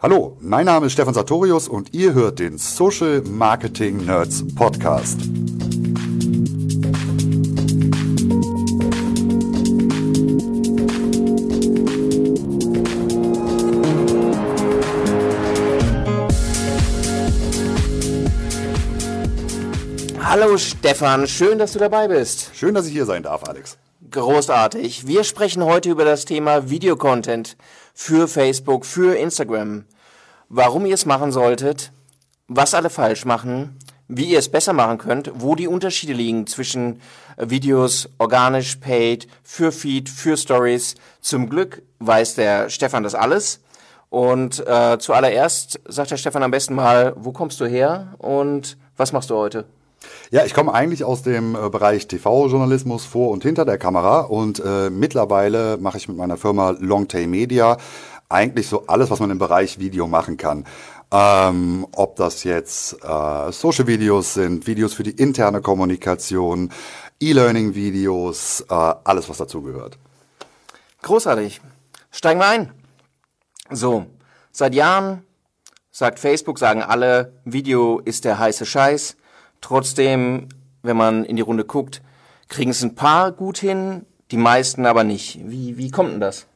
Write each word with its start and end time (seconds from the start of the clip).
Hallo, 0.00 0.36
mein 0.38 0.64
Name 0.64 0.86
ist 0.86 0.92
Stefan 0.92 1.12
Sartorius 1.12 1.66
und 1.66 1.92
ihr 1.92 2.14
hört 2.14 2.38
den 2.38 2.56
Social 2.56 3.20
Marketing 3.22 4.06
Nerds 4.06 4.44
Podcast. 4.54 5.18
Hallo 20.22 20.56
Stefan, 20.58 21.26
schön, 21.26 21.58
dass 21.58 21.72
du 21.72 21.80
dabei 21.80 22.06
bist. 22.06 22.52
Schön, 22.54 22.72
dass 22.72 22.86
ich 22.86 22.92
hier 22.92 23.04
sein 23.04 23.24
darf, 23.24 23.42
Alex. 23.48 23.78
Großartig. 24.12 25.08
Wir 25.08 25.24
sprechen 25.24 25.64
heute 25.64 25.90
über 25.90 26.04
das 26.04 26.24
Thema 26.24 26.70
Videocontent 26.70 27.56
für 28.00 28.28
Facebook, 28.28 28.86
für 28.86 29.18
Instagram. 29.18 29.84
Warum 30.48 30.86
ihr 30.86 30.94
es 30.94 31.04
machen 31.04 31.32
solltet, 31.32 31.90
was 32.46 32.72
alle 32.72 32.90
falsch 32.90 33.24
machen, 33.24 33.76
wie 34.06 34.26
ihr 34.26 34.38
es 34.38 34.48
besser 34.48 34.72
machen 34.72 34.98
könnt, 34.98 35.32
wo 35.34 35.56
die 35.56 35.66
Unterschiede 35.66 36.12
liegen 36.12 36.46
zwischen 36.46 37.02
Videos 37.36 38.08
organisch, 38.18 38.76
paid, 38.76 39.26
für 39.42 39.72
Feed, 39.72 40.08
für 40.08 40.36
Stories. 40.36 40.94
Zum 41.20 41.50
Glück 41.50 41.82
weiß 41.98 42.36
der 42.36 42.70
Stefan 42.70 43.02
das 43.02 43.16
alles. 43.16 43.60
Und 44.10 44.64
äh, 44.64 44.98
zuallererst 45.00 45.80
sagt 45.88 46.12
der 46.12 46.18
Stefan 46.18 46.44
am 46.44 46.52
besten 46.52 46.76
mal, 46.76 47.14
wo 47.16 47.32
kommst 47.32 47.60
du 47.60 47.66
her 47.66 48.14
und 48.18 48.78
was 48.96 49.12
machst 49.12 49.28
du 49.28 49.34
heute? 49.34 49.64
Ja, 50.30 50.44
ich 50.44 50.54
komme 50.54 50.72
eigentlich 50.72 51.04
aus 51.04 51.22
dem 51.22 51.54
äh, 51.54 51.68
Bereich 51.70 52.06
TV-Journalismus 52.06 53.04
vor 53.04 53.30
und 53.30 53.42
hinter 53.42 53.64
der 53.64 53.78
Kamera 53.78 54.20
und 54.20 54.62
äh, 54.64 54.90
mittlerweile 54.90 55.78
mache 55.78 55.98
ich 55.98 56.08
mit 56.08 56.16
meiner 56.16 56.36
Firma 56.36 56.70
Longtail 56.78 57.26
Media 57.26 57.76
eigentlich 58.28 58.68
so 58.68 58.86
alles, 58.86 59.10
was 59.10 59.20
man 59.20 59.30
im 59.30 59.38
Bereich 59.38 59.78
Video 59.78 60.06
machen 60.06 60.36
kann. 60.36 60.66
Ähm, 61.10 61.86
ob 61.92 62.16
das 62.16 62.44
jetzt 62.44 63.02
äh, 63.02 63.50
Social-Videos 63.50 64.34
sind, 64.34 64.66
Videos 64.66 64.92
für 64.92 65.02
die 65.02 65.12
interne 65.12 65.62
Kommunikation, 65.62 66.70
E-Learning-Videos, 67.20 68.66
äh, 68.68 68.74
alles, 69.04 69.28
was 69.28 69.38
dazugehört. 69.38 69.98
Großartig. 71.02 71.60
Steigen 72.10 72.40
wir 72.40 72.48
ein. 72.48 72.72
So, 73.70 74.06
seit 74.52 74.74
Jahren 74.74 75.24
sagt 75.90 76.18
Facebook, 76.18 76.58
sagen 76.58 76.82
alle, 76.82 77.40
Video 77.44 78.00
ist 78.00 78.24
der 78.24 78.38
heiße 78.38 78.66
Scheiß. 78.66 79.16
Trotzdem, 79.60 80.48
wenn 80.82 80.96
man 80.96 81.24
in 81.24 81.36
die 81.36 81.42
Runde 81.42 81.64
guckt, 81.64 82.02
kriegen 82.48 82.70
es 82.70 82.82
ein 82.82 82.94
paar 82.94 83.32
gut 83.32 83.58
hin, 83.58 84.06
die 84.30 84.36
meisten 84.36 84.86
aber 84.86 85.04
nicht. 85.04 85.40
Wie, 85.44 85.76
wie 85.76 85.90
kommt 85.90 86.12
denn 86.12 86.20
das? 86.20 86.46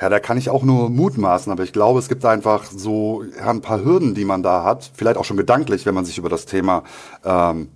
Ja, 0.00 0.08
da 0.08 0.18
kann 0.18 0.36
ich 0.36 0.50
auch 0.50 0.64
nur 0.64 0.90
mutmaßen, 0.90 1.52
aber 1.52 1.62
ich 1.62 1.72
glaube, 1.72 2.00
es 2.00 2.08
gibt 2.08 2.24
einfach 2.24 2.64
so 2.64 3.22
ein 3.40 3.60
paar 3.60 3.84
Hürden, 3.84 4.14
die 4.14 4.24
man 4.24 4.42
da 4.42 4.64
hat, 4.64 4.90
vielleicht 4.94 5.16
auch 5.16 5.24
schon 5.24 5.36
gedanklich, 5.36 5.86
wenn 5.86 5.94
man 5.94 6.04
sich 6.04 6.18
über 6.18 6.28
das 6.28 6.44
Thema 6.44 6.82
ähm, 7.24 7.68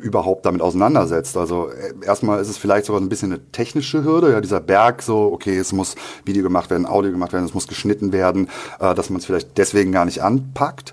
überhaupt 0.00 0.46
damit 0.46 0.62
auseinandersetzt. 0.62 1.36
Also 1.36 1.68
äh, 1.70 1.92
erstmal 2.04 2.40
ist 2.40 2.48
es 2.48 2.58
vielleicht 2.58 2.86
sogar 2.86 3.00
ein 3.00 3.08
bisschen 3.08 3.32
eine 3.32 3.50
technische 3.50 4.04
Hürde, 4.04 4.30
ja, 4.30 4.40
dieser 4.40 4.60
Berg 4.60 5.02
so, 5.02 5.32
okay, 5.32 5.56
es 5.58 5.72
muss 5.72 5.96
Video 6.24 6.42
gemacht 6.42 6.70
werden, 6.70 6.86
Audio 6.86 7.10
gemacht 7.10 7.32
werden, 7.32 7.44
es 7.44 7.54
muss 7.54 7.66
geschnitten 7.66 8.12
werden, 8.12 8.48
äh, 8.78 8.94
dass 8.94 9.10
man 9.10 9.18
es 9.18 9.26
vielleicht 9.26 9.58
deswegen 9.58 9.92
gar 9.92 10.04
nicht 10.04 10.22
anpackt. 10.22 10.92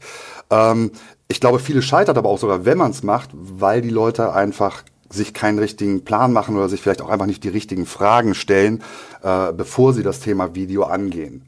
Ähm, 0.50 0.92
ich 1.34 1.40
glaube, 1.40 1.58
viele 1.58 1.82
scheitert 1.82 2.16
aber 2.16 2.30
auch 2.30 2.38
sogar, 2.38 2.64
wenn 2.64 2.78
man 2.78 2.92
es 2.92 3.02
macht, 3.02 3.32
weil 3.34 3.82
die 3.82 3.90
Leute 3.90 4.34
einfach 4.34 4.84
sich 5.10 5.34
keinen 5.34 5.58
richtigen 5.58 6.06
Plan 6.06 6.32
machen 6.32 6.56
oder 6.56 6.70
sich 6.70 6.80
vielleicht 6.80 7.02
auch 7.02 7.10
einfach 7.10 7.26
nicht 7.26 7.44
die 7.44 7.50
richtigen 7.50 7.88
Fragen 7.88 8.36
stellen, 8.36 8.84
äh, 9.24 9.52
bevor 9.52 9.94
sie 9.94 10.04
das 10.04 10.20
Thema 10.20 10.54
Video 10.54 10.84
angehen. 10.84 11.44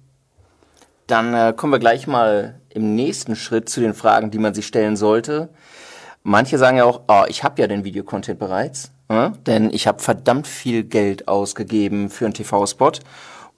Dann 1.06 1.36
äh, 1.36 1.54
kommen 1.56 1.72
wir 1.72 1.78
gleich 1.78 2.08
mal 2.08 2.60
im 2.70 2.96
nächsten 2.96 3.36
Schritt 3.36 3.70
zu 3.70 3.80
den 3.80 3.94
Fragen, 3.94 4.32
die 4.32 4.40
man 4.40 4.56
sich 4.56 4.66
stellen 4.66 4.96
sollte. 4.96 5.50
Manche 6.24 6.58
sagen 6.58 6.78
ja 6.78 6.86
auch, 6.86 7.02
oh, 7.08 7.26
ich 7.28 7.44
habe 7.44 7.62
ja 7.62 7.68
den 7.68 7.84
Videocontent 7.84 8.40
bereits, 8.40 8.90
äh? 9.10 9.30
denn 9.46 9.70
ich 9.72 9.86
habe 9.86 10.02
verdammt 10.02 10.48
viel 10.48 10.84
Geld 10.84 11.28
ausgegeben 11.28 12.10
für 12.10 12.26
einen 12.26 12.34
TV-Spot 12.34 12.94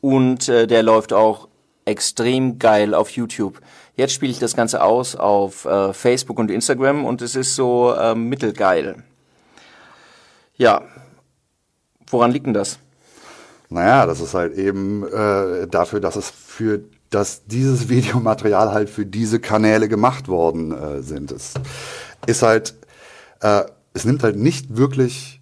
und 0.01 0.49
äh, 0.49 0.67
der 0.67 0.83
läuft 0.83 1.13
auch 1.13 1.47
extrem 1.85 2.59
geil 2.59 2.93
auf 2.93 3.11
YouTube. 3.11 3.61
Jetzt 3.97 4.13
spiele 4.13 4.31
ich 4.31 4.37
das 4.37 4.55
Ganze 4.55 4.83
aus 4.83 5.15
auf 5.15 5.65
äh, 5.65 5.91
Facebook 5.91 6.37
und 6.37 6.51
Instagram 6.51 7.03
und 7.03 7.23
es 7.23 7.35
ist 7.35 7.55
so 7.55 7.93
äh, 7.93 8.13
mittelgeil. 8.13 9.03
Ja, 10.55 10.83
woran 12.09 12.31
liegt 12.31 12.45
denn 12.45 12.53
das? 12.53 12.77
Naja, 13.69 14.05
das 14.05 14.21
ist 14.21 14.35
halt 14.35 14.53
eben 14.53 15.03
äh, 15.03 15.67
dafür, 15.67 15.99
dass 15.99 16.15
es 16.15 16.29
für 16.29 16.83
dass 17.09 17.45
dieses 17.45 17.89
Videomaterial 17.89 18.71
halt 18.71 18.89
für 18.89 19.05
diese 19.05 19.39
Kanäle 19.39 19.87
gemacht 19.87 20.27
worden 20.27 20.71
äh, 20.71 21.01
sind. 21.01 21.31
Es 21.31 21.55
ist 22.27 22.43
halt, 22.43 22.75
äh, 23.41 23.63
es 23.93 24.05
nimmt 24.05 24.21
halt 24.21 24.35
nicht 24.35 24.77
wirklich 24.77 25.41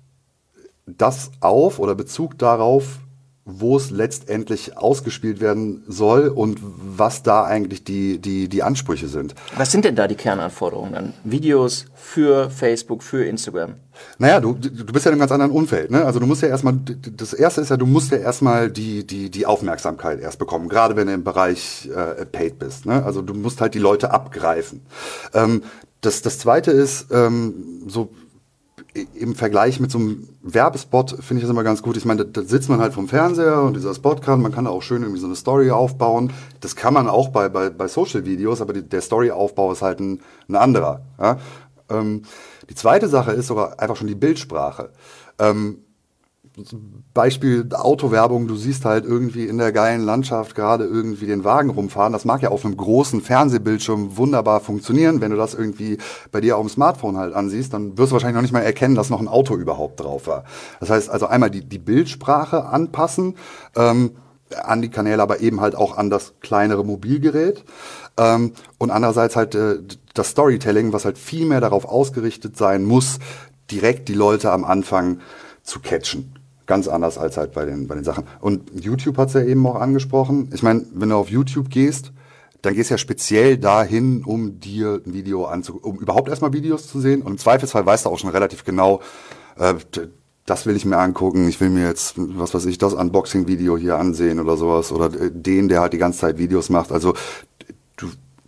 das 0.86 1.32
auf 1.42 1.80
oder 1.80 1.96
Bezug 1.96 2.38
darauf, 2.38 3.00
wo 3.48 3.78
es 3.78 3.92
letztendlich 3.92 4.76
ausgespielt 4.76 5.40
werden 5.40 5.84
soll 5.88 6.30
und 6.30 6.60
was 6.64 7.22
da 7.22 7.44
eigentlich 7.44 7.84
die, 7.84 8.18
die, 8.18 8.50
die 8.50 8.64
Ansprüche 8.64 9.08
sind. 9.08 9.36
Was 9.56 9.72
sind 9.72 9.86
denn 9.86 9.96
da 9.96 10.08
die 10.08 10.16
Kernanforderungen 10.16 10.94
dann? 10.94 11.14
Videos 11.24 11.86
für 11.94 12.50
Facebook, 12.50 13.04
für 13.04 13.24
Instagram? 13.24 13.76
Naja, 14.18 14.40
du, 14.40 14.54
du 14.54 14.92
bist 14.92 15.06
ja 15.06 15.12
in 15.12 15.14
einem 15.14 15.20
ganz 15.20 15.32
anderen 15.32 15.52
Umfeld. 15.52 15.92
Ne? 15.92 16.04
Also 16.04 16.20
du 16.20 16.26
musst 16.26 16.42
ja 16.42 16.48
erstmal, 16.48 16.74
das 17.16 17.34
erste 17.34 17.62
ist 17.62 17.70
ja, 17.70 17.78
du 17.78 17.86
musst 17.86 18.12
ja 18.12 18.18
erstmal 18.18 18.72
die, 18.72 19.06
die, 19.06 19.30
die 19.30 19.46
Aufmerksamkeit 19.46 20.20
erst 20.20 20.40
bekommen, 20.40 20.68
gerade 20.68 20.96
wenn 20.96 21.06
du 21.06 21.14
im 21.14 21.24
Bereich 21.24 21.88
äh, 21.96 22.26
Paid 22.26 22.58
bist. 22.58 22.88
Ne? 22.88 23.06
Also 23.06 23.22
du 23.22 23.36
musst 23.36 23.62
halt 23.62 23.76
die 23.76 23.80
Leute 23.80 24.10
abgreifen. 24.10 24.82
Ähm, 25.36 25.62
das, 26.02 26.24
das 26.24 26.40
zweite 26.40 26.72
ist, 26.72 27.12
ähm, 27.12 27.84
so 27.88 28.10
im 28.96 29.36
Vergleich 29.36 29.80
mit 29.80 29.92
so 29.92 29.98
einem 29.98 30.28
Werbespot 30.42 31.12
finde 31.20 31.40
ich 31.40 31.42
das 31.42 31.50
immer 31.50 31.64
ganz 31.64 31.82
gut. 31.82 31.98
Ich 31.98 32.06
meine, 32.06 32.26
da, 32.26 32.42
da, 32.42 32.48
sitzt 32.48 32.70
man 32.70 32.80
halt 32.80 32.94
vom 32.94 33.08
Fernseher 33.10 33.62
und 33.62 33.76
dieser 33.76 33.94
Spot 33.94 34.16
kann, 34.16 34.42
man 34.42 34.54
kann 34.54 34.66
da 34.66 34.72
auch 34.72 34.82
schön 34.82 35.02
irgendwie 35.02 35.20
so 35.20 35.28
eine 35.28 35.36
Story 35.36 35.72
aufbauen. 35.72 36.32
Das 36.62 36.76
kann 36.76 36.94
man 36.94 37.10
auch 37.10 37.30
bei, 37.30 37.50
bei, 37.50 37.70
bei 37.70 37.88
Social-Videos, 37.88 38.62
aber 38.62 38.74
die, 38.74 38.84
der 38.84 39.02
Storyaufbau 39.02 39.72
ist 39.74 39.82
halt 39.82 40.00
ein, 40.00 40.22
ein 40.48 40.56
anderer. 40.56 41.02
Ja? 41.20 41.38
Ähm, 41.90 42.24
die 42.70 42.76
zweite 42.76 43.10
Sache 43.10 43.34
ist 43.34 43.48
sogar 43.48 43.80
einfach 43.80 43.98
schon 43.98 44.08
die 44.08 44.16
Bildsprache. 44.16 44.92
Ähm, 45.40 45.80
Beispiel 47.14 47.68
Autowerbung, 47.74 48.48
du 48.48 48.56
siehst 48.56 48.86
halt 48.86 49.06
irgendwie 49.06 49.46
in 49.46 49.58
der 49.58 49.72
geilen 49.72 50.04
Landschaft 50.04 50.56
gerade 50.56 50.86
irgendwie 50.86 51.26
den 51.26 51.44
Wagen 51.44 51.70
rumfahren. 51.70 52.14
Das 52.14 52.24
mag 52.24 52.42
ja 52.42 52.50
auf 52.50 52.64
einem 52.64 52.78
großen 52.78 53.22
Fernsehbildschirm 53.22 54.18
wunderbar 54.18 54.62
funktionieren. 54.62 55.22
Wenn 55.22 55.32
du 55.32 55.38
das 55.38 55.54
irgendwie 55.54 55.98
bei 56.32 56.42
dir 56.42 56.58
auf 56.58 56.66
dem 56.66 56.70
Smartphone 56.70 57.18
halt 57.18 57.34
ansiehst, 57.34 57.74
dann 57.74 57.98
wirst 57.98 58.12
du 58.12 58.14
wahrscheinlich 58.14 58.36
noch 58.36 58.42
nicht 58.42 58.54
mal 58.54 58.62
erkennen, 58.62 58.96
dass 58.96 59.10
noch 59.10 59.20
ein 59.20 59.28
Auto 59.28 59.56
überhaupt 59.56 60.00
drauf 60.00 60.28
war. 60.28 60.46
Das 60.80 60.90
heißt 60.90 61.10
also 61.10 61.28
einmal 61.28 61.52
die, 61.52 61.66
die 61.66 61.80
Bildsprache 61.80 62.66
anpassen, 62.66 63.36
ähm, 63.76 64.12
an 64.64 64.82
die 64.82 64.90
Kanäle, 64.90 65.22
aber 65.22 65.42
eben 65.42 65.60
halt 65.60 65.76
auch 65.76 65.98
an 65.98 66.10
das 66.10 66.36
kleinere 66.40 66.86
Mobilgerät. 66.86 67.66
Ähm, 68.18 68.54
und 68.78 68.92
andererseits 68.92 69.36
halt 69.36 69.56
äh, 69.56 69.80
das 70.14 70.30
Storytelling, 70.30 70.94
was 70.94 71.04
halt 71.04 71.18
viel 71.18 71.46
mehr 71.46 71.60
darauf 71.60 71.86
ausgerichtet 71.86 72.56
sein 72.56 72.86
muss, 72.86 73.20
direkt 73.72 74.08
die 74.08 74.14
Leute 74.14 74.52
am 74.52 74.64
Anfang 74.64 75.20
zu 75.64 75.80
catchen. 75.80 76.35
Ganz 76.66 76.88
anders 76.88 77.18
als 77.18 77.38
halt 77.38 77.54
bei 77.54 77.66
den, 77.66 77.88
bei 77.88 77.96
den 77.96 78.04
Sachen. 78.04 78.26
Und 78.42 78.72
YouTube 78.84 79.18
hat 79.18 79.28
es 79.28 79.34
ja 79.36 79.44
eben 79.44 79.66
auch 79.68 79.76
angesprochen. 79.76 80.50
Ich 80.54 80.64
meine, 80.64 80.86
wenn 80.94 81.10
du 81.10 81.16
auf 81.16 81.30
YouTube 81.30 81.70
gehst, 81.70 82.12
dann 82.62 82.74
gehst 82.74 82.90
du 82.90 82.96
ja 82.96 82.98
speziell 82.98 83.58
dahin, 83.58 84.24
um 84.24 84.60
dir 84.60 85.02
ein 85.06 85.14
Video 85.14 85.46
anzu, 85.46 85.80
um 85.82 86.00
überhaupt 86.00 86.30
erstmal 86.30 86.54
Videos 86.54 86.88
zu 86.88 87.00
sehen. 87.00 87.22
Und 87.22 87.34
im 87.34 87.38
Zweifelsfall 87.38 87.86
weißt 87.86 88.06
du 88.06 88.10
auch 88.10 88.18
schon 88.18 88.32
relativ 88.32 88.64
genau, 88.64 89.02
äh, 89.58 89.76
das 90.46 90.66
will 90.66 90.76
ich 90.76 90.86
mir 90.86 90.98
angucken. 90.98 91.48
Ich 91.48 91.60
will 91.60 91.70
mir 91.70 91.88
jetzt, 91.88 92.16
was 92.18 92.54
weiß 92.54 92.66
ich, 92.66 92.78
das 92.78 92.94
Unboxing-Video 92.94 93.78
hier 93.78 93.98
ansehen 93.98 94.40
oder 94.40 94.58
sowas. 94.58 94.92
Oder 94.92 95.06
äh, 95.20 95.32
den, 95.32 95.68
der 95.68 95.82
halt 95.82 95.94
die 95.94 96.00
ganze 96.00 96.20
Zeit 96.20 96.38
Videos 96.40 96.70
macht. 96.70 96.92
Also 96.92 97.14
du, 97.98 98.08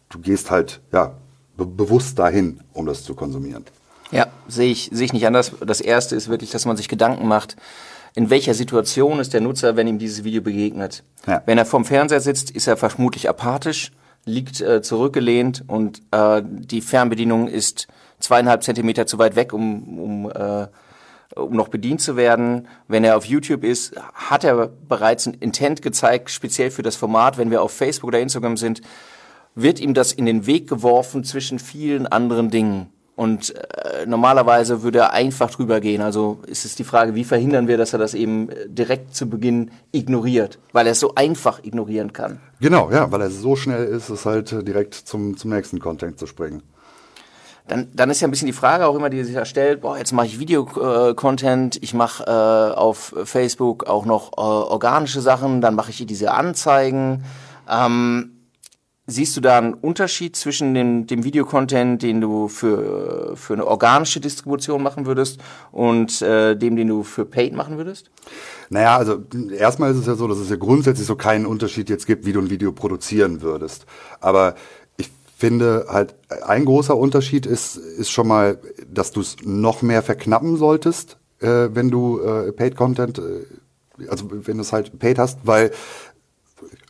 du 0.09 0.19
gehst 0.19 0.49
halt, 0.49 0.81
ja, 0.91 1.13
be 1.55 1.65
bewusst 1.65 2.17
dahin, 2.17 2.61
um 2.73 2.85
das 2.85 3.03
zu 3.03 3.13
konsumieren. 3.13 3.65
Ja, 4.11 4.27
sehe 4.47 4.71
ich, 4.71 4.89
sehe 4.93 5.05
ich 5.05 5.13
nicht 5.13 5.27
anders. 5.27 5.51
Das 5.65 5.81
erste 5.81 6.15
ist 6.15 6.29
wirklich, 6.29 6.51
dass 6.51 6.65
man 6.65 6.77
sich 6.77 6.87
Gedanken 6.87 7.27
macht, 7.27 7.55
in 8.17 8.31
welcher 8.31 8.55
Situation 8.55 9.19
ist 9.19 9.35
der 9.35 9.41
Nutzer, 9.41 9.75
wenn 9.75 9.85
ihm 9.85 9.99
dieses 9.99 10.23
Video 10.23 10.41
begegnet. 10.41 11.03
Ja. 11.27 11.43
Wenn 11.45 11.59
er 11.59 11.65
vorm 11.65 11.85
Fernseher 11.85 12.19
sitzt, 12.19 12.49
ist 12.49 12.65
er 12.65 12.75
vermutlich 12.75 13.29
apathisch, 13.29 13.91
liegt 14.25 14.59
äh, 14.59 14.81
zurückgelehnt 14.81 15.63
und 15.67 16.01
äh, 16.09 16.41
die 16.43 16.81
Fernbedienung 16.81 17.47
ist 17.47 17.87
zweieinhalb 18.19 18.63
Zentimeter 18.63 19.05
zu 19.05 19.19
weit 19.19 19.35
weg, 19.35 19.53
um, 19.53 19.99
um, 19.99 20.31
äh, 20.31 20.65
um 21.35 21.55
noch 21.55 21.67
bedient 21.67 22.01
zu 22.01 22.17
werden. 22.17 22.67
Wenn 22.87 23.03
er 23.03 23.17
auf 23.17 23.25
YouTube 23.25 23.63
ist, 23.63 23.93
hat 24.15 24.43
er 24.43 24.65
bereits 24.65 25.27
ein 25.27 25.35
Intent 25.35 25.83
gezeigt, 25.83 26.31
speziell 26.31 26.71
für 26.71 26.81
das 26.81 26.95
Format. 26.95 27.37
Wenn 27.37 27.51
wir 27.51 27.61
auf 27.61 27.71
Facebook 27.71 28.07
oder 28.07 28.19
Instagram 28.19 28.57
sind, 28.57 28.81
wird 29.53 29.79
ihm 29.79 29.93
das 29.93 30.11
in 30.11 30.25
den 30.25 30.47
Weg 30.47 30.67
geworfen 30.67 31.23
zwischen 31.23 31.59
vielen 31.59 32.07
anderen 32.07 32.49
Dingen. 32.49 32.91
Und 33.17 33.55
äh, 33.55 34.05
normalerweise 34.05 34.83
würde 34.83 34.99
er 34.99 35.11
einfach 35.11 35.49
drüber 35.49 35.79
gehen. 35.79 36.03
Also 36.03 36.37
ist 36.45 36.65
es 36.65 36.75
die 36.75 36.83
Frage, 36.83 37.15
wie 37.15 37.23
verhindern 37.23 37.67
wir, 37.67 37.75
dass 37.75 37.91
er 37.91 37.97
das 37.97 38.13
eben 38.13 38.49
äh, 38.49 38.69
direkt 38.69 39.15
zu 39.15 39.27
Beginn 39.27 39.71
ignoriert, 39.91 40.59
weil 40.71 40.85
er 40.85 40.91
es 40.91 40.99
so 40.99 41.15
einfach 41.15 41.63
ignorieren 41.63 42.13
kann. 42.13 42.39
Genau, 42.59 42.91
ja, 42.91 43.11
weil 43.11 43.21
er 43.21 43.31
so 43.31 43.55
schnell 43.55 43.85
ist, 43.85 44.09
es 44.09 44.27
halt 44.27 44.51
äh, 44.51 44.63
direkt 44.63 44.93
zum, 44.93 45.35
zum 45.35 45.49
nächsten 45.49 45.79
Content 45.79 46.19
zu 46.19 46.27
springen. 46.27 46.61
Dann, 47.67 47.87
dann 47.95 48.11
ist 48.11 48.21
ja 48.21 48.27
ein 48.27 48.31
bisschen 48.31 48.45
die 48.45 48.53
Frage 48.53 48.85
auch 48.85 48.95
immer, 48.95 49.09
die 49.09 49.23
sich 49.23 49.33
da 49.33 49.45
stellt, 49.45 49.81
boah, 49.81 49.97
jetzt 49.97 50.13
mache 50.13 50.27
ich 50.27 50.39
Video-Content, 50.39 51.81
ich 51.81 51.95
mache 51.95 52.23
äh, 52.23 52.77
auf 52.77 53.15
Facebook 53.23 53.87
auch 53.87 54.05
noch 54.05 54.33
äh, 54.33 54.41
organische 54.41 55.21
Sachen, 55.21 55.59
dann 55.59 55.73
mache 55.73 55.89
ich 55.89 56.05
diese 56.05 56.31
Anzeigen. 56.33 57.23
Ähm, 57.67 58.36
Siehst 59.09 59.37
du 59.37 59.41
da 59.41 59.57
einen 59.57 59.73
Unterschied 59.73 60.35
zwischen 60.35 60.73
dem, 60.73 61.07
dem 61.07 61.23
Videocontent, 61.23 62.03
den 62.03 62.19
du 62.19 62.49
für, 62.49 63.37
für 63.37 63.53
eine 63.53 63.65
organische 63.65 64.19
Distribution 64.19 64.83
machen 64.83 65.05
würdest 65.05 65.39
und 65.71 66.21
äh, 66.21 66.57
dem, 66.57 66.75
den 66.75 66.89
du 66.89 67.03
für 67.03 67.23
Paid 67.23 67.53
machen 67.53 67.77
würdest? 67.77 68.11
Naja, 68.69 68.97
also 68.97 69.23
erstmal 69.57 69.91
ist 69.91 69.99
es 69.99 70.07
ja 70.07 70.15
so, 70.15 70.27
dass 70.27 70.39
es 70.39 70.49
ja 70.49 70.57
grundsätzlich 70.57 71.07
so 71.07 71.15
keinen 71.15 71.45
Unterschied 71.45 71.89
jetzt 71.89 72.05
gibt, 72.05 72.25
wie 72.25 72.33
du 72.33 72.41
ein 72.41 72.49
Video 72.49 72.73
produzieren 72.73 73.41
würdest. 73.41 73.85
Aber 74.19 74.55
ich 74.97 75.09
finde 75.37 75.85
halt, 75.87 76.15
ein 76.45 76.65
großer 76.65 76.97
Unterschied 76.97 77.45
ist, 77.45 77.77
ist 77.77 78.11
schon 78.11 78.27
mal, 78.27 78.59
dass 78.91 79.11
du 79.11 79.21
es 79.21 79.37
noch 79.41 79.81
mehr 79.81 80.03
verknappen 80.03 80.57
solltest, 80.57 81.17
äh, 81.39 81.69
wenn 81.71 81.89
du 81.89 82.19
äh, 82.19 82.51
Paid-Content, 82.51 83.19
äh, 83.19 84.09
also 84.09 84.25
wenn 84.29 84.57
du 84.57 84.61
es 84.61 84.73
halt 84.73 84.99
Paid 84.99 85.17
hast, 85.17 85.39
weil 85.43 85.71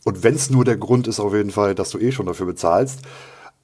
und 0.07 0.23
wenn 0.23 0.35
es 0.35 0.49
nur 0.49 0.63
der 0.63 0.77
Grund 0.77 1.05
ist, 1.09 1.19
auf 1.19 1.33
jeden 1.33 1.51
Fall, 1.51 1.75
dass 1.75 1.89
du 1.89 1.99
eh 1.99 2.13
schon 2.13 2.27
dafür 2.27 2.45
bezahlst. 2.45 3.01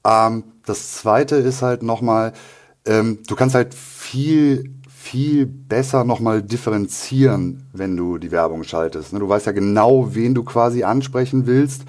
Ähm, 0.04 0.44
das 0.66 0.92
zweite 0.92 1.38
ist 1.38 1.62
halt 1.62 1.84
nochmal, 1.84 2.34
ähm, 2.86 3.20
du 3.26 3.38
kannst 3.38 3.56
halt 3.56 3.74
viel, 3.74 4.70
viel 4.94 5.46
besser 5.46 6.04
nochmal 6.04 6.42
differenzieren, 6.42 7.70
wenn 7.72 7.96
du 7.96 8.18
die 8.18 8.32
Werbung 8.32 8.66
schaltest. 8.66 9.14
Ne? 9.14 9.20
Du 9.20 9.30
weißt 9.30 9.46
ja 9.46 9.54
genau, 9.54 10.16
wen 10.16 10.36
du 10.36 10.44
quasi 10.44 10.84
ansprechen 10.84 11.48
willst. 11.48 11.84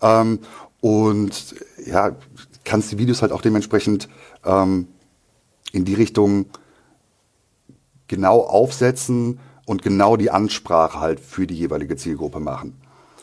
Ähm, 0.00 0.40
und 0.80 1.54
ja, 1.86 2.16
kannst 2.64 2.90
die 2.90 2.98
Videos 2.98 3.22
halt 3.22 3.30
auch 3.30 3.40
dementsprechend 3.40 4.08
ähm, 4.44 4.88
in 5.70 5.84
die 5.84 5.94
Richtung 5.94 6.46
genau 8.08 8.40
aufsetzen 8.40 9.38
und 9.64 9.82
genau 9.82 10.16
die 10.16 10.32
Ansprache 10.32 10.98
halt 10.98 11.20
für 11.20 11.46
die 11.46 11.56
jeweilige 11.56 11.94
Zielgruppe 11.94 12.40
machen. 12.40 12.81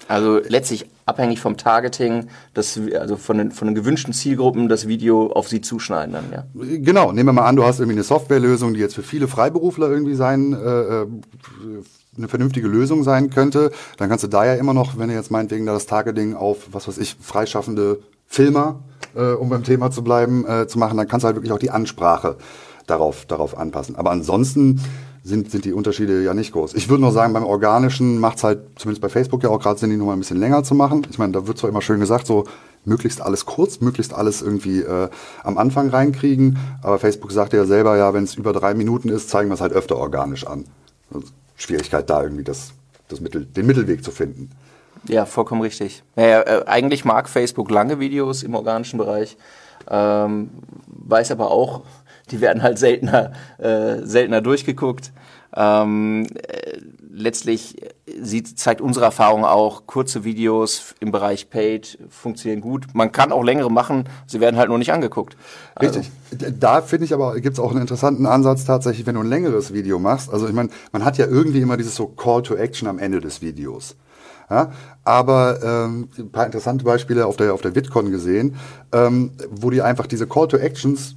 Also 0.10 0.40
letztlich 0.40 0.88
abhängig 1.06 1.40
vom 1.40 1.56
Targeting, 1.56 2.30
das, 2.56 2.80
also 3.00 3.16
von 3.16 3.38
den, 3.38 3.52
von 3.52 3.68
den 3.68 3.76
gewünschten 3.76 4.12
Zielgruppen 4.12 4.68
das 4.68 4.88
Video 4.88 5.32
auf 5.32 5.48
sie 5.48 5.62
zuschneiden 5.62 6.14
dann, 6.14 6.32
ja? 6.32 6.46
Genau, 6.56 7.12
nehmen 7.12 7.30
wir 7.30 7.34
mal 7.34 7.46
an, 7.46 7.56
du 7.56 7.64
hast 7.64 7.80
irgendwie 7.80 7.98
eine 7.98 8.04
Softwarelösung, 8.04 8.74
die 8.74 8.80
jetzt 8.80 8.96
für 8.96 9.04
viele 9.04 9.28
Freiberufler 9.28 9.88
irgendwie 9.88 10.16
sein, 10.16 10.54
äh, 10.54 10.58
äh, 10.58 11.08
eine 12.18 12.28
vernünftige 12.28 12.68
Lösung 12.68 13.04
sein 13.04 13.30
könnte. 13.30 13.70
Dann 13.98 14.10
kannst 14.10 14.24
du 14.24 14.28
da 14.28 14.46
ja 14.46 14.56
immer 14.56 14.74
noch, 14.74 14.98
wenn 14.98 15.10
du 15.10 15.14
jetzt 15.14 15.30
meinetwegen 15.30 15.68
da 15.68 15.74
das 15.74 15.86
Targeting 15.86 16.34
auf, 16.34 16.70
was 16.72 16.88
weiß 16.88 16.98
ich, 16.98 17.16
freischaffende 17.22 18.00
Filmer, 18.26 18.80
äh, 19.16 19.34
um 19.34 19.50
beim 19.50 19.64
Thema 19.64 19.92
zu 19.92 20.04
bleiben, 20.04 20.44
äh, 20.48 20.68
zu 20.68 20.80
machen, 20.80 20.98
dann 20.98 21.08
kannst 21.08 21.24
du 21.24 21.28
halt 21.28 21.36
wirklich 21.36 21.52
auch 21.52 21.60
die 21.60 21.70
Ansprache 21.70 22.38
darauf, 22.88 23.26
darauf 23.26 23.56
anpassen. 23.56 23.96
Aber 23.96 24.10
ansonsten 24.10 24.82
sind, 25.24 25.52
sind 25.52 25.66
die 25.66 25.74
Unterschiede 25.74 26.24
ja 26.24 26.34
nicht 26.34 26.52
groß. 26.54 26.74
Ich 26.76 26.90
würde 26.90 27.02
nur 27.02 27.12
sagen, 27.12 27.34
beim 27.34 27.46
Organischen 27.46 28.20
macht 28.20 28.38
es 28.38 28.44
halt, 28.44 28.60
zumindest 28.76 29.02
bei 29.02 29.10
Facebook 29.10 29.44
ja 29.44 29.50
auch 29.50 29.60
gerade 29.60 29.80
Sinn, 29.80 29.90
die 29.90 29.98
Nummer 29.98 30.14
ein 30.14 30.20
bisschen 30.20 30.38
länger 30.38 30.64
zu 30.64 30.76
machen. 30.76 31.06
Ich 31.10 31.18
meine, 31.18 31.34
da 31.34 31.48
wird 31.48 31.58
zwar 31.58 31.70
immer 31.70 31.82
schön 31.82 32.00
gesagt, 32.00 32.28
so 32.28 32.46
möglichst 32.86 33.22
alles 33.22 33.46
kurz, 33.46 33.82
möglichst 33.82 34.14
alles 34.14 34.42
irgendwie 34.42 34.82
äh, 34.82 35.10
am 35.44 35.58
Anfang 35.58 35.90
reinkriegen. 35.90 36.58
Aber 36.82 37.00
Facebook 37.00 37.32
sagt 37.32 37.54
ja 37.54 37.66
selber, 37.66 37.98
ja, 37.98 38.14
wenn 38.14 38.24
es 38.24 38.36
über 38.36 38.54
drei 38.54 38.74
Minuten 38.74 39.10
ist, 39.10 39.30
zeigen 39.30 39.50
wir 39.50 39.56
es 39.56 39.62
halt 39.62 39.74
öfter 39.74 39.98
organisch 39.98 40.48
an. 40.48 40.66
Also 41.14 41.28
Schwierigkeit 41.56 42.10
da 42.10 42.24
irgendwie 42.24 42.44
das, 42.44 42.72
das 43.10 43.20
Mittel, 43.20 43.46
den 43.46 43.66
Mittelweg 43.66 44.04
zu 44.04 44.12
finden. 44.12 44.50
Ja, 45.08 45.26
vollkommen 45.26 45.62
richtig. 45.62 46.04
Naja, 46.16 46.42
äh, 46.42 46.66
eigentlich 46.66 47.06
mag 47.06 47.30
Facebook 47.30 47.70
lange 47.72 48.00
Videos 48.00 48.44
im 48.44 48.56
organischen 48.56 48.98
Bereich, 48.98 49.38
ähm, 49.90 50.50
weiß 50.88 51.32
aber 51.32 51.52
auch, 51.52 51.82
die 52.32 52.42
werden 52.42 52.64
halt 52.64 52.80
seltener, 52.80 53.32
äh, 53.58 53.98
seltener 54.04 54.42
durchgeguckt. 54.42 55.12
Ähm, 55.56 56.28
äh, 56.48 56.78
letztlich 57.12 57.78
sieht, 58.22 58.60
zeigt 58.60 58.82
unsere 58.82 59.06
Erfahrung 59.06 59.46
auch, 59.46 59.88
kurze 59.88 60.24
Videos 60.24 60.94
im 61.00 61.12
Bereich 61.12 61.50
Paid 61.50 61.98
funktionieren 62.10 62.62
gut. 62.62 62.88
Man 62.94 63.12
kann 63.12 63.32
auch 63.32 63.44
längere 63.44 63.72
machen, 63.72 64.06
sie 64.28 64.40
werden 64.40 64.58
halt 64.58 64.70
nur 64.70 64.78
nicht 64.78 64.94
angeguckt. 64.94 65.36
Also. 65.76 66.00
Richtig. 66.00 66.60
Da 66.60 66.82
finde 66.82 67.06
ich 67.06 67.14
aber, 67.14 67.40
gibt 67.40 67.54
es 67.54 67.60
auch 67.60 67.72
einen 67.72 67.82
interessanten 67.82 68.26
Ansatz 68.26 68.66
tatsächlich, 68.66 69.08
wenn 69.08 69.16
du 69.16 69.22
ein 69.22 69.30
längeres 69.30 69.74
Video 69.74 69.98
machst. 70.00 70.32
Also 70.32 70.48
ich 70.48 70.54
meine, 70.54 70.70
man 70.92 71.04
hat 71.04 71.18
ja 71.18 71.26
irgendwie 71.26 71.62
immer 71.62 71.78
dieses 71.78 71.96
so 71.96 72.08
Call 72.08 72.44
to 72.44 72.56
Action 72.56 72.88
am 72.88 73.00
Ende 73.00 73.20
des 73.20 73.42
Videos. 73.42 73.96
Ja, 74.52 74.72
aber 75.04 75.60
ähm, 75.62 76.10
ein 76.18 76.32
paar 76.32 76.48
interessante 76.48 76.84
Beispiele 76.84 77.28
auf 77.28 77.38
der, 77.38 77.54
auf 77.54 77.62
der 77.62 77.76
VidCon 77.76 78.10
gesehen, 78.10 78.56
ähm, 78.92 79.32
wo 79.52 79.70
die 79.70 79.84
einfach 79.84 80.08
diese 80.08 80.26
Call 80.26 80.48
to 80.48 80.58
Actions 80.58 81.16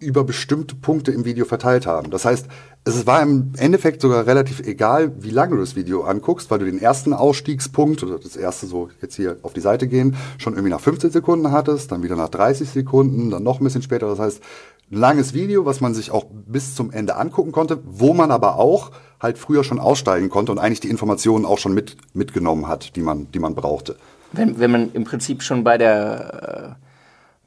über 0.00 0.24
bestimmte 0.24 0.74
Punkte 0.74 1.12
im 1.12 1.24
Video 1.24 1.44
verteilt 1.44 1.86
haben. 1.86 2.10
Das 2.10 2.24
heißt, 2.24 2.46
es 2.84 3.06
war 3.06 3.22
im 3.22 3.52
Endeffekt 3.58 4.00
sogar 4.00 4.26
relativ 4.26 4.60
egal, 4.60 5.12
wie 5.22 5.30
lange 5.30 5.54
du 5.54 5.60
das 5.60 5.76
Video 5.76 6.02
anguckst, 6.02 6.50
weil 6.50 6.58
du 6.58 6.64
den 6.64 6.80
ersten 6.80 7.12
Ausstiegspunkt 7.12 8.02
oder 8.02 8.18
das 8.18 8.36
erste 8.36 8.66
so 8.66 8.88
jetzt 9.02 9.16
hier 9.16 9.36
auf 9.42 9.52
die 9.52 9.60
Seite 9.60 9.86
gehen 9.86 10.16
schon 10.38 10.54
irgendwie 10.54 10.70
nach 10.70 10.80
15 10.80 11.10
Sekunden 11.10 11.52
hattest, 11.52 11.92
dann 11.92 12.02
wieder 12.02 12.16
nach 12.16 12.30
30 12.30 12.70
Sekunden, 12.70 13.30
dann 13.30 13.42
noch 13.42 13.60
ein 13.60 13.64
bisschen 13.64 13.82
später. 13.82 14.08
Das 14.08 14.18
heißt, 14.18 14.42
ein 14.90 14.96
langes 14.96 15.34
Video, 15.34 15.66
was 15.66 15.82
man 15.82 15.92
sich 15.92 16.10
auch 16.10 16.24
bis 16.30 16.74
zum 16.74 16.90
Ende 16.90 17.16
angucken 17.16 17.52
konnte, 17.52 17.78
wo 17.84 18.14
man 18.14 18.30
aber 18.30 18.56
auch 18.56 18.90
halt 19.20 19.36
früher 19.36 19.62
schon 19.62 19.78
aussteigen 19.78 20.30
konnte 20.30 20.50
und 20.50 20.58
eigentlich 20.58 20.80
die 20.80 20.88
Informationen 20.88 21.44
auch 21.44 21.58
schon 21.58 21.74
mit, 21.74 21.98
mitgenommen 22.14 22.66
hat, 22.66 22.96
die 22.96 23.02
man, 23.02 23.30
die 23.32 23.38
man 23.38 23.54
brauchte. 23.54 23.96
Wenn, 24.32 24.58
wenn 24.58 24.70
man 24.70 24.92
im 24.92 25.04
Prinzip 25.04 25.42
schon 25.42 25.62
bei 25.62 25.76
der 25.76 26.76
äh 26.78 26.89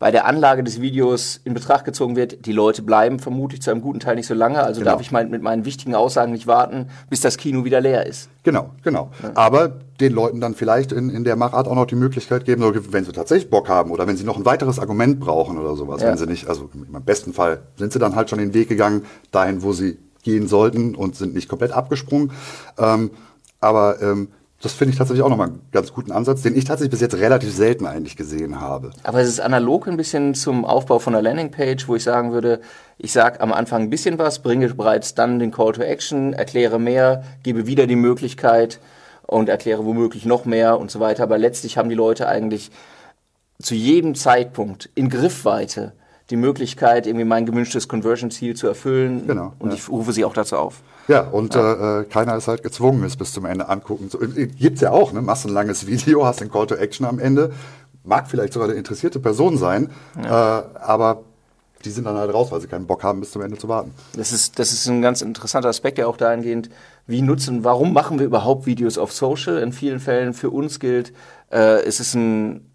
bei 0.04 0.12
der 0.12 0.26
Anlage 0.26 0.66
des 0.66 0.82
Videos 0.82 1.40
in 1.46 1.54
Betracht 1.54 1.86
gezogen 1.86 2.18
wird, 2.18 2.46
die 2.46 2.52
Leute 2.52 2.82
bleiben 2.82 3.20
vermutlich 3.20 3.62
zu 3.62 3.72
einem 3.72 3.80
guten 3.80 4.02
Teil 4.02 4.18
nicht 4.18 4.28
so 4.28 4.34
lange, 4.34 4.62
also 4.62 4.82
genau. 4.82 4.92
darf 4.92 5.00
ich 5.00 5.14
mein, 5.14 5.30
mit 5.30 5.42
meinen 5.42 5.64
wichtigen 5.64 5.96
Aussagen 5.96 6.34
nicht 6.34 6.46
warten, 6.46 6.90
bis 7.10 7.22
das 7.22 7.38
Kino 7.38 7.64
wieder 7.64 7.80
leer 7.80 8.06
ist. 8.06 8.28
Genau, 8.44 8.72
genau. 8.84 9.12
Ja. 9.24 9.32
Aber 9.36 9.80
den 10.02 10.12
Leuten 10.12 10.42
dann 10.42 10.56
vielleicht 10.56 10.92
in, 10.92 11.10
in 11.10 11.24
der 11.24 11.38
Machart 11.38 11.70
auch 11.70 11.76
noch 11.76 11.86
die 11.86 11.96
Möglichkeit 11.96 12.44
geben, 12.44 12.70
wenn 12.92 13.06
sie 13.06 13.14
tatsächlich 13.14 13.50
Bock 13.50 13.70
haben 13.70 13.92
oder 13.92 14.06
wenn 14.06 14.18
sie 14.18 14.26
noch 14.26 14.36
ein 14.36 14.44
weiteres 14.44 14.78
Argument 14.78 15.22
brauchen 15.22 15.58
oder 15.58 15.78
sowas, 15.78 16.02
ja. 16.02 16.10
wenn 16.10 16.18
sie 16.18 16.28
nicht, 16.28 16.50
also 16.50 16.70
im 16.74 17.02
besten 17.06 17.32
Fall 17.32 17.62
sind 17.78 17.94
sie 17.94 18.00
dann 18.00 18.14
halt 18.14 18.30
schon 18.30 18.40
den 18.40 18.54
Weg 18.54 18.68
gegangen, 18.68 19.06
dahin, 19.32 19.64
wo 19.64 19.72
sie 19.72 20.00
gehen 20.22 20.50
sollten 20.50 20.96
und 20.96 21.16
sind 21.16 21.34
nicht 21.34 21.48
komplett 21.48 21.72
abgesprungen. 21.72 22.34
Ähm, 22.78 23.12
aber 23.62 24.02
ähm, 24.02 24.28
das 24.63 24.71
finde 24.71 24.94
ich 24.94 24.98
tatsächlich 24.98 25.24
auch 25.24 25.30
nochmal 25.30 25.50
einen 25.50 25.62
ganz 25.74 25.92
guten 25.92 26.13
Ansatz, 26.13 26.42
den 26.42 26.56
ich 26.56 26.63
tatsächlich 26.63 26.92
bis 26.92 27.01
jetzt 27.01 27.15
relativ 27.15 27.54
selten 27.54 27.86
eigentlich 27.86 28.15
gesehen 28.15 28.62
habe. 28.62 28.92
Aber 29.04 29.19
es 29.19 29.27
ist 29.27 29.42
analog 29.42 29.89
ein 29.89 29.98
bisschen 29.98 30.36
zum 30.36 30.63
Aufbau 30.63 31.00
von 31.00 31.13
einer 31.13 31.22
Landingpage, 31.22 31.89
wo 31.89 31.96
ich 31.98 32.03
sagen 32.03 32.32
würde, 32.32 32.62
ich 32.98 33.12
sage 33.12 33.41
am 33.41 33.51
Anfang 33.51 33.84
ein 33.84 33.89
bisschen 33.89 34.17
was, 34.17 34.39
bringe 34.39 34.74
bereits 34.74 35.15
dann 35.15 35.38
den 35.38 35.51
Call 35.51 35.74
to 35.74 35.82
Action, 35.82 36.32
erkläre 36.32 36.79
mehr, 36.79 37.25
gebe 37.43 37.67
wieder 37.67 37.88
die 37.88 37.98
Möglichkeit 37.98 38.79
und 39.27 39.50
erkläre 39.50 39.86
womöglich 39.86 40.25
noch 40.25 40.46
mehr 40.46 40.79
und 40.79 40.89
so 40.89 41.01
weiter. 41.01 41.24
Aber 41.24 41.38
letztlich 41.38 41.77
haben 41.77 41.89
die 41.89 41.96
Leute 41.96 42.29
eigentlich 42.29 42.72
zu 43.62 43.75
jedem 43.75 44.15
Zeitpunkt 44.15 44.89
in 44.96 45.10
Griffweite 45.10 45.91
die 46.29 46.38
Möglichkeit, 46.38 47.05
irgendwie 47.05 47.25
mein 47.25 47.46
gewünschtes 47.46 47.89
Conversion-Ziel 47.89 48.55
zu 48.55 48.67
erfüllen. 48.67 49.27
Genau. 49.27 49.53
Und 49.60 49.72
ja. 49.72 49.75
ich 49.75 49.89
rufe 49.89 50.13
sie 50.13 50.24
auch 50.24 50.34
dazu 50.34 50.55
auf. 50.55 50.82
Ja, 51.07 51.22
und 51.22 51.55
ja. 51.55 52.01
Äh, 52.01 52.05
keiner 52.05 52.36
ist 52.36 52.48
halt 52.48 52.63
gezwungen, 52.63 53.03
es 53.03 53.17
bis 53.17 53.33
zum 53.33 53.45
Ende 53.45 53.69
angucken 53.69 54.10
zu. 54.10 54.22
Äh, 54.22 54.48
gibt's 54.48 54.81
ja 54.81 54.91
auch, 54.91 55.12
ne? 55.12 55.22
Machst 55.22 55.45
ein 55.45 55.51
langes 55.53 55.86
Video, 55.88 56.25
hast 56.25 56.41
den 56.41 56.51
Call 56.51 56.67
to 56.67 56.75
Action 56.75 57.05
am 57.05 57.19
Ende. 57.19 57.51
Mag 58.03 58.27
vielleicht 58.27 58.53
sogar 58.53 58.67
eine 58.67 58.77
interessierte 58.77 59.19
Person 59.19 59.57
sein, 59.57 59.89
ja. 60.22 60.60
äh, 60.60 60.63
aber 60.79 61.24
die 61.86 61.89
sind 61.89 62.05
dann 62.05 62.17
halt 62.17 62.33
raus, 62.33 62.51
weil 62.51 62.62
sie 62.62 62.67
keinen 62.67 62.88
Bock 62.88 63.03
haben, 63.03 63.19
bis 63.19 63.31
zum 63.31 63.41
Ende 63.41 63.57
zu 63.57 63.67
warten. 63.67 63.93
Das 64.15 64.31
ist, 64.31 64.60
das 64.60 64.72
ist 64.72 64.88
ein 64.88 65.01
ganz 65.01 65.22
interessanter 65.22 65.69
Aspekt, 65.69 65.98
der 65.98 66.07
auch 66.07 66.17
dahingehend, 66.17 66.69
wie 67.07 67.22
nutzen, 67.22 67.63
warum 67.63 67.93
machen 67.93 68.19
wir 68.19 68.25
überhaupt 68.25 68.65
Videos 68.65 68.98
auf 68.98 69.12
Social? 69.12 69.57
In 69.57 69.74
vielen 69.74 70.00
Fällen 70.00 70.33
für 70.33 70.50
uns 70.50 70.79
gilt, 70.79 71.13
äh, 71.51 71.81
es 71.83 72.00
ist 72.00 72.13
ein 72.13 72.69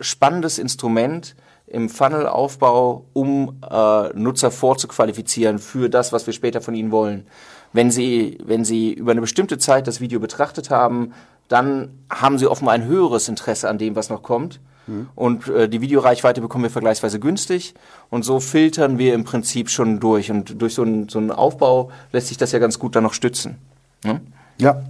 spannendes 0.00 0.58
Instrument, 0.58 1.34
im 1.66 1.88
Funnel-Aufbau, 1.88 3.06
um 3.14 3.60
äh, 3.68 4.08
Nutzer 4.14 4.50
vorzuqualifizieren 4.50 5.58
für 5.58 5.88
das, 5.88 6.12
was 6.12 6.26
wir 6.26 6.34
später 6.34 6.60
von 6.60 6.74
ihnen 6.74 6.90
wollen. 6.90 7.26
Wenn 7.74 7.90
Sie, 7.90 8.38
wenn 8.42 8.64
Sie 8.64 8.94
über 8.94 9.10
eine 9.10 9.20
bestimmte 9.20 9.58
Zeit 9.58 9.86
das 9.86 10.00
Video 10.00 10.18
betrachtet 10.18 10.70
haben, 10.70 11.12
dann 11.48 11.90
haben 12.08 12.38
Sie 12.38 12.46
offenbar 12.46 12.74
ein 12.74 12.86
höheres 12.86 13.28
Interesse 13.28 13.68
an 13.68 13.76
dem, 13.76 13.96
was 13.96 14.08
noch 14.08 14.22
kommt. 14.22 14.60
Mhm. 14.86 15.08
Und 15.14 15.48
äh, 15.48 15.68
die 15.68 15.82
Videoreichweite 15.82 16.40
bekommen 16.40 16.64
wir 16.64 16.70
vergleichsweise 16.70 17.20
günstig. 17.20 17.74
Und 18.08 18.22
so 18.22 18.40
filtern 18.40 18.96
wir 18.96 19.12
im 19.12 19.24
Prinzip 19.24 19.68
schon 19.68 20.00
durch. 20.00 20.30
Und 20.30 20.62
durch 20.62 20.74
so 20.74 20.82
einen, 20.82 21.10
so 21.10 21.18
einen 21.18 21.30
Aufbau 21.30 21.90
lässt 22.12 22.28
sich 22.28 22.38
das 22.38 22.52
ja 22.52 22.60
ganz 22.60 22.78
gut 22.78 22.96
dann 22.96 23.02
noch 23.02 23.12
stützen. 23.12 23.58
Ne? 24.04 24.22
Ja, 24.58 24.80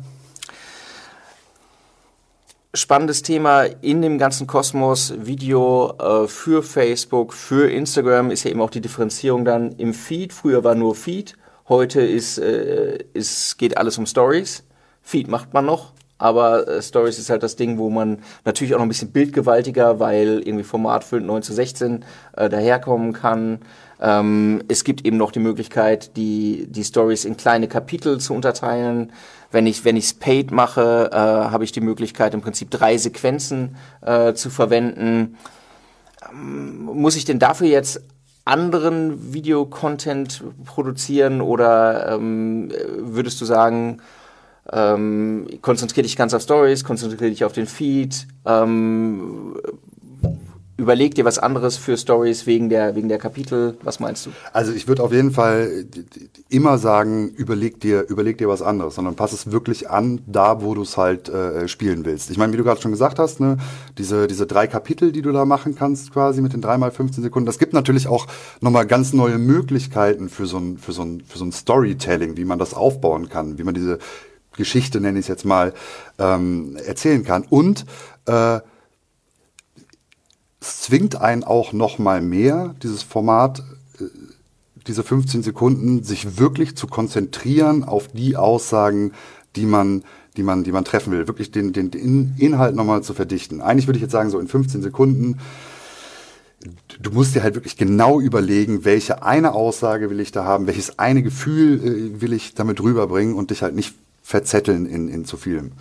spannendes 2.75 3.23
Thema 3.23 3.63
in 3.63 4.03
dem 4.03 4.19
ganzen 4.19 4.47
Kosmos 4.47 5.15
Video 5.17 5.95
äh, 5.99 6.27
für 6.27 6.63
Facebook, 6.63 7.33
für 7.33 7.71
Instagram 7.71 8.31
ist 8.31 8.45
ja 8.45 8.51
eben 8.51 8.61
auch 8.61 8.71
die 8.71 8.81
Differenzierung 8.81 9.45
dann 9.45 9.73
im 9.73 9.95
Feed. 9.95 10.33
Früher 10.33 10.65
war 10.65 10.75
nur 10.75 10.95
Feed, 10.95 11.37
heute 11.69 12.01
ist, 12.01 12.39
äh, 12.39 12.99
ist 13.13 13.59
geht 13.59 13.77
alles 13.77 13.99
um 13.99 14.07
Stories. 14.07 14.65
Feed 15.03 15.29
macht 15.29 15.53
man 15.53 15.67
noch, 15.67 15.93
aber 16.19 16.67
äh, 16.69 16.83
Stories 16.83 17.19
ist 17.19 17.31
halt 17.31 17.43
das 17.43 17.57
Ding, 17.57 17.79
wo 17.79 17.91
man 17.91 18.23
natürlich 18.45 18.75
auch 18.75 18.79
noch 18.79 18.87
ein 18.87 18.89
bisschen 18.89 19.13
bildgewaltiger, 19.13 20.01
weil 20.01 20.43
irgendwie 20.45 20.65
formatfüllend 20.65 21.27
9 21.27 21.43
zu 21.43 21.53
16 21.53 22.05
äh, 22.37 22.49
daherkommen 22.49 23.13
kann. 23.13 23.61
Ähm, 24.01 24.63
es 24.69 24.85
gibt 24.85 25.05
eben 25.05 25.17
noch 25.17 25.33
die 25.33 25.41
Möglichkeit, 25.41 26.17
die, 26.17 26.67
die 26.69 26.85
Stories 26.85 27.25
in 27.25 27.37
kleine 27.37 27.69
Kapitel 27.69 28.19
zu 28.19 28.35
unterteilen. 28.35 29.13
Wenn 29.51 29.67
ich 29.67 29.85
wenn 29.85 29.97
ich's 29.97 30.15
paid 30.15 30.51
mache, 30.51 31.11
äh, 31.13 31.17
habe 31.17 31.65
ich 31.65 31.73
die 31.73 31.81
Möglichkeit 31.81 32.35
im 32.35 32.41
Prinzip 32.41 32.71
drei 32.71 32.97
Sequenzen 32.97 33.77
äh, 34.01 34.35
zu 34.35 34.51
verwenden. 34.51 35.37
Ähm, 36.31 36.85
muss 36.85 37.17
ich 37.17 37.25
denn 37.25 37.39
dafür 37.39 37.67
jetzt 37.67 38.01
anderen 38.45 39.33
Videocontent 39.33 40.43
produzieren 40.65 41.41
oder 41.41 42.13
ähm, 42.13 42.71
würdest 42.99 43.41
du 43.41 43.45
sagen, 43.45 43.99
ähm, 44.73 45.47
konzentriere 45.63 46.03
dich 46.03 46.17
ganz 46.17 46.35
auf 46.35 46.43
Stories, 46.43 46.85
konzentriere 46.85 47.31
dich 47.31 47.45
auf 47.45 47.53
den 47.53 47.67
Feed, 47.67 48.27
ähm, 48.45 49.57
überleg 50.77 51.15
dir 51.15 51.25
was 51.25 51.39
anderes 51.39 51.77
für 51.77 51.97
Stories 51.97 52.47
wegen 52.47 52.69
der, 52.69 52.97
wegen 52.97 53.09
der 53.09 53.19
Kapitel. 53.19 53.77
Was 53.83 54.01
meinst 54.01 54.27
du? 54.27 54.31
Also 54.53 54.73
ich 54.73 54.89
würde 54.89 55.03
auf 55.03 55.13
jeden 55.13 55.31
Fall 55.31 55.87
immer 56.49 56.79
sagen, 56.79 57.29
überleg 57.29 57.81
dir, 57.81 58.07
überleg 58.09 58.39
dir 58.39 58.49
was 58.49 58.61
anderes, 58.61 58.97
sondern 58.97 59.15
pass 59.15 59.33
es 59.33 59.53
wirklich 59.53 59.89
an, 59.89 60.21
da 60.27 60.63
wo 60.63 60.75
du 60.75 60.83
es 60.83 60.97
halt 60.97 61.29
äh, 61.29 61.69
spielen 61.69 62.05
willst. 62.05 62.31
Ich 62.31 62.39
meine, 62.39 62.53
wie 62.53 62.57
du 62.57 62.65
gerade 62.65 62.81
schon 62.81 62.91
gesagt 62.91 63.19
hast, 63.19 63.41
ne, 63.41 63.57
diese, 63.99 64.27
diese 64.27 64.47
drei 64.47 64.67
Kapitel, 64.67 65.13
die 65.13 65.23
du 65.23 65.33
da 65.33 65.45
machen 65.45 65.77
kannst, 65.77 66.13
quasi 66.13 66.41
mit 66.43 66.53
den 66.53 66.61
dreimal 66.61 66.91
15 66.91 67.23
Sekunden, 67.23 67.47
das 67.47 67.59
gibt 67.59 67.73
natürlich 67.73 68.09
auch 68.09 68.27
nochmal 68.61 68.87
ganz 68.87 69.13
neue 69.13 69.39
Möglichkeiten 69.39 70.29
für 70.29 70.47
so 70.47 70.59
ein, 70.59 70.79
für 70.79 70.93
so 70.93 71.03
ein, 71.03 71.21
für 71.21 71.39
so 71.39 71.45
ein 71.45 71.53
Storytelling, 71.53 72.37
wie 72.37 72.45
man 72.45 72.59
das 72.59 72.75
aufbauen 72.75 73.29
kann, 73.29 73.59
wie 73.59 73.65
man 73.65 73.75
diese 73.75 73.99
Geschichte, 74.57 75.01
nenne 75.01 75.19
ich 75.19 75.25
es 75.25 75.29
jetzt 75.29 75.45
mal, 75.45 75.73
ähm, 76.19 76.77
erzählen 76.85 77.25
kann. 77.25 77.45
Und 77.49 77.85
äh, 78.27 78.61
es 80.65 80.81
zwingt 80.81 81.21
einen 81.21 81.45
auch 81.45 81.75
noch 81.75 81.99
mal 81.99 82.23
mehr, 82.23 82.75
dieses 82.83 83.03
Format, 83.03 83.63
äh, 84.01 84.05
diese 84.87 85.03
15 85.03 85.43
Sekunden, 85.43 86.03
sich 86.03 86.39
wirklich 86.39 86.75
zu 86.75 86.87
konzentrieren 86.87 87.85
auf 87.85 88.09
die 88.09 88.37
Aussagen, 88.37 89.13
die 89.57 89.67
man, 89.67 90.05
die 90.37 90.43
man, 90.43 90.65
die 90.65 90.73
man 90.73 90.85
treffen 90.85 91.13
will, 91.13 91.27
wirklich 91.27 91.51
den, 91.51 91.73
den, 91.73 92.35
Inhalt 92.39 92.75
nochmal 92.75 93.03
zu 93.03 93.13
verdichten. 93.13 93.61
Eigentlich 93.61 93.87
würde 93.87 93.99
ich 93.99 94.03
jetzt 94.03 94.13
sagen, 94.13 94.31
so 94.31 94.39
in 94.39 94.49
15 94.49 94.83
Sekunden, 94.83 95.39
du 97.01 97.11
musst 97.11 97.35
dir 97.35 97.43
halt 97.43 97.57
wirklich 97.57 97.77
genau 97.77 98.19
überlegen, 98.19 98.87
welche 98.87 99.23
eine 99.23 99.53
Aussage 99.53 100.09
will 100.09 100.21
ich 100.21 100.33
da 100.33 100.45
haben, 100.45 100.67
welches 100.67 100.99
eine 100.99 101.23
Gefühl 101.23 101.81
äh, 101.85 102.21
will 102.23 102.33
ich 102.33 102.55
damit 102.55 102.81
rüberbringen 102.81 103.35
und 103.35 103.51
dich 103.51 103.63
halt 103.63 103.75
nicht 103.75 103.95
verzetteln 104.23 104.87
in, 104.87 105.09
in 105.09 105.27
zu 105.27 105.37
vielem. 105.37 105.73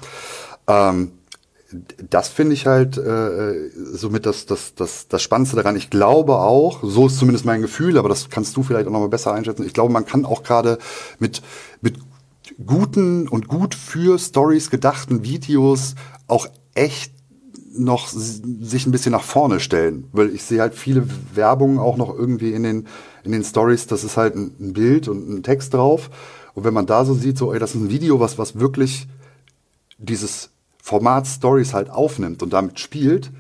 Ähm, 0.68 1.12
das 2.10 2.30
finde 2.30 2.54
ich 2.54 2.66
halt 2.66 2.98
äh, 2.98 3.70
somit 3.76 4.26
das, 4.26 4.46
das, 4.46 4.76
das, 4.76 5.08
das 5.08 5.22
Spannendste 5.22 5.56
daran. 5.56 5.76
Ich 5.76 5.90
glaube 5.90 6.38
auch, 6.38 6.82
so 6.84 7.08
ist 7.08 7.18
zumindest 7.18 7.46
mein 7.46 7.62
Gefühl, 7.62 7.98
aber 7.98 8.10
das 8.10 8.30
kannst 8.30 8.56
du 8.56 8.64
vielleicht 8.64 8.88
auch 8.88 8.92
nochmal 8.92 9.10
besser 9.10 9.34
einschätzen. 9.34 9.66
Ich 9.66 9.74
glaube, 9.74 9.92
man 9.92 10.06
kann 10.06 10.26
auch 10.26 10.44
gerade 10.44 10.78
mit, 11.20 11.42
mit 11.82 11.98
guten 12.66 13.28
und 13.28 13.48
gut 13.48 13.76
für 13.76 14.20
Stories 14.20 14.70
gedachten 14.70 15.24
Videos 15.24 15.96
auch 16.28 16.48
echt 16.74 17.14
noch 17.76 18.08
sich 18.08 18.86
ein 18.86 18.92
bisschen 18.92 19.14
nach 19.14 19.24
vorne 19.24 19.60
stellen, 19.60 20.08
weil 20.12 20.30
ich 20.30 20.44
sehe 20.44 20.62
halt 20.62 20.76
viele 20.76 21.08
Werbungen 21.34 21.80
auch 21.80 21.98
noch 21.98 22.16
irgendwie 22.16 22.54
in 22.54 22.64
den 22.64 22.88
in 23.24 23.32
den 23.32 23.44
Stories, 23.44 23.88
das 23.88 24.04
ist 24.04 24.18
halt 24.18 24.36
ein, 24.36 24.74
Bild 24.74 25.08
und 25.08 25.30
ein 25.30 25.44
Text 25.44 25.74
drauf 25.74 26.12
und 26.54 26.66
wenn 26.66 26.74
man 26.74 26.86
da 26.86 27.04
so 27.04 27.16
sieht, 27.16 27.38
so 27.38 27.52
ey, 27.52 27.60
das 27.60 27.74
ist 27.74 27.82
ein 27.82 27.90
Video, 27.90 28.20
was 28.20 28.38
was 28.38 28.60
wirklich 28.60 29.08
dieses 29.98 30.52
Format 30.84 31.26
Stories 31.28 31.74
halt 31.74 31.90
aufnimmt 31.90 32.44
und 32.44 32.52
damit 32.52 32.78
spielt, 32.78 33.32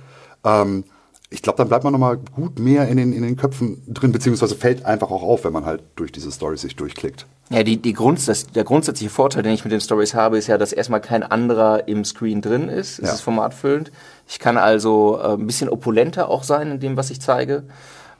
ähm, 0.45 0.85
ich 1.29 1.41
glaube, 1.41 1.57
dann 1.57 1.67
bleibt 1.67 1.83
man 1.83 1.91
nochmal 1.91 2.17
gut 2.17 2.57
mehr 2.57 2.88
in 2.88 2.95
den, 2.95 3.12
in 3.12 3.21
den 3.21 3.35
Köpfen 3.35 3.81
drin, 3.88 4.13
beziehungsweise 4.13 4.55
fällt 4.55 4.85
einfach 4.85 5.12
auch 5.12 5.23
auf, 5.23 5.43
wenn 5.43 5.51
man 5.51 5.65
halt 5.65 5.83
durch 5.95 6.12
diese 6.13 6.31
Stories 6.31 6.62
sich 6.62 6.77
durchklickt. 6.77 7.25
Ja, 7.50 7.63
die, 7.63 7.81
die 7.81 7.91
Grunds 7.91 8.25
das, 8.25 8.47
der 8.47 8.63
grundsätzliche 8.63 9.09
Vorteil, 9.09 9.43
den 9.43 9.53
ich 9.53 9.65
mit 9.65 9.73
den 9.73 9.81
Stories 9.81 10.13
habe, 10.13 10.38
ist 10.38 10.47
ja, 10.47 10.57
dass 10.57 10.71
erstmal 10.71 11.01
kein 11.01 11.21
anderer 11.21 11.88
im 11.88 12.05
Screen 12.05 12.41
drin 12.41 12.69
ist. 12.69 13.00
Es 13.00 13.07
ja. 13.07 13.13
ist 13.15 13.21
formatfüllend. 13.21 13.91
Ich 14.27 14.39
kann 14.39 14.57
also 14.57 15.19
äh, 15.21 15.33
ein 15.33 15.45
bisschen 15.45 15.69
opulenter 15.69 16.29
auch 16.29 16.43
sein 16.43 16.71
in 16.71 16.79
dem, 16.79 16.95
was 16.95 17.09
ich 17.09 17.19
zeige. 17.19 17.63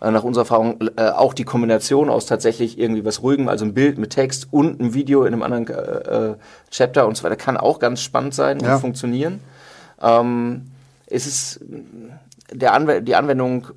Äh, 0.04 0.12
nach 0.12 0.24
unserer 0.24 0.42
Erfahrung 0.42 0.80
äh, 0.98 1.10
auch 1.10 1.34
die 1.34 1.46
Kombination 1.46 2.10
aus 2.10 2.26
tatsächlich 2.26 2.78
irgendwie 2.78 3.06
was 3.06 3.24
Ruhigem, 3.24 3.48
also 3.48 3.64
ein 3.64 3.74
Bild 3.74 3.98
mit 3.98 4.10
Text 4.10 4.50
und 4.52 4.82
ein 4.82 4.94
Video 4.94 5.24
in 5.24 5.34
einem 5.34 5.44
anderen 5.44 5.68
äh, 5.68 6.32
äh, 6.32 6.36
Chapter 6.72 7.08
und 7.08 7.16
so 7.16 7.24
weiter, 7.24 7.38
kann 7.38 7.56
auch 7.56 7.80
ganz 7.80 8.02
spannend 8.02 8.34
sein 8.34 8.60
ja. 8.60 8.76
und 8.76 8.82
funktionieren. 8.82 9.40
Ähm, 10.02 10.72
es 11.08 11.26
ist 11.26 11.62
der 12.52 12.74
Anw 12.74 13.00
die 13.00 13.16
Anwendung 13.16 13.68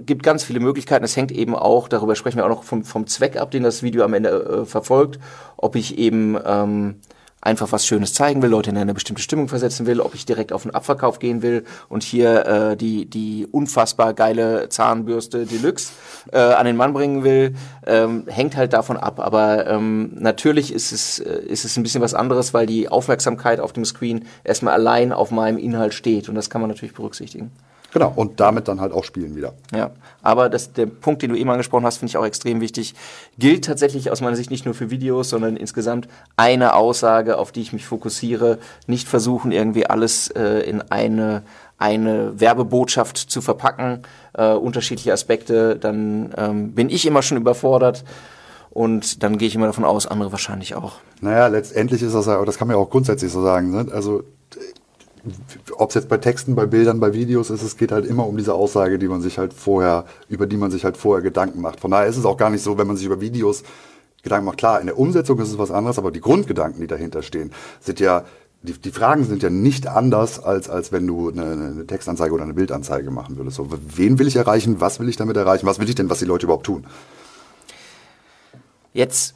gibt 0.00 0.24
ganz 0.24 0.42
viele 0.42 0.58
Möglichkeiten. 0.58 1.04
Es 1.04 1.16
hängt 1.16 1.30
eben 1.30 1.54
auch, 1.54 1.86
darüber 1.88 2.16
sprechen 2.16 2.38
wir 2.38 2.44
auch 2.44 2.50
noch 2.50 2.62
vom, 2.64 2.84
vom 2.84 3.06
Zweck 3.06 3.36
ab, 3.36 3.52
den 3.52 3.62
das 3.62 3.84
Video 3.84 4.04
am 4.04 4.14
Ende 4.14 4.30
äh, 4.30 4.64
verfolgt, 4.64 5.20
ob 5.56 5.76
ich 5.76 5.96
eben 5.98 6.36
ähm, 6.44 6.96
einfach 7.40 7.70
was 7.72 7.86
Schönes 7.86 8.14
zeigen 8.14 8.42
will, 8.42 8.50
Leute 8.50 8.70
in 8.70 8.76
eine 8.76 8.94
bestimmte 8.94 9.22
Stimmung 9.22 9.48
versetzen 9.48 9.86
will, 9.86 10.00
ob 10.00 10.14
ich 10.14 10.26
direkt 10.26 10.52
auf 10.52 10.62
den 10.62 10.74
Abverkauf 10.74 11.18
gehen 11.18 11.42
will 11.42 11.64
und 11.88 12.02
hier 12.02 12.46
äh, 12.46 12.76
die, 12.76 13.06
die 13.06 13.46
unfassbar 13.50 14.12
geile 14.14 14.68
Zahnbürste 14.68 15.46
Deluxe 15.46 15.92
äh, 16.32 16.38
an 16.38 16.66
den 16.66 16.76
Mann 16.76 16.92
bringen 16.92 17.24
will, 17.24 17.54
ähm, 17.86 18.24
hängt 18.26 18.56
halt 18.56 18.72
davon 18.72 18.96
ab. 18.96 19.20
Aber 19.20 19.66
ähm, 19.66 20.10
natürlich 20.14 20.72
ist 20.72 20.92
es, 20.92 21.20
äh, 21.20 21.40
ist 21.46 21.64
es 21.64 21.76
ein 21.76 21.82
bisschen 21.82 22.02
was 22.02 22.14
anderes, 22.14 22.54
weil 22.54 22.66
die 22.66 22.88
Aufmerksamkeit 22.88 23.60
auf 23.60 23.72
dem 23.72 23.84
Screen 23.84 24.24
erstmal 24.44 24.74
allein 24.74 25.12
auf 25.12 25.30
meinem 25.30 25.58
Inhalt 25.58 25.94
steht 25.94 26.28
und 26.28 26.34
das 26.34 26.50
kann 26.50 26.60
man 26.60 26.68
natürlich 26.68 26.94
berücksichtigen. 26.94 27.52
Genau, 27.92 28.12
und 28.14 28.38
damit 28.38 28.68
dann 28.68 28.80
halt 28.80 28.92
auch 28.92 29.04
spielen 29.04 29.34
wieder. 29.34 29.54
Ja, 29.74 29.90
aber 30.22 30.50
das, 30.50 30.72
der 30.74 30.86
Punkt, 30.86 31.22
den 31.22 31.30
du 31.30 31.36
eben 31.36 31.48
angesprochen 31.48 31.86
hast, 31.86 31.98
finde 31.98 32.10
ich 32.10 32.16
auch 32.18 32.24
extrem 32.26 32.60
wichtig. 32.60 32.94
Gilt 33.38 33.64
tatsächlich 33.64 34.10
aus 34.10 34.20
meiner 34.20 34.36
Sicht 34.36 34.50
nicht 34.50 34.66
nur 34.66 34.74
für 34.74 34.90
Videos, 34.90 35.30
sondern 35.30 35.56
insgesamt 35.56 36.06
eine 36.36 36.74
Aussage, 36.74 37.38
auf 37.38 37.50
die 37.50 37.62
ich 37.62 37.72
mich 37.72 37.86
fokussiere. 37.86 38.58
Nicht 38.86 39.08
versuchen, 39.08 39.52
irgendwie 39.52 39.86
alles 39.86 40.28
äh, 40.28 40.60
in 40.68 40.82
eine, 40.82 41.42
eine 41.78 42.38
Werbebotschaft 42.38 43.16
zu 43.16 43.40
verpacken, 43.40 44.02
äh, 44.34 44.52
unterschiedliche 44.52 45.14
Aspekte. 45.14 45.76
Dann 45.76 46.34
ähm, 46.36 46.72
bin 46.72 46.90
ich 46.90 47.06
immer 47.06 47.22
schon 47.22 47.38
überfordert. 47.38 48.04
Und 48.70 49.22
dann 49.22 49.38
gehe 49.38 49.48
ich 49.48 49.54
immer 49.54 49.66
davon 49.66 49.84
aus, 49.84 50.06
andere 50.06 50.30
wahrscheinlich 50.30 50.74
auch. 50.74 50.96
Naja, 51.22 51.46
letztendlich 51.46 52.02
ist 52.02 52.14
das, 52.14 52.28
aber 52.28 52.44
das 52.44 52.58
kann 52.58 52.68
man 52.68 52.76
ja 52.76 52.82
auch 52.82 52.90
grundsätzlich 52.90 53.32
so 53.32 53.42
sagen. 53.42 53.70
Ne? 53.70 53.86
Also 53.92 54.24
ob 55.76 55.90
es 55.90 55.94
jetzt 55.94 56.08
bei 56.08 56.18
Texten, 56.18 56.54
bei 56.54 56.66
Bildern, 56.66 57.00
bei 57.00 57.12
Videos 57.12 57.50
ist, 57.50 57.62
es 57.62 57.76
geht 57.76 57.92
halt 57.92 58.06
immer 58.06 58.26
um 58.26 58.36
diese 58.36 58.54
Aussage, 58.54 58.98
die 58.98 59.08
man 59.08 59.20
sich 59.20 59.38
halt 59.38 59.52
vorher, 59.52 60.04
über 60.28 60.46
die 60.46 60.56
man 60.56 60.70
sich 60.70 60.84
halt 60.84 60.96
vorher 60.96 61.22
Gedanken 61.22 61.60
macht. 61.60 61.80
Von 61.80 61.90
daher 61.90 62.06
ist 62.06 62.16
es 62.16 62.24
auch 62.24 62.36
gar 62.36 62.50
nicht 62.50 62.62
so, 62.62 62.78
wenn 62.78 62.86
man 62.86 62.96
sich 62.96 63.06
über 63.06 63.20
Videos 63.20 63.62
Gedanken 64.22 64.46
macht. 64.46 64.58
Klar, 64.58 64.80
in 64.80 64.86
der 64.86 64.98
Umsetzung 64.98 65.38
ist 65.38 65.48
es 65.48 65.58
was 65.58 65.70
anderes, 65.70 65.98
aber 65.98 66.10
die 66.10 66.20
Grundgedanken, 66.20 66.80
die 66.80 66.86
dahinter 66.86 67.22
stehen, 67.22 67.52
sind 67.80 68.00
ja, 68.00 68.24
die, 68.62 68.72
die 68.72 68.90
Fragen 68.90 69.24
sind 69.24 69.42
ja 69.42 69.50
nicht 69.50 69.86
anders, 69.86 70.42
als, 70.42 70.68
als 70.68 70.90
wenn 70.90 71.06
du 71.06 71.30
eine, 71.30 71.52
eine 71.52 71.86
Textanzeige 71.86 72.34
oder 72.34 72.42
eine 72.42 72.54
Bildanzeige 72.54 73.10
machen 73.10 73.36
würdest. 73.36 73.56
So, 73.56 73.68
wen 73.70 74.18
will 74.18 74.26
ich 74.26 74.36
erreichen? 74.36 74.80
Was 74.80 74.98
will 74.98 75.08
ich 75.08 75.16
damit 75.16 75.36
erreichen? 75.36 75.66
Was 75.66 75.78
will 75.78 75.88
ich 75.88 75.94
denn, 75.94 76.10
was 76.10 76.18
die 76.18 76.24
Leute 76.24 76.46
überhaupt 76.46 76.66
tun? 76.66 76.86
Jetzt 78.92 79.34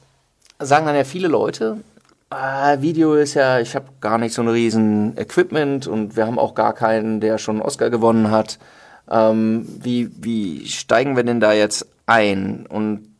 sagen 0.58 0.86
dann 0.86 0.96
ja 0.96 1.04
viele 1.04 1.28
Leute, 1.28 1.78
Ah, 2.34 2.80
Video 2.80 3.14
ist 3.14 3.34
ja, 3.34 3.60
ich 3.60 3.74
habe 3.74 3.84
gar 4.00 4.16
nicht 4.16 4.32
so 4.32 4.40
ein 4.40 4.48
riesen 4.48 5.18
Equipment 5.18 5.86
und 5.86 6.16
wir 6.16 6.26
haben 6.26 6.38
auch 6.38 6.54
gar 6.54 6.72
keinen, 6.72 7.20
der 7.20 7.36
schon 7.36 7.56
einen 7.56 7.62
Oscar 7.62 7.90
gewonnen 7.90 8.30
hat. 8.30 8.58
Ähm, 9.10 9.68
wie, 9.82 10.10
wie 10.18 10.66
steigen 10.66 11.14
wir 11.14 11.24
denn 11.24 11.40
da 11.40 11.52
jetzt 11.52 11.86
ein? 12.06 12.64
Und 12.66 13.14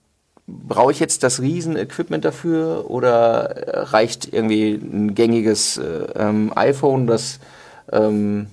brauche 0.46 0.92
ich 0.92 0.98
jetzt 0.98 1.22
das 1.24 1.42
riesen 1.42 1.76
Equipment 1.76 2.24
dafür 2.24 2.90
oder 2.90 3.92
reicht 3.92 4.32
irgendwie 4.32 4.80
ein 4.82 5.14
gängiges 5.14 5.76
äh, 5.76 6.06
ähm, 6.16 6.50
iPhone, 6.54 7.06
das, 7.06 7.38
ähm, 7.92 8.46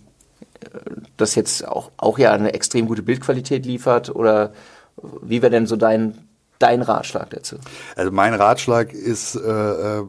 das 1.16 1.36
jetzt 1.36 1.66
auch, 1.66 1.89
auch 1.96 2.20
ja 2.20 2.34
eine 2.34 2.54
extrem 2.54 2.86
gute 2.86 3.01
Bildqualität 3.01 3.66
liefert? 3.66 4.13
Oder 4.13 4.51
wie 5.22 5.42
wäre 5.42 5.51
denn 5.51 5.68
so 5.68 5.78
dein 5.78 6.18
dein 6.60 6.82
Ratschlag 6.82 7.30
dazu? 7.32 7.56
Also 7.96 8.12
mein 8.12 8.34
Ratschlag 8.34 8.94
ist, 8.94 9.36
äh, 9.36 10.00
äh, 10.00 10.04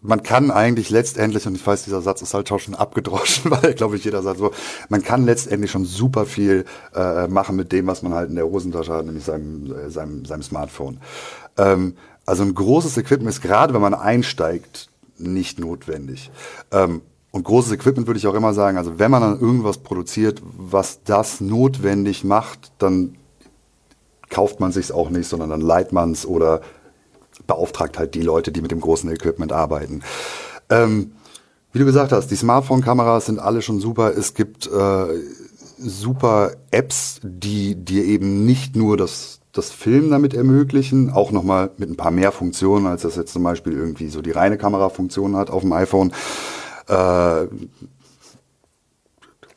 man 0.00 0.22
kann 0.22 0.50
eigentlich 0.50 0.90
letztendlich, 0.90 1.46
und 1.46 1.54
ich 1.54 1.66
weiß, 1.66 1.84
dieser 1.84 2.00
Satz 2.00 2.22
ist 2.22 2.34
halt 2.34 2.48
schon 2.48 2.74
abgedroschen, 2.74 3.50
weil, 3.62 3.74
glaube 3.74 3.96
ich, 3.96 4.04
jeder 4.04 4.22
sagt 4.22 4.38
so, 4.38 4.52
man 4.88 5.02
kann 5.02 5.24
letztendlich 5.24 5.70
schon 5.70 5.84
super 5.84 6.26
viel 6.26 6.64
äh, 6.94 7.28
machen 7.28 7.56
mit 7.56 7.72
dem, 7.72 7.86
was 7.86 8.02
man 8.02 8.14
halt 8.14 8.30
in 8.30 8.36
der 8.36 8.46
Hosentasche 8.46 8.92
hat, 8.92 9.06
nämlich 9.06 9.24
seinem, 9.24 9.72
äh, 9.72 9.90
seinem, 9.90 10.24
seinem 10.24 10.42
Smartphone. 10.42 11.00
Ähm, 11.56 11.96
also 12.26 12.42
ein 12.42 12.54
großes 12.54 12.96
Equipment 12.96 13.30
ist 13.30 13.42
gerade, 13.42 13.74
wenn 13.74 13.80
man 13.80 13.94
einsteigt, 13.94 14.88
nicht 15.18 15.58
notwendig. 15.58 16.30
Ähm, 16.70 17.02
und 17.30 17.44
großes 17.44 17.72
Equipment 17.72 18.06
würde 18.06 18.18
ich 18.18 18.26
auch 18.26 18.34
immer 18.34 18.54
sagen, 18.54 18.78
also 18.78 18.98
wenn 18.98 19.10
man 19.10 19.22
dann 19.22 19.40
irgendwas 19.40 19.78
produziert, 19.78 20.40
was 20.56 21.02
das 21.04 21.40
notwendig 21.40 22.24
macht, 22.24 22.72
dann 22.78 23.16
kauft 24.28 24.60
man 24.60 24.72
sich's 24.72 24.90
auch 24.90 25.10
nicht, 25.10 25.28
sondern 25.28 25.50
dann 25.50 25.60
leiht 25.60 25.92
man's 25.92 26.26
oder 26.26 26.60
beauftragt 27.46 27.98
halt 27.98 28.14
die 28.14 28.22
Leute, 28.22 28.52
die 28.52 28.62
mit 28.62 28.70
dem 28.70 28.80
großen 28.80 29.10
Equipment 29.10 29.52
arbeiten. 29.52 30.02
Ähm, 30.70 31.12
wie 31.72 31.78
du 31.78 31.84
gesagt 31.84 32.12
hast, 32.12 32.30
die 32.30 32.36
Smartphone-Kameras 32.36 33.26
sind 33.26 33.38
alle 33.38 33.62
schon 33.62 33.80
super. 33.80 34.16
Es 34.16 34.34
gibt 34.34 34.66
äh, 34.66 35.06
super 35.78 36.52
Apps, 36.70 37.20
die 37.22 37.74
dir 37.74 38.04
eben 38.04 38.44
nicht 38.44 38.74
nur 38.74 38.96
das, 38.96 39.40
das 39.52 39.70
Film 39.70 40.10
damit 40.10 40.34
ermöglichen, 40.34 41.10
auch 41.10 41.30
nochmal 41.30 41.70
mit 41.76 41.90
ein 41.90 41.96
paar 41.96 42.10
mehr 42.10 42.32
Funktionen, 42.32 42.86
als 42.86 43.02
das 43.02 43.16
jetzt 43.16 43.32
zum 43.32 43.42
Beispiel 43.42 43.74
irgendwie 43.74 44.08
so 44.08 44.22
die 44.22 44.30
reine 44.30 44.58
Kamerafunktion 44.58 45.36
hat 45.36 45.50
auf 45.50 45.62
dem 45.62 45.72
iPhone. 45.72 46.12
Äh, 46.88 47.46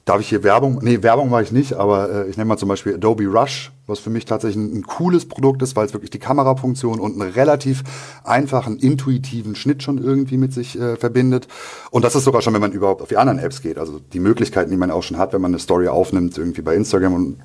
Darf 0.05 0.19
ich 0.19 0.29
hier 0.29 0.43
Werbung? 0.43 0.79
Nee, 0.81 1.03
Werbung 1.03 1.29
mache 1.29 1.43
ich 1.43 1.51
nicht, 1.51 1.73
aber 1.73 2.09
äh, 2.09 2.29
ich 2.29 2.35
nenne 2.35 2.47
mal 2.47 2.57
zum 2.57 2.69
Beispiel 2.69 2.95
Adobe 2.95 3.27
Rush, 3.27 3.71
was 3.91 4.00
für 4.00 4.10
mich 4.10 4.25
tatsächlich 4.25 4.57
ein, 4.57 4.83
cooles 4.83 5.27
Produkt 5.27 5.62
ist, 5.62 5.75
weil 5.75 5.86
es 5.86 5.93
wirklich 5.93 6.10
die 6.10 6.19
Kamerafunktion 6.19 7.00
und 7.00 7.21
einen 7.21 7.31
relativ 7.31 7.83
einfachen, 8.24 8.77
intuitiven 8.77 9.55
Schnitt 9.55 9.83
schon 9.83 9.98
irgendwie 10.00 10.38
mit 10.38 10.53
sich 10.53 10.79
äh, 10.79 10.95
verbindet. 10.95 11.48
Und 11.91 12.03
das 12.03 12.15
ist 12.15 12.24
sogar 12.24 12.41
schon, 12.41 12.53
wenn 12.53 12.62
man 12.62 12.71
überhaupt 12.71 13.01
auf 13.01 13.10
die 13.10 13.17
anderen 13.17 13.39
Apps 13.39 13.62
geht. 13.62 13.77
Also 13.77 14.00
die 14.13 14.19
Möglichkeiten, 14.19 14.71
die 14.71 14.77
man 14.77 14.89
auch 14.89 15.03
schon 15.03 15.17
hat, 15.17 15.33
wenn 15.33 15.41
man 15.41 15.51
eine 15.51 15.60
Story 15.60 15.88
aufnimmt, 15.88 16.38
irgendwie 16.38 16.62
bei 16.62 16.75
Instagram 16.75 17.13
und 17.13 17.38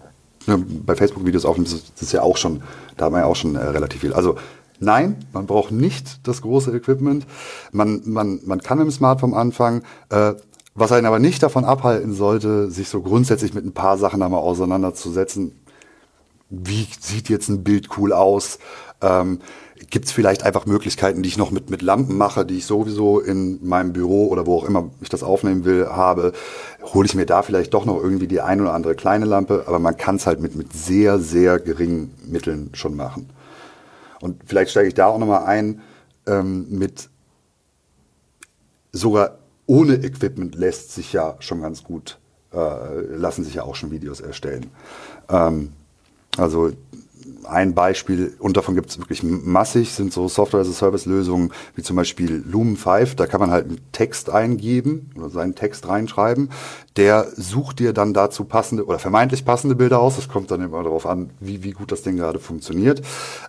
ne, 0.47 0.65
bei 0.87 0.95
Facebook-Videos 0.95 1.45
aufnimmt, 1.45 1.73
das 1.73 2.03
ist 2.03 2.13
ja 2.13 2.23
auch 2.23 2.37
schon, 2.37 2.63
da 2.97 3.07
hat 3.07 3.13
man 3.13 3.21
ja 3.21 3.27
auch 3.27 3.37
schon 3.37 3.57
äh, 3.57 3.65
relativ 3.65 4.01
viel. 4.01 4.13
Also 4.13 4.37
Nein, 4.79 5.17
man 5.33 5.47
braucht 5.47 5.73
nicht 5.73 6.27
das 6.29 6.43
große 6.43 6.71
Equipment. 6.77 7.27
Man, 7.73 8.03
man, 8.05 8.41
man 8.45 8.61
kann 8.61 8.77
mit 8.77 8.87
dem 8.87 8.91
Smartphone 8.91 9.33
anfangen. 9.33 9.83
Äh, 10.11 10.35
was 10.75 10.93
einen 10.93 11.07
aber 11.07 11.19
nicht 11.19 11.43
davon 11.43 11.65
abhalten 11.65 12.13
sollte, 12.13 12.71
sich 12.71 12.91
so 12.91 13.01
grundsätzlich 13.01 13.55
mit 13.55 13.65
ein 13.65 13.73
paar 13.73 13.97
Sachen 13.97 14.23
einmal 14.23 14.41
auseinanderzusetzen. 14.41 15.53
Wie 16.49 16.87
sieht 17.01 17.29
jetzt 17.29 17.49
ein 17.49 17.65
Bild 17.65 17.89
cool 17.99 18.13
aus? 18.13 18.59
Ähm, 19.03 19.41
Gibt 19.91 20.07
es 20.07 20.13
vielleicht 20.13 20.43
einfach 20.43 20.65
Möglichkeiten, 20.65 21.23
die 21.23 21.29
ich 21.29 21.37
noch 21.37 21.51
mit, 21.51 21.69
mit 21.69 21.83
Lampen 21.83 22.17
mache, 22.17 22.47
die 22.47 22.59
ich 22.59 22.67
sowieso 22.67 23.21
in 23.21 23.67
meinem 23.67 23.93
Büro 23.93 24.29
oder 24.29 24.47
wo 24.47 24.57
auch 24.57 24.65
immer 24.65 24.91
ich 25.01 25.09
das 25.09 25.23
aufnehmen 25.23 25.65
will, 25.65 25.87
habe? 25.89 26.33
Hole 26.83 27.07
ich 27.07 27.15
mir 27.15 27.27
da 27.27 27.43
vielleicht 27.43 27.75
doch 27.75 27.85
noch 27.85 28.03
irgendwie 28.03 28.27
die 28.27 28.41
ein 28.41 28.61
oder 28.61 28.73
andere 28.73 28.95
kleine 28.95 29.27
Lampe, 29.27 29.65
aber 29.67 29.79
man 29.79 29.97
kann 29.97 30.17
es 30.17 30.27
halt 30.27 30.41
mit, 30.41 30.55
mit 30.57 30.73
sehr, 30.73 31.19
sehr 31.19 31.59
geringen 31.59 32.15
Mitteln 32.27 32.71
schon 32.73 32.97
machen. 32.97 33.29
Und 34.21 34.43
vielleicht 34.47 34.71
steige 34.71 34.89
ich 34.89 34.95
da 34.95 35.07
auch 35.07 35.19
nochmal 35.19 35.45
ein 35.45 35.83
ähm, 36.27 36.67
mit 36.71 37.11
sogar 38.93 39.39
ohne 39.67 39.95
Equipment 39.95 40.55
lässt 40.55 40.95
sich 40.95 41.13
ja 41.13 41.37
schon 41.41 41.61
ganz 41.61 41.83
gut, 41.83 42.19
äh, 42.53 43.01
lassen 43.17 43.45
sich 43.45 43.55
ja 43.55 43.65
auch 43.65 43.75
schon 43.75 43.91
Videos 43.91 44.21
erstellen. 44.21 44.71
Ähm, 45.29 45.73
also 46.37 46.73
ein 47.49 47.75
Beispiel, 47.75 48.35
und 48.39 48.57
davon 48.57 48.75
gibt 48.75 48.91
es 48.91 48.99
wirklich 48.99 49.23
massig, 49.23 49.93
sind 49.93 50.13
so 50.13 50.29
Software-as-a-Service-Lösungen, 50.29 51.53
wie 51.75 51.83
zum 51.83 51.97
Beispiel 51.97 52.43
Lumen 52.47 52.77
5. 52.77 53.15
Da 53.15 53.27
kann 53.27 53.41
man 53.41 53.51
halt 53.51 53.67
einen 53.67 53.81
Text 53.93 54.31
eingeben 54.31 55.11
oder 55.17 55.31
seinen 55.31 55.55
Text 55.55 55.89
reinschreiben. 55.89 56.51
Der 56.97 57.27
sucht 57.37 57.79
dir 57.79 57.93
dann 57.93 58.15
dazu 58.15 58.45
passende 58.45 58.85
oder 58.87 58.99
vermeintlich 58.99 59.45
passende 59.45 59.77
Bilder 59.77 60.01
aus. 60.01 60.17
Das 60.17 60.29
kommt 60.29 60.51
dann 60.51 60.63
immer 60.63 60.83
darauf 60.83 61.07
an, 61.07 61.31
wie, 61.41 61.63
wie 61.63 61.73
gut 61.73 61.93
das 61.93 62.03
Ding 62.03 62.17
gerade 62.17 62.39
funktioniert. 62.39 63.03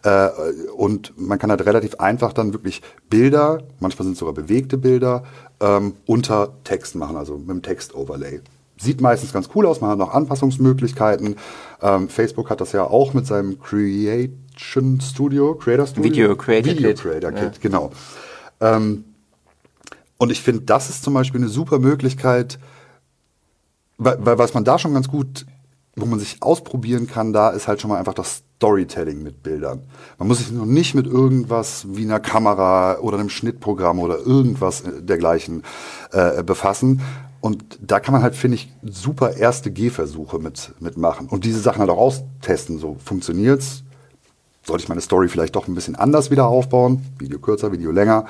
Äh, 0.03 0.29
und 0.75 1.13
man 1.17 1.39
kann 1.39 1.49
halt 1.49 1.65
relativ 1.65 1.95
einfach 1.95 2.33
dann 2.33 2.53
wirklich 2.53 2.81
Bilder, 3.09 3.63
manchmal 3.79 4.03
sind 4.03 4.13
es 4.13 4.19
sogar 4.19 4.33
bewegte 4.33 4.77
Bilder, 4.77 5.23
ähm, 5.59 5.93
unter 6.05 6.53
Text 6.63 6.95
machen, 6.95 7.17
also 7.17 7.37
mit 7.37 7.49
dem 7.49 7.61
Text-Overlay 7.61 8.41
sieht 8.79 9.01
meistens 9.01 9.33
ganz 9.33 9.49
cool 9.55 9.65
aus, 9.65 9.81
man 9.81 9.91
hat 9.91 9.97
noch 9.97 10.13
Anpassungsmöglichkeiten. 10.13 11.35
Ähm, 11.81 12.09
Facebook 12.09 12.49
hat 12.49 12.61
das 12.61 12.71
ja 12.71 12.83
auch 12.83 13.13
mit 13.13 13.25
seinem 13.25 13.59
Creation 13.59 15.01
Studio, 15.01 15.55
Creator 15.55 15.87
Studio. 15.87 16.11
Video 16.11 16.35
Creator 16.35 16.71
Video 16.71 16.89
Kit. 16.89 17.01
Creator 17.01 17.31
Kit, 17.31 17.41
ja. 17.41 17.59
genau. 17.61 17.91
Ähm, 18.59 19.05
und 20.17 20.31
ich 20.31 20.41
finde, 20.41 20.63
das 20.63 20.89
ist 20.89 21.03
zum 21.03 21.13
Beispiel 21.13 21.41
eine 21.41 21.49
super 21.49 21.79
Möglichkeit, 21.79 22.59
weil, 23.97 24.17
weil 24.19 24.37
was 24.37 24.53
man 24.53 24.63
da 24.63 24.79
schon 24.79 24.93
ganz 24.93 25.07
gut, 25.07 25.45
wo 25.95 26.05
man 26.05 26.19
sich 26.19 26.41
ausprobieren 26.41 27.07
kann, 27.07 27.33
da 27.33 27.49
ist 27.49 27.67
halt 27.67 27.81
schon 27.81 27.89
mal 27.89 27.97
einfach 27.97 28.13
das 28.13 28.43
Storytelling 28.57 29.21
mit 29.21 29.43
Bildern. 29.43 29.83
Man 30.17 30.27
muss 30.27 30.39
sich 30.39 30.51
noch 30.51 30.65
nicht 30.65 30.95
mit 30.95 31.05
irgendwas 31.05 31.85
wie 31.89 32.03
einer 32.03 32.19
Kamera 32.19 32.99
oder 32.99 33.19
einem 33.19 33.29
Schnittprogramm 33.29 33.99
oder 33.99 34.19
irgendwas 34.19 34.83
dergleichen 34.99 35.63
äh, 36.11 36.43
befassen, 36.43 37.01
und 37.47 37.79
da 37.81 38.01
kann 38.01 38.11
man 38.11 38.23
halt, 38.23 38.35
finde 38.35 38.55
ich, 38.55 38.69
super 38.83 39.37
erste 39.37 39.71
Gehversuche 39.71 40.37
mit, 40.37 40.73
mitmachen 40.81 41.29
und 41.29 41.45
diese 41.45 41.61
Sachen 41.61 41.79
halt 41.79 41.89
auch 41.89 41.97
austesten. 41.97 42.77
So 42.77 42.97
funktioniert's. 43.03 43.83
Sollte 44.63 44.83
ich 44.83 44.89
meine 44.89 44.99
Story 44.99 45.29
vielleicht 45.29 45.55
doch 45.55 45.69
ein 45.69 45.75
bisschen 45.75 45.95
anders 45.95 46.29
wieder 46.29 46.45
aufbauen? 46.47 47.05
Video 47.17 47.39
kürzer, 47.39 47.71
Video 47.71 47.91
länger. 47.91 48.25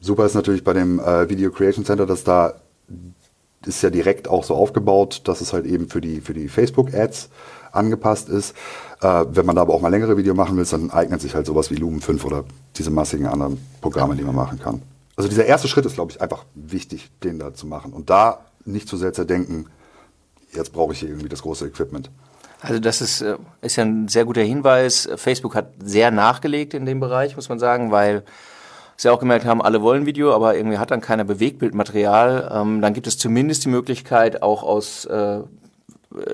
Super 0.00 0.24
ist 0.24 0.34
natürlich 0.34 0.64
bei 0.64 0.72
dem 0.72 0.98
äh, 0.98 1.28
Video 1.28 1.50
Creation 1.50 1.84
Center, 1.84 2.06
dass 2.06 2.24
da 2.24 2.54
ist 3.66 3.82
ja 3.82 3.90
direkt 3.90 4.28
auch 4.28 4.44
so 4.44 4.54
aufgebaut, 4.54 5.20
dass 5.24 5.42
es 5.42 5.52
halt 5.52 5.66
eben 5.66 5.90
für 5.90 6.00
die, 6.00 6.22
für 6.22 6.32
die 6.32 6.48
Facebook-Ads 6.48 7.28
angepasst 7.70 8.30
ist. 8.30 8.56
Äh, 9.02 9.26
wenn 9.28 9.44
man 9.44 9.56
da 9.56 9.62
aber 9.62 9.74
auch 9.74 9.82
mal 9.82 9.90
längere 9.90 10.16
Video 10.16 10.34
machen 10.34 10.56
will, 10.56 10.64
dann 10.64 10.90
eignet 10.90 11.20
sich 11.20 11.34
halt 11.34 11.44
sowas 11.44 11.70
wie 11.70 11.76
Lumen 11.76 12.00
5 12.00 12.24
oder 12.24 12.44
diese 12.76 12.90
massigen 12.90 13.26
anderen 13.26 13.58
Programme, 13.82 14.16
die 14.16 14.24
man 14.24 14.34
machen 14.34 14.58
kann. 14.58 14.80
Also 15.16 15.28
dieser 15.28 15.44
erste 15.44 15.68
Schritt 15.68 15.84
ist, 15.86 15.94
glaube 15.94 16.12
ich, 16.12 16.20
einfach 16.20 16.44
wichtig, 16.54 17.10
den 17.22 17.38
da 17.38 17.54
zu 17.54 17.66
machen. 17.66 17.92
Und 17.92 18.10
da 18.10 18.46
nicht 18.64 18.88
zu 18.88 18.96
sehr 18.96 19.12
zerdenken, 19.12 19.66
jetzt 20.52 20.72
brauche 20.72 20.92
ich 20.92 21.00
hier 21.00 21.08
irgendwie 21.08 21.28
das 21.28 21.42
große 21.42 21.66
Equipment. 21.66 22.10
Also 22.60 22.78
das 22.78 23.00
ist, 23.00 23.22
äh, 23.22 23.36
ist 23.60 23.76
ja 23.76 23.84
ein 23.84 24.08
sehr 24.08 24.24
guter 24.24 24.42
Hinweis. 24.42 25.08
Facebook 25.16 25.54
hat 25.54 25.72
sehr 25.82 26.10
nachgelegt 26.10 26.74
in 26.74 26.86
dem 26.86 27.00
Bereich, 27.00 27.34
muss 27.36 27.48
man 27.48 27.58
sagen, 27.58 27.90
weil 27.90 28.22
sie 28.96 29.10
auch 29.10 29.18
gemerkt 29.18 29.44
haben, 29.44 29.60
alle 29.60 29.82
wollen 29.82 30.06
Video, 30.06 30.32
aber 30.32 30.56
irgendwie 30.56 30.78
hat 30.78 30.90
dann 30.90 31.00
keiner 31.00 31.24
Bewegtbildmaterial. 31.24 32.50
Ähm, 32.54 32.80
dann 32.80 32.94
gibt 32.94 33.06
es 33.06 33.18
zumindest 33.18 33.64
die 33.64 33.68
Möglichkeit, 33.68 34.42
auch 34.42 34.62
aus 34.62 35.04
äh, 35.06 35.40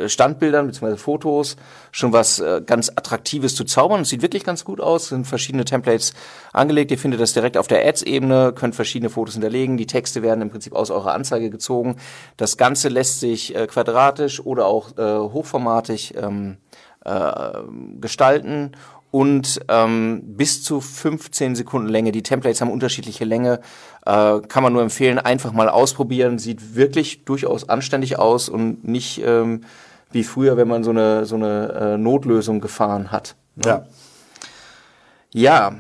Standbildern 0.07 0.67
bzw. 0.67 0.97
Fotos 0.97 1.57
schon 1.93 2.13
was 2.13 2.39
äh, 2.39 2.63
ganz 2.65 2.91
Attraktives 2.91 3.55
zu 3.55 3.65
zaubern. 3.65 4.03
Es 4.03 4.09
sieht 4.09 4.23
wirklich 4.23 4.45
ganz 4.45 4.65
gut 4.65 4.81
aus, 4.81 5.09
sind 5.09 5.27
verschiedene 5.27 5.65
Templates 5.65 6.15
angelegt. 6.53 6.91
Ihr 6.91 6.99
findet 6.99 7.21
das 7.21 7.33
direkt 7.33 7.57
auf 7.57 7.67
der 7.67 7.87
Ads-Ebene, 7.87 8.53
könnt 8.55 8.75
verschiedene 8.75 9.11
Fotos 9.11 9.35
hinterlegen. 9.35 9.77
Die 9.77 9.87
Texte 9.87 10.23
werden 10.23 10.43
im 10.43 10.51
Prinzip 10.51 10.75
aus 10.75 10.91
eurer 10.91 11.13
Anzeige 11.13 11.51
gezogen. 11.51 11.97
Das 12.37 12.57
Ganze 12.57 12.89
lässt 12.89 13.21
sich 13.21 13.55
äh, 13.55 13.67
quadratisch 13.67 14.41
oder 14.41 14.67
auch 14.67 14.97
äh, 14.97 15.19
hochformatig 15.19 16.15
ähm, 16.17 16.59
äh, 17.05 17.33
gestalten 18.01 18.73
und 19.11 19.61
ähm, 19.69 20.23
bis 20.37 20.63
zu 20.63 20.81
15 20.81 21.57
Sekunden 21.57 21.89
Länge. 21.89 22.13
Die 22.13 22.23
Templates 22.23 22.61
haben 22.61 22.71
unterschiedliche 22.71 23.25
Länge. 23.25 23.61
Äh, 24.05 24.41
kann 24.41 24.63
man 24.63 24.73
nur 24.73 24.83
empfehlen, 24.83 25.19
einfach 25.19 25.53
mal 25.53 25.69
ausprobieren. 25.69 26.39
Sieht 26.39 26.75
wirklich 26.75 27.25
durchaus 27.25 27.69
anständig 27.69 28.19
aus 28.19 28.49
und 28.49 28.87
nicht 28.87 29.23
ähm, 29.25 29.63
wie 30.11 30.25
früher, 30.25 30.57
wenn 30.57 30.69
man 30.69 30.85
so 30.85 30.91
eine, 30.91 31.25
so 31.25 31.37
eine 31.37 31.73
äh, 31.73 31.99
Notlösung 31.99 32.61
gefahren 32.61 33.11
hat. 33.11 33.37
Ne? 33.57 33.67
Ja. 33.67 33.87
Ja, 35.31 35.75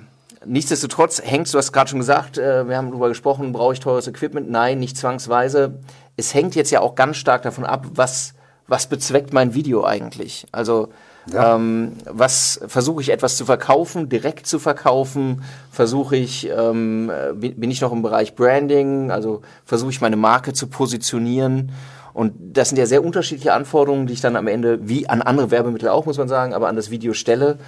nichtsdestotrotz 0.44 1.22
hängt, 1.24 1.52
du 1.52 1.56
hast 1.58 1.72
gerade 1.72 1.88
schon 1.88 2.00
gesagt, 2.00 2.36
äh, 2.36 2.68
wir 2.68 2.76
haben 2.76 2.90
darüber 2.90 3.08
gesprochen, 3.08 3.52
brauche 3.52 3.72
ich 3.72 3.80
teures 3.80 4.06
Equipment? 4.06 4.50
Nein, 4.50 4.78
nicht 4.78 4.96
zwangsweise. 4.96 5.80
Es 6.16 6.34
hängt 6.34 6.54
jetzt 6.54 6.70
ja 6.70 6.80
auch 6.80 6.94
ganz 6.94 7.16
stark 7.16 7.42
davon 7.42 7.64
ab, 7.64 7.86
was, 7.94 8.34
was 8.66 8.88
bezweckt 8.88 9.32
mein 9.32 9.54
Video 9.54 9.84
eigentlich. 9.84 10.46
Also 10.52 10.90
ja. 11.32 11.56
Ähm, 11.56 11.92
was 12.04 12.60
versuche 12.66 13.00
ich 13.02 13.10
etwas 13.10 13.36
zu 13.36 13.44
verkaufen, 13.44 14.08
direkt 14.08 14.46
zu 14.46 14.58
verkaufen? 14.58 15.42
Versuche 15.70 16.16
ich, 16.16 16.48
ähm, 16.48 17.10
bin 17.34 17.70
ich 17.70 17.80
noch 17.80 17.92
im 17.92 18.02
Bereich 18.02 18.34
Branding? 18.34 19.10
Also 19.10 19.42
versuche 19.64 19.90
ich 19.90 20.00
meine 20.00 20.16
Marke 20.16 20.52
zu 20.52 20.66
positionieren? 20.66 21.72
Und 22.14 22.34
das 22.38 22.70
sind 22.70 22.78
ja 22.78 22.86
sehr 22.86 23.04
unterschiedliche 23.04 23.52
Anforderungen, 23.52 24.06
die 24.06 24.14
ich 24.14 24.20
dann 24.20 24.36
am 24.36 24.48
Ende, 24.48 24.88
wie 24.88 25.08
an 25.08 25.22
andere 25.22 25.50
Werbemittel 25.50 25.88
auch, 25.88 26.06
muss 26.06 26.18
man 26.18 26.28
sagen, 26.28 26.52
aber 26.52 26.68
an 26.68 26.76
das 26.76 26.90
Video 26.90 27.12
stelle. 27.12 27.58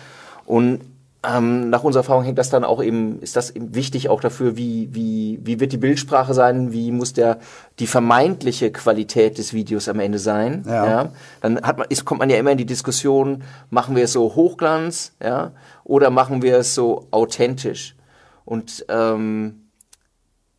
Und 0.44 0.81
ähm, 1.22 1.68
nach 1.68 1.85
unserer 1.85 2.00
Erfahrung 2.00 2.24
hängt 2.24 2.38
das 2.38 2.48
dann 2.48 2.64
auch 2.64 2.83
eben, 2.83 3.20
ist 3.20 3.37
das 3.37 3.50
eben 3.50 3.74
wichtig 3.74 4.09
auch 4.09 4.20
dafür, 4.20 4.56
wie, 4.56 4.88
wie, 4.92 5.38
wie 5.42 5.61
wird 5.61 5.72
die 5.72 5.76
Bildsprache 5.76 6.33
sein, 6.33 6.72
wie 6.72 6.92
muss 6.92 7.12
der, 7.12 7.38
die 7.78 7.87
vermeintliche 7.87 8.72
Qualität 8.72 9.37
des 9.37 9.52
Videos 9.52 9.88
am 9.88 10.00
Ende 10.00 10.18
sein. 10.18 10.64
Ja. 10.66 10.87
ja? 10.87 11.12
Dann 11.42 11.61
hat 11.61 11.76
man, 11.76 11.87
ist, 11.90 12.06
kommt 12.06 12.20
man 12.20 12.30
ja 12.30 12.38
immer 12.38 12.52
in 12.52 12.59
die 12.59 12.66
Diskussion, 12.66 13.42
machen 13.68 13.96
wir 13.96 14.04
es 14.04 14.12
so 14.12 14.35
Hochglanz, 14.35 15.12
ja, 15.22 15.52
oder 15.85 16.09
machen 16.09 16.40
wir 16.40 16.56
es 16.56 16.74
so 16.74 17.06
authentisch? 17.11 17.96
Und 18.46 18.87
ähm, 18.88 19.66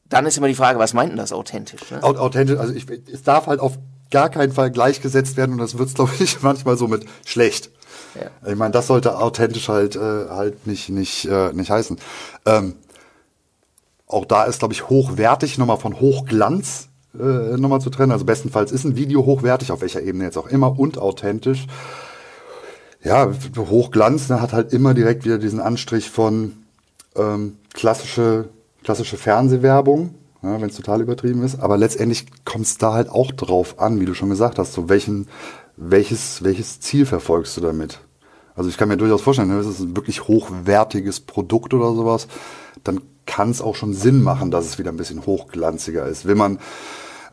dann 0.09 0.25
ist 0.27 0.37
immer 0.37 0.47
die 0.47 0.55
Frage, 0.55 0.77
was 0.77 0.93
meint 0.93 1.11
denn 1.11 1.17
das 1.17 1.33
authentisch? 1.33 1.89
Ne? 1.89 2.03
Authentisch, 2.03 2.59
also 2.59 2.73
ich, 2.73 2.85
es 3.11 3.23
darf 3.23 3.47
halt 3.47 3.59
auf 3.59 3.79
gar 4.11 4.29
keinen 4.29 4.51
Fall 4.51 4.69
gleichgesetzt 4.69 5.37
werden 5.37 5.53
und 5.53 5.57
das 5.57 5.77
wird 5.77 5.89
es, 5.89 5.95
glaube 5.95 6.11
ich, 6.19 6.39
manchmal 6.43 6.77
so 6.77 6.87
mit 6.87 7.05
schlecht. 7.25 7.71
Ja. 8.15 8.51
Ich 8.51 8.57
meine, 8.57 8.71
das 8.71 8.87
sollte 8.87 9.17
authentisch 9.17 9.69
halt, 9.69 9.95
äh, 9.95 10.29
halt 10.29 10.67
nicht, 10.67 10.89
nicht, 10.89 11.25
äh, 11.25 11.53
nicht 11.53 11.71
heißen. 11.71 11.97
Ähm, 12.45 12.75
auch 14.07 14.25
da 14.25 14.43
ist, 14.43 14.59
glaube 14.59 14.73
ich, 14.73 14.89
hochwertig 14.89 15.57
nochmal 15.57 15.77
von 15.77 15.99
Hochglanz 15.99 16.89
äh, 17.17 17.57
nochmal 17.57 17.81
zu 17.81 17.89
trennen. 17.89 18.11
Also 18.11 18.25
bestenfalls 18.25 18.71
ist 18.71 18.83
ein 18.83 18.95
Video 18.95 19.25
hochwertig, 19.25 19.71
auf 19.71 19.81
welcher 19.81 20.01
Ebene 20.01 20.25
jetzt 20.25 20.37
auch 20.37 20.47
immer, 20.47 20.77
und 20.77 20.97
authentisch. 20.97 21.67
Ja, 23.03 23.31
Hochglanz 23.57 24.29
ne, 24.29 24.41
hat 24.41 24.53
halt 24.53 24.73
immer 24.73 24.93
direkt 24.93 25.25
wieder 25.25 25.37
diesen 25.37 25.59
Anstrich 25.59 26.09
von 26.09 26.53
ähm, 27.15 27.57
klassische, 27.73 28.49
klassische 28.83 29.17
Fernsehwerbung, 29.17 30.13
ja, 30.43 30.61
wenn 30.61 30.69
es 30.69 30.75
total 30.75 31.01
übertrieben 31.01 31.43
ist. 31.43 31.59
Aber 31.59 31.77
letztendlich 31.77 32.27
kommt 32.45 32.65
es 32.65 32.77
da 32.77 32.93
halt 32.93 33.09
auch 33.09 33.31
drauf 33.31 33.79
an, 33.79 33.99
wie 33.99 34.05
du 34.05 34.13
schon 34.13 34.29
gesagt 34.29 34.59
hast, 34.59 34.73
so 34.73 34.87
welchen, 34.87 35.27
welches, 35.81 36.43
welches 36.43 36.79
Ziel 36.79 37.05
verfolgst 37.05 37.57
du 37.57 37.61
damit? 37.61 37.99
Also 38.55 38.69
ich 38.69 38.77
kann 38.77 38.87
mir 38.87 38.97
durchaus 38.97 39.21
vorstellen, 39.21 39.49
ne, 39.49 39.57
das 39.57 39.65
ist 39.65 39.79
ein 39.79 39.95
wirklich 39.95 40.27
hochwertiges 40.27 41.21
Produkt 41.21 41.73
oder 41.73 41.93
sowas, 41.93 42.27
dann 42.83 43.01
kann 43.25 43.49
es 43.49 43.61
auch 43.61 43.75
schon 43.75 43.93
Sinn 43.93 44.21
machen, 44.21 44.51
dass 44.51 44.65
es 44.65 44.77
wieder 44.77 44.91
ein 44.91 44.97
bisschen 44.97 45.25
hochglanziger 45.25 46.05
ist. 46.05 46.25
Will 46.25 46.35
man, 46.35 46.59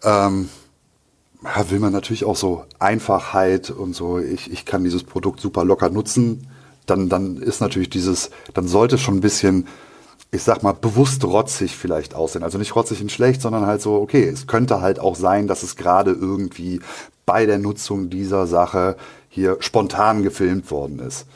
ähm, 0.02 0.48
will 1.68 1.78
man 1.78 1.92
natürlich 1.92 2.24
auch 2.24 2.36
so 2.36 2.64
Einfachheit 2.78 3.70
und 3.70 3.94
so, 3.94 4.18
ich, 4.18 4.50
ich 4.50 4.64
kann 4.64 4.82
dieses 4.82 5.04
Produkt 5.04 5.40
super 5.40 5.64
locker 5.64 5.90
nutzen, 5.90 6.46
dann, 6.86 7.10
dann 7.10 7.36
ist 7.36 7.60
natürlich 7.60 7.90
dieses, 7.90 8.30
dann 8.54 8.66
sollte 8.66 8.96
schon 8.96 9.16
ein 9.16 9.20
bisschen, 9.20 9.66
ich 10.30 10.42
sag 10.42 10.62
mal, 10.62 10.72
bewusst 10.72 11.22
rotzig 11.24 11.76
vielleicht 11.76 12.14
aussehen. 12.14 12.42
Also 12.42 12.56
nicht 12.56 12.74
rotzig 12.74 13.02
und 13.02 13.12
schlecht, 13.12 13.42
sondern 13.42 13.66
halt 13.66 13.82
so, 13.82 13.96
okay, 13.96 14.26
es 14.26 14.46
könnte 14.46 14.80
halt 14.80 15.00
auch 15.00 15.16
sein, 15.16 15.48
dass 15.48 15.62
es 15.62 15.76
gerade 15.76 16.12
irgendwie 16.12 16.80
bei 17.28 17.44
der 17.44 17.58
Nutzung 17.58 18.08
dieser 18.08 18.46
Sache 18.46 18.96
hier 19.28 19.58
spontan 19.60 20.22
gefilmt 20.22 20.70
worden 20.70 20.98
ist. 20.98 21.26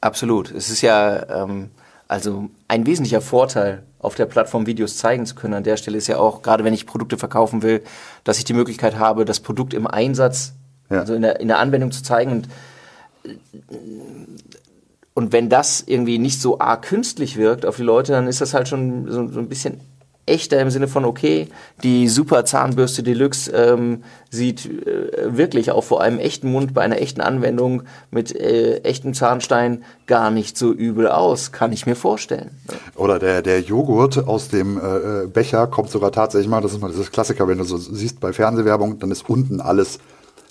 Absolut. 0.00 0.50
Es 0.50 0.68
ist 0.68 0.80
ja, 0.82 1.42
ähm, 1.42 1.70
also 2.08 2.50
ein 2.66 2.84
wesentlicher 2.84 3.20
Vorteil, 3.20 3.84
auf 4.00 4.16
der 4.16 4.26
Plattform 4.26 4.66
Videos 4.66 4.96
zeigen 4.98 5.26
zu 5.26 5.36
können 5.36 5.54
an 5.54 5.62
der 5.62 5.76
Stelle 5.76 5.96
ist 5.96 6.08
ja 6.08 6.18
auch, 6.18 6.42
gerade 6.42 6.64
wenn 6.64 6.74
ich 6.74 6.86
Produkte 6.86 7.16
verkaufen 7.16 7.62
will, 7.62 7.84
dass 8.24 8.38
ich 8.38 8.44
die 8.44 8.52
Möglichkeit 8.52 8.98
habe, 8.98 9.24
das 9.24 9.38
Produkt 9.38 9.74
im 9.74 9.86
Einsatz, 9.86 10.54
ja. 10.90 10.98
also 10.98 11.14
in 11.14 11.22
der, 11.22 11.38
in 11.38 11.46
der 11.46 11.60
Anwendung 11.60 11.92
zu 11.92 12.02
zeigen. 12.02 12.32
Und, 12.32 12.48
und 15.14 15.32
wenn 15.32 15.48
das 15.48 15.84
irgendwie 15.86 16.18
nicht 16.18 16.42
so 16.42 16.58
arg 16.58 16.82
künstlich 16.82 17.36
wirkt 17.36 17.64
auf 17.64 17.76
die 17.76 17.82
Leute, 17.84 18.10
dann 18.10 18.26
ist 18.26 18.40
das 18.40 18.54
halt 18.54 18.66
schon 18.66 19.06
so, 19.08 19.28
so 19.28 19.38
ein 19.38 19.48
bisschen 19.48 19.80
echter 20.26 20.60
im 20.60 20.70
Sinne 20.70 20.88
von, 20.88 21.04
okay, 21.04 21.48
die 21.82 22.08
super 22.08 22.44
Zahnbürste 22.44 23.02
Deluxe 23.02 23.50
ähm, 23.52 24.04
sieht 24.30 24.66
äh, 24.66 25.36
wirklich 25.36 25.70
auch 25.70 25.84
vor 25.84 26.00
einem 26.00 26.18
echten 26.18 26.50
Mund 26.50 26.74
bei 26.74 26.82
einer 26.82 27.00
echten 27.00 27.20
Anwendung 27.20 27.82
mit 28.10 28.34
äh, 28.34 28.78
echtem 28.78 29.14
Zahnstein 29.14 29.84
gar 30.06 30.30
nicht 30.30 30.56
so 30.56 30.72
übel 30.72 31.08
aus, 31.08 31.52
kann 31.52 31.72
ich 31.72 31.86
mir 31.86 31.96
vorstellen. 31.96 32.50
Oder 32.96 33.18
der, 33.18 33.42
der 33.42 33.60
Joghurt 33.60 34.26
aus 34.26 34.48
dem 34.48 34.78
äh, 34.78 35.26
Becher 35.26 35.66
kommt 35.66 35.90
sogar 35.90 36.12
tatsächlich 36.12 36.48
mal, 36.48 36.60
das 36.60 36.72
ist 36.72 36.80
mal 36.80 36.92
das 36.92 37.12
Klassiker, 37.12 37.46
wenn 37.46 37.58
du 37.58 37.64
so 37.64 37.76
siehst 37.76 38.20
bei 38.20 38.32
Fernsehwerbung, 38.32 38.98
dann 38.98 39.10
ist 39.10 39.28
unten 39.28 39.60
alles 39.60 39.98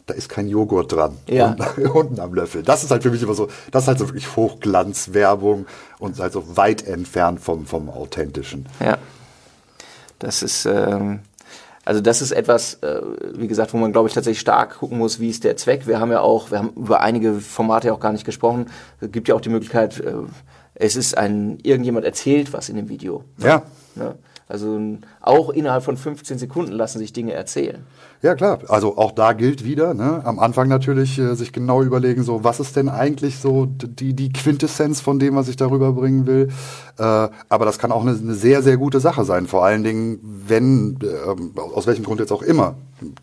da 0.06 0.14
ist 0.14 0.28
kein 0.28 0.50
Joghurt 0.50 0.92
dran. 0.92 1.18
Ja. 1.28 1.56
Unten 1.94 2.20
am 2.20 2.34
Löffel. 2.34 2.64
Das 2.64 2.84
ist 2.84 2.92
halt 2.92 3.04
für 3.04 3.12
mich 3.12 3.22
immer 3.22 3.34
so, 3.34 3.48
das 3.72 3.84
ist 3.84 3.88
halt 3.88 4.00
so 4.00 4.10
wirklich 4.10 4.36
Hochglanzwerbung 4.36 5.66
und 6.00 6.20
halt 6.20 6.34
so 6.34 6.58
weit 6.58 6.86
entfernt 6.86 7.40
vom, 7.40 7.66
vom 7.66 7.90
Authentischen. 7.90 8.66
Ja. 8.82 8.98
Das 10.24 10.42
ist, 10.42 10.66
ähm, 10.66 11.20
also 11.84 12.00
das 12.00 12.22
ist 12.22 12.32
etwas, 12.32 12.76
äh, 12.76 13.02
wie 13.34 13.48
gesagt, 13.48 13.74
wo 13.74 13.78
man, 13.78 13.92
glaube 13.92 14.08
ich, 14.08 14.14
tatsächlich 14.14 14.40
stark 14.40 14.78
gucken 14.80 14.98
muss, 14.98 15.20
wie 15.20 15.30
ist 15.30 15.44
der 15.44 15.58
Zweck. 15.58 15.86
Wir 15.86 16.00
haben 16.00 16.12
ja 16.12 16.22
auch, 16.22 16.50
wir 16.50 16.60
haben 16.60 16.70
über 16.78 17.02
einige 17.02 17.34
Formate 17.34 17.88
ja 17.88 17.94
auch 17.94 18.00
gar 18.00 18.14
nicht 18.14 18.26
gesprochen. 18.26 18.68
Es 19.02 19.12
gibt 19.12 19.28
ja 19.28 19.36
auch 19.36 19.42
die 19.42 19.50
Möglichkeit, 19.50 20.00
äh, 20.00 20.14
es 20.76 20.96
ist 20.96 21.18
ein, 21.18 21.60
irgendjemand 21.62 22.06
erzählt 22.06 22.54
was 22.54 22.70
in 22.70 22.78
dem 22.78 22.88
Video. 22.88 23.26
Ja. 23.38 23.64
Ne? 23.96 24.16
Also 24.48 24.80
auch 25.22 25.50
innerhalb 25.50 25.84
von 25.84 25.98
15 25.98 26.38
Sekunden 26.38 26.74
lassen 26.74 27.00
sich 27.00 27.14
Dinge 27.14 27.34
erzählen. 27.34 27.84
Ja, 28.22 28.36
klar. 28.36 28.60
Also 28.70 28.98
auch 28.98 29.12
da 29.12 29.34
gilt 29.34 29.66
wieder, 29.66 29.94
ne? 29.94 30.22
am 30.24 30.40
Anfang 30.40 30.70
natürlich 30.70 31.20
äh, 31.20 31.36
sich 31.36 31.52
genau 31.52 31.82
überlegen, 31.82 32.24
so 32.24 32.44
was 32.44 32.60
ist 32.60 32.76
denn 32.76 32.88
eigentlich 32.88 33.40
so 33.40 33.66
die, 33.66 34.14
die 34.14 34.32
Quintessenz 34.32 35.02
von 35.02 35.20
dem, 35.20 35.36
was 35.36 35.50
ich 35.50 35.58
darüber 35.58 35.92
bringen 35.92 36.26
will. 36.26 36.50
Äh, 36.98 37.04
aber 37.04 37.66
das 37.66 37.80
kann 37.80 37.92
auch 37.92 38.02
eine, 38.02 38.12
eine, 38.12 38.34
sehr, 38.34 38.62
sehr 38.62 38.78
gute 38.78 39.00
Sache 39.00 39.26
sein. 39.26 39.48
Vor 39.48 39.66
allen 39.66 39.84
Dingen, 39.84 40.20
wenn, 40.22 41.00
äh, 41.02 41.60
aus 41.60 41.88
welchem 41.88 42.06
Grund 42.06 42.20
jetzt 42.22 42.32
auch 42.32 42.44
immer, 42.44 42.76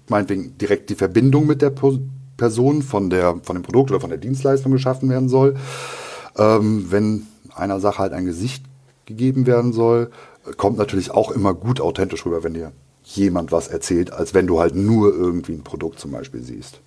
meinetwegen 0.09 0.59
direkt 0.59 0.91
die 0.91 0.95
Verbindung 0.95 1.47
mit 1.47 1.63
der 1.63 1.71
Person 1.71 2.83
von, 2.83 3.09
der, 3.09 3.37
von 3.43 3.57
dem 3.57 3.63
Produkt 3.63 3.91
oder 3.91 4.01
von 4.01 4.11
der 4.11 4.19
Dienstleistung 4.19 4.73
geschaffen 4.73 5.09
werden 5.09 5.29
soll. 5.29 5.57
Ähm, 6.37 6.87
wenn 6.91 7.27
einer 7.55 7.81
Sache 7.81 7.99
halt 7.99 8.13
ein 8.13 8.25
Gesicht 8.25 8.65
gegeben 9.07 9.47
werden 9.47 9.73
soll, 9.73 10.11
kommt 10.57 10.79
natürlich 10.79 11.11
auch 11.11 11.31
immer 11.31 11.55
gut 11.55 11.81
authentisch 11.81 12.25
rüber, 12.27 12.43
wenn 12.45 12.55
dir 12.55 12.73
jemand 13.05 13.53
was 13.53 13.69
erzählt, 13.69 14.13
als 14.13 14.35
wenn 14.35 14.47
du 14.47 14.61
halt 14.61 14.75
nur 14.75 15.13
irgendwie 15.13 15.53
ein 15.53 15.65
Produkt 15.65 15.99
zum 15.99 16.13
Beispiel 16.13 16.43
siehst. 16.43 16.81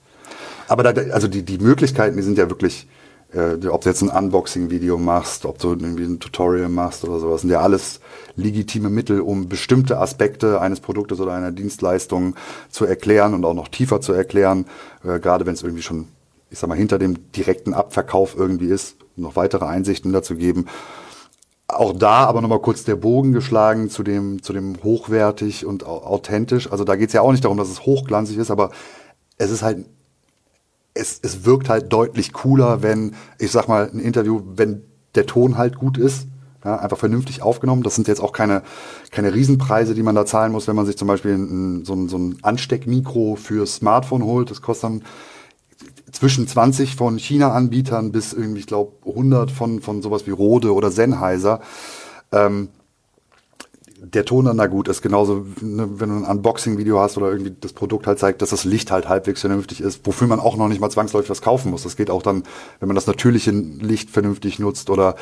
Aber 0.68 0.84
da, 0.84 0.89
also 1.12 1.28
die, 1.28 1.44
die 1.44 1.58
Möglichkeiten, 1.58 2.16
die 2.16 2.24
sind 2.24 2.38
ja 2.38 2.50
wirklich, 2.50 2.88
äh, 3.34 3.66
ob 3.68 3.82
du 3.82 3.89
jetzt 3.89 4.02
ein 4.02 4.10
Unboxing-Video 4.10 4.98
machst, 4.98 5.46
ob 5.46 5.60
du 5.60 5.72
irgendwie 5.72 6.04
ein 6.04 6.20
Tutorial 6.20 6.70
machst 6.70 7.04
oder 7.04 7.20
sowas, 7.20 7.42
sind 7.42 7.50
ja 7.50 7.62
alles 7.62 8.00
legitime 8.36 8.89
Mittel, 8.89 9.22
um 9.22 9.50
bestimmte 9.50 10.00
Aspekte 10.00 10.62
eines 10.62 10.80
Produktes 10.80 11.20
oder 11.20 11.34
einer 11.34 11.52
Dienstleistung 11.52 12.36
zu 12.70 12.86
erklären 12.86 13.34
und 13.34 13.44
auch 13.46 13.54
noch 13.54 13.68
tiefer 13.68 14.02
zu 14.02 14.13
erklären, 14.13 14.66
äh, 15.04 15.20
gerade 15.20 15.46
wenn 15.46 15.54
es 15.54 15.63
irgendwie 15.63 15.84
schon, 15.84 16.08
ich 16.50 16.60
sag 16.60 16.70
mal, 16.70 16.78
hinter 16.78 17.00
dem 17.00 17.32
direkten 17.34 17.74
Abverkauf 17.74 18.36
irgendwie 18.38 18.68
ist, 18.68 18.96
noch 19.16 19.36
weitere 19.36 19.66
Einsichten 19.66 20.13
dazu 20.13 20.36
geben 20.36 20.66
auch 21.67 21.93
da 21.93 22.26
aber 22.26 22.41
nochmal 22.41 22.60
kurz 22.60 22.84
der 22.84 22.95
Bogen 22.95 23.32
geschlagen 23.32 23.89
zu 23.89 24.04
dem, 24.04 24.43
zu 24.43 24.54
dem 24.54 24.76
hochwertig 24.84 25.65
und 25.65 25.86
authentisch. 25.86 26.71
Also 26.71 26.84
da 26.84 26.95
geht 26.95 27.10
es 27.10 27.13
ja 27.13 27.21
auch 27.21 27.32
nicht 27.32 27.43
darum, 27.43 27.58
dass 27.58 27.69
es 27.69 27.86
hochglanzig 27.86 28.38
ist, 28.38 28.52
aber 28.52 28.71
es 29.38 29.52
ist 29.52 29.63
halt, 29.63 29.86
es, 30.93 31.19
es 31.21 31.45
wirkt 31.45 31.69
halt 31.69 31.91
deutlich 31.91 32.34
cooler, 32.34 32.84
wenn, 32.84 33.15
ich 33.39 33.52
sag 33.52 33.67
mal, 33.67 33.89
ein 33.91 33.99
Interview, 33.99 34.41
wenn 34.56 34.84
der 35.15 35.26
Ton 35.26 35.58
halt 35.58 35.78
gut 35.78 35.97
ist, 35.97 36.28
ja, 36.63 36.78
einfach 36.78 36.97
vernünftig 36.97 37.41
aufgenommen. 37.41 37.84
Das 37.84 37.95
sind 37.95 38.08
jetzt 38.08 38.21
auch 38.21 38.32
keine, 38.32 38.63
keine 39.12 39.34
Riesenpreise, 39.34 39.95
die 39.95 40.04
man 40.04 40.15
da 40.15 40.26
zahlen 40.26 40.52
muss, 40.52 40.67
wenn 40.67 40.76
man 40.76 40.86
sich 40.86 40.97
zum 40.97 41.08
Beispiel 41.08 41.34
ein, 41.34 41.86
so, 41.86 41.93
ein, 41.93 42.10
so 42.10 42.17
ein 42.17 42.38
Ansteckmikro 42.41 43.36
für 43.36 43.65
Smartphone 43.65 44.23
holt. 44.23 44.52
Das 44.52 44.62
kostet 44.62 44.84
dann 44.84 45.04
zwischen 46.13 46.47
20 46.47 46.95
von 46.95 47.17
China-Anbietern 47.17 48.12
bis 48.12 48.32
irgendwie, 48.32 48.62
ich 48.62 48.67
glaube, 48.67 48.93
100 49.06 49.52
von, 49.52 49.82
von 49.82 50.02
sowas 50.02 50.26
wie 50.26 50.32
Rode 50.32 50.73
oder 50.73 50.91
Sennheiser. 50.91 51.60
Ähm, 52.32 52.69
der 53.97 54.26
Ton 54.26 54.45
dann 54.45 54.58
da 54.58 54.67
gut 54.67 54.89
ist, 54.89 55.02
genauso, 55.02 55.45
ne, 55.62 55.89
wenn 55.95 56.10
du 56.10 56.15
ein 56.15 56.26
Unboxing-Video 56.26 56.99
hast 56.99 57.17
oder 57.17 57.32
irgendwie 57.32 57.56
das 57.60 57.73
Produkt 57.73 58.06
halt 58.06 58.19
zeigt, 58.19 58.41
dass 58.41 58.49
das 58.49 58.65
Licht 58.65 58.91
halt 58.91 59.08
halbwegs 59.08 59.41
vernünftig 59.41 59.82
ist, 59.82 60.06
wofür 60.06 60.28
man 60.28 60.39
auch 60.39 60.58
noch 60.58 60.67
nicht 60.67 60.82
mal 60.82 60.89
zwangsläufig 60.89 61.30
was 61.30 61.41
kaufen 61.41 61.71
muss. 61.71 61.84
Das 61.84 61.95
geht 61.95 62.12
auch 62.12 62.21
dann, 62.21 62.43
wenn 62.80 62.88
man 62.88 62.95
das 62.95 63.08
natürliche 63.08 63.52
Licht 63.52 64.10
vernünftig 64.10 64.60
nutzt 64.60 64.89
oder 64.89 65.15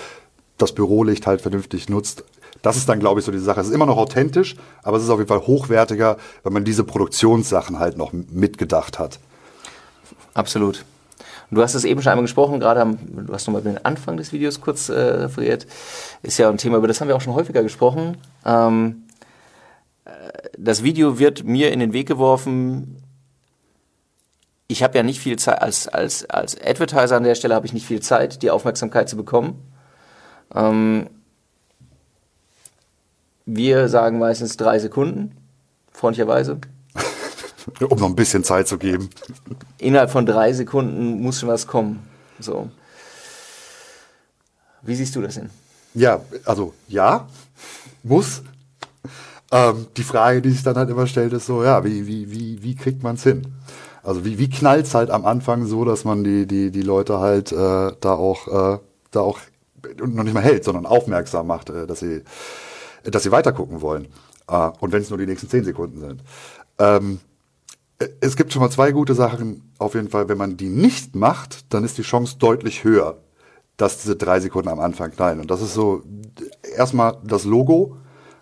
das 0.58 0.73
Bürolicht 0.73 1.27
halt 1.27 1.41
vernünftig 1.41 1.89
nutzt. 1.89 2.23
Das 2.63 2.75
ist 2.75 2.89
dann, 2.89 2.99
glaube 2.99 3.19
ich, 3.19 3.25
so 3.25 3.32
die 3.32 3.39
Sache. 3.39 3.62
Es 3.62 3.67
ist 3.67 3.73
immer 3.73 3.86
noch 3.86 3.97
authentisch, 3.97 4.56
aber 4.84 4.97
es 4.97 5.04
ist 5.04 5.10
auf 5.10 5.19
jeden 5.19 5.30
Fall 5.30 5.45
hochwertiger, 5.47 6.17
wenn 6.43 6.54
man 6.54 6.65
diese 6.65 6.84
Produktionssachen 6.84 7.80
halt 7.80 7.97
noch 7.97 8.13
mitgedacht 8.13 8.99
hat. 8.99 9.19
Absolut. 10.34 10.86
Du 11.52 11.62
hast 11.62 11.76
es 11.76 11.84
eben 11.84 12.02
schon 12.02 12.12
einmal 12.12 12.24
gesprochen, 12.24 12.62
gerade 12.62 12.98
du 13.02 13.34
hast 13.34 13.46
nochmal 13.46 13.62
den 13.62 13.84
Anfang 13.84 14.15
des 14.15 14.32
Videos 14.32 14.62
kurz 14.62 14.88
äh, 14.88 14.94
referiert. 14.94 15.67
Ist 16.24 16.38
ja 16.38 16.50
ein 16.50 16.58
Thema, 16.58 16.78
über 16.78 16.88
das 16.88 17.02
haben 17.02 17.10
wir 17.10 17.15
auch 17.15 17.22
schon 17.22 17.34
häufiger 17.34 17.62
gesprochen. 17.62 18.17
Ähm, 18.46 19.04
äh, 20.06 20.12
das 20.58 20.84
Video 20.84 21.20
wird 21.20 21.44
mir 21.44 21.74
in 21.74 21.82
den 21.82 21.91
Weg 21.91 22.08
geworfen. 22.08 23.04
Ich 24.67 24.82
habe 24.82 24.98
ja 24.98 25.04
nicht 25.04 25.20
viel 25.20 25.38
Zeit, 25.38 25.62
als, 25.62 25.89
als, 25.89 26.30
als 26.30 26.56
Advertiser 26.62 27.17
an 27.17 27.24
der 27.24 27.36
Stelle 27.36 27.54
habe 27.54 27.65
ich 27.65 27.74
nicht 27.74 27.86
viel 27.86 28.02
Zeit, 28.02 28.41
die 28.41 28.50
Aufmerksamkeit 28.50 29.10
zu 29.10 29.17
bekommen. 29.17 29.62
Ähm, 30.56 31.10
wir 33.46 33.89
sagen 33.89 34.20
meistens 34.20 34.56
drei 34.56 34.80
Sekunden, 34.80 35.36
freundlicherweise. 35.91 36.62
Um 37.82 38.00
noch 38.00 38.08
ein 38.08 38.15
bisschen 38.15 38.43
Zeit 38.43 38.67
zu 38.67 38.78
geben. 38.78 39.10
Innerhalb 39.78 40.12
von 40.12 40.26
drei 40.26 40.54
Sekunden 40.54 41.21
muss 41.21 41.39
schon 41.39 41.50
was 41.50 41.67
kommen. 41.67 42.00
So. 42.39 42.69
Wie 44.82 44.95
siehst 44.95 45.15
du 45.15 45.21
das 45.21 45.36
denn? 45.36 45.50
Ja, 45.93 46.21
also 46.45 46.74
ja, 46.88 47.28
muss. 48.04 48.41
Ähm, 49.52 49.88
die 49.97 50.04
Frage, 50.04 50.41
die 50.41 50.52
sich 50.52 50.63
dann 50.63 50.78
halt 50.78 50.89
immer 50.89 51.08
stellt, 51.08 51.34
ist 51.34 51.45
so, 51.45 51.63
ja, 51.63 51.84
wie, 51.84 52.08
wie, 52.08 52.32
wie, 52.32 52.63
wie 52.63 52.76
kriegt 52.76 53.04
man 53.04 53.15
es 53.15 53.24
hin? 53.24 53.54
Also 54.02 54.24
wie, 54.26 54.39
wie 54.39 54.50
knallt 54.50 54.88
es 54.88 54.95
halt 54.95 55.12
am 55.12 55.26
Anfang 55.26 55.65
so, 55.65 55.86
dass 55.86 56.06
man 56.06 56.24
die, 56.24 56.47
die, 56.47 56.71
die 56.71 56.82
Leute 56.82 57.19
halt 57.19 57.52
äh, 57.52 57.56
da 58.00 58.13
auch, 58.13 58.47
äh, 58.47 58.80
da 59.12 59.19
auch 59.19 59.39
noch 60.00 60.24
nicht 60.24 60.34
mal 60.34 60.41
hält, 60.41 60.63
sondern 60.63 60.86
aufmerksam 60.86 61.47
macht, 61.47 61.69
äh, 61.69 61.86
dass 61.86 62.00
sie, 62.00 62.24
dass 63.04 63.24
sie 63.24 63.32
weitergucken 63.32 63.82
wollen. 63.82 64.08
Äh, 64.47 64.71
und 64.80 64.91
wenn 64.93 65.02
es 65.02 65.10
nur 65.10 65.19
die 65.19 65.28
nächsten 65.28 65.50
zehn 65.50 65.65
Sekunden 65.65 66.00
sind. 66.00 66.24
Ähm, 66.80 67.19
es 68.20 68.36
gibt 68.36 68.54
schon 68.54 68.62
mal 68.62 68.70
zwei 68.70 68.92
gute 68.92 69.16
Sachen. 69.16 69.74
Auf 69.78 69.96
jeden 69.96 70.10
Fall, 70.10 70.30
wenn 70.30 70.38
man 70.38 70.58
die 70.58 70.70
nicht 70.70 71.16
macht, 71.16 71.74
dann 71.74 71.84
ist 71.84 71.98
die 71.98 72.04
Chance 72.04 72.38
deutlich 72.40 72.84
höher, 72.84 73.18
dass 73.78 74.02
diese 74.02 74.16
drei 74.16 74.40
Sekunden 74.40 74.70
am 74.70 74.80
Anfang 74.80 75.12
knallen. 75.12 75.40
Und 75.40 75.52
das 75.52 75.62
ist 75.62 75.74
so 75.74 76.04
erstmal 76.76 77.18
das 77.24 77.46
Logo. 77.46 77.98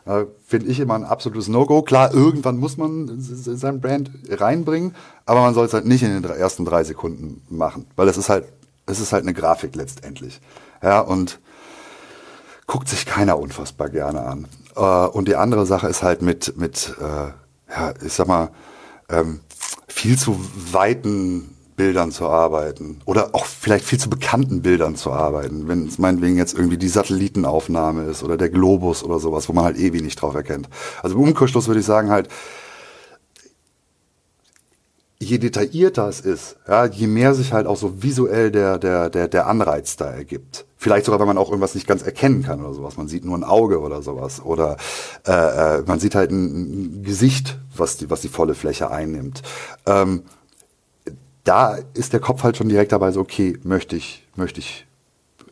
Äh, 0.06 0.26
Finde 0.46 0.68
ich 0.68 0.80
immer 0.80 0.96
ein 0.96 1.04
absolutes 1.04 1.48
No-Go. 1.48 1.82
Klar, 1.84 2.14
irgendwann 2.14 2.58
muss 2.58 2.78
man 2.78 3.16
sein 3.20 3.82
Brand 3.82 4.12
reinbringen, 4.30 4.96
aber 5.26 5.42
man 5.42 5.54
soll 5.54 5.66
es 5.66 5.74
halt 5.74 5.86
nicht 5.86 6.04
in 6.04 6.22
den 6.22 6.24
ersten 6.32 6.66
drei 6.66 6.84
Sekunden 6.84 7.44
machen, 7.50 7.86
weil 7.96 8.08
es 8.08 8.18
ist 8.18 8.30
halt, 8.30 8.46
es 8.86 9.00
ist 9.00 9.14
halt 9.14 9.24
eine 9.24 9.34
Grafik 9.34 9.76
letztendlich. 9.76 10.42
Ja, 10.82 11.02
und 11.02 11.40
guckt 12.66 12.88
sich 12.88 13.06
keiner 13.06 13.38
unfassbar 13.38 13.90
gerne 13.90 14.22
an. 14.22 14.48
Äh, 14.76 14.80
und 14.82 15.28
die 15.28 15.36
andere 15.36 15.66
Sache 15.66 15.88
ist 15.88 16.02
halt 16.02 16.22
mit, 16.22 16.58
mit 16.58 16.96
äh, 17.00 17.32
ja, 17.72 17.94
ich 18.04 18.14
sag 18.14 18.28
mal, 18.28 18.50
ähm, 19.10 19.42
viel 20.00 20.18
zu 20.18 20.40
weiten 20.72 21.58
Bildern 21.76 22.14
zu 22.14 22.26
arbeiten 22.26 23.02
oder 23.04 23.36
auch 23.36 23.46
vielleicht 23.46 23.84
viel 23.84 24.00
zu 24.00 24.10
bekannten 24.10 24.62
Bildern 24.62 24.96
zu 24.96 25.12
arbeiten, 25.12 25.68
wenn 25.68 25.88
es 25.88 25.98
meinetwegen 25.98 26.38
jetzt 26.38 26.54
irgendwie 26.54 26.78
die 26.78 26.88
Satellitenaufnahme 26.88 28.04
ist 28.06 28.24
oder 28.24 28.38
der 28.38 28.48
Globus 28.50 29.04
oder 29.04 29.20
sowas, 29.20 29.50
wo 29.50 29.54
man 29.54 29.66
halt 29.66 29.78
eh 29.78 29.92
wenig 29.92 30.16
drauf 30.16 30.36
erkennt. 30.36 30.70
Also 31.04 31.18
im 31.18 31.24
Umkehrschluss 31.24 31.68
würde 31.68 31.82
ich 31.82 31.86
sagen 31.86 32.12
halt, 32.12 32.30
je 35.20 35.38
detaillierter 35.38 36.08
es 36.08 36.22
ist, 36.22 36.56
ja, 36.66 36.86
je 36.86 37.08
mehr 37.08 37.34
sich 37.34 37.52
halt 37.52 37.68
auch 37.68 37.76
so 37.76 38.02
visuell 38.02 38.52
der, 38.52 38.78
der, 38.78 39.10
der, 39.10 39.28
der 39.28 39.48
Anreiz 39.48 39.98
da 39.98 40.10
ergibt. 40.10 40.66
Vielleicht 40.82 41.06
sogar, 41.08 41.20
wenn 41.20 41.28
man 41.28 41.38
auch 41.38 41.50
irgendwas 41.50 41.76
nicht 41.76 41.88
ganz 41.88 42.04
erkennen 42.04 42.42
kann 42.42 42.62
oder 42.62 42.74
sowas. 42.74 42.96
Man 42.96 43.10
sieht 43.10 43.26
nur 43.26 43.38
ein 43.38 43.44
Auge 43.44 43.82
oder 43.82 44.02
sowas. 44.02 44.42
Oder 44.42 44.78
äh, 45.28 45.80
äh, 45.80 45.84
man 45.86 46.00
sieht 46.00 46.16
halt 46.16 46.32
ein, 46.32 47.00
ein 47.00 47.04
Gesicht, 47.04 47.60
was 47.76 47.98
die, 47.98 48.10
was 48.10 48.22
die 48.22 48.30
volle 48.30 48.56
Fläche 48.56 48.90
einnimmt. 48.90 49.42
Ähm, 49.86 50.24
da 51.44 51.78
ist 51.96 52.14
der 52.14 52.22
Kopf 52.22 52.44
halt 52.44 52.56
schon 52.56 52.70
direkt 52.70 52.94
dabei 52.94 53.12
so, 53.12 53.20
okay, 53.20 53.60
möchte 53.64 53.98
ich, 53.98 54.26
möchte 54.38 54.62
ich, 54.62 54.88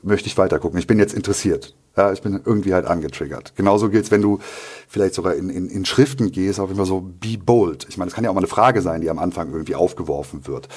möchte 0.01 0.27
ich 0.27 0.37
weiter 0.37 0.59
gucken. 0.59 0.79
Ich 0.79 0.87
bin 0.87 0.97
jetzt 0.97 1.13
interessiert. 1.13 1.75
Ja, 1.97 2.13
ich 2.13 2.21
bin 2.21 2.39
irgendwie 2.45 2.73
halt 2.73 2.85
angetriggert. 2.85 3.53
Genauso 3.57 3.89
gilt 3.89 4.05
es, 4.05 4.11
wenn 4.11 4.21
du 4.21 4.39
vielleicht 4.87 5.13
sogar 5.13 5.35
in, 5.35 5.49
in, 5.49 5.67
in 5.67 5.83
Schriften 5.83 6.31
gehst, 6.31 6.61
auf 6.61 6.73
Fall 6.73 6.85
so 6.85 7.01
be 7.01 7.37
bold. 7.37 7.85
Ich 7.89 7.97
meine, 7.97 8.07
es 8.07 8.15
kann 8.15 8.23
ja 8.23 8.29
auch 8.29 8.35
mal 8.35 8.39
eine 8.39 8.47
Frage 8.47 8.81
sein, 8.81 9.01
die 9.01 9.09
am 9.09 9.19
Anfang 9.19 9.51
irgendwie 9.51 9.75
aufgeworfen 9.75 10.47
wird. 10.47 10.69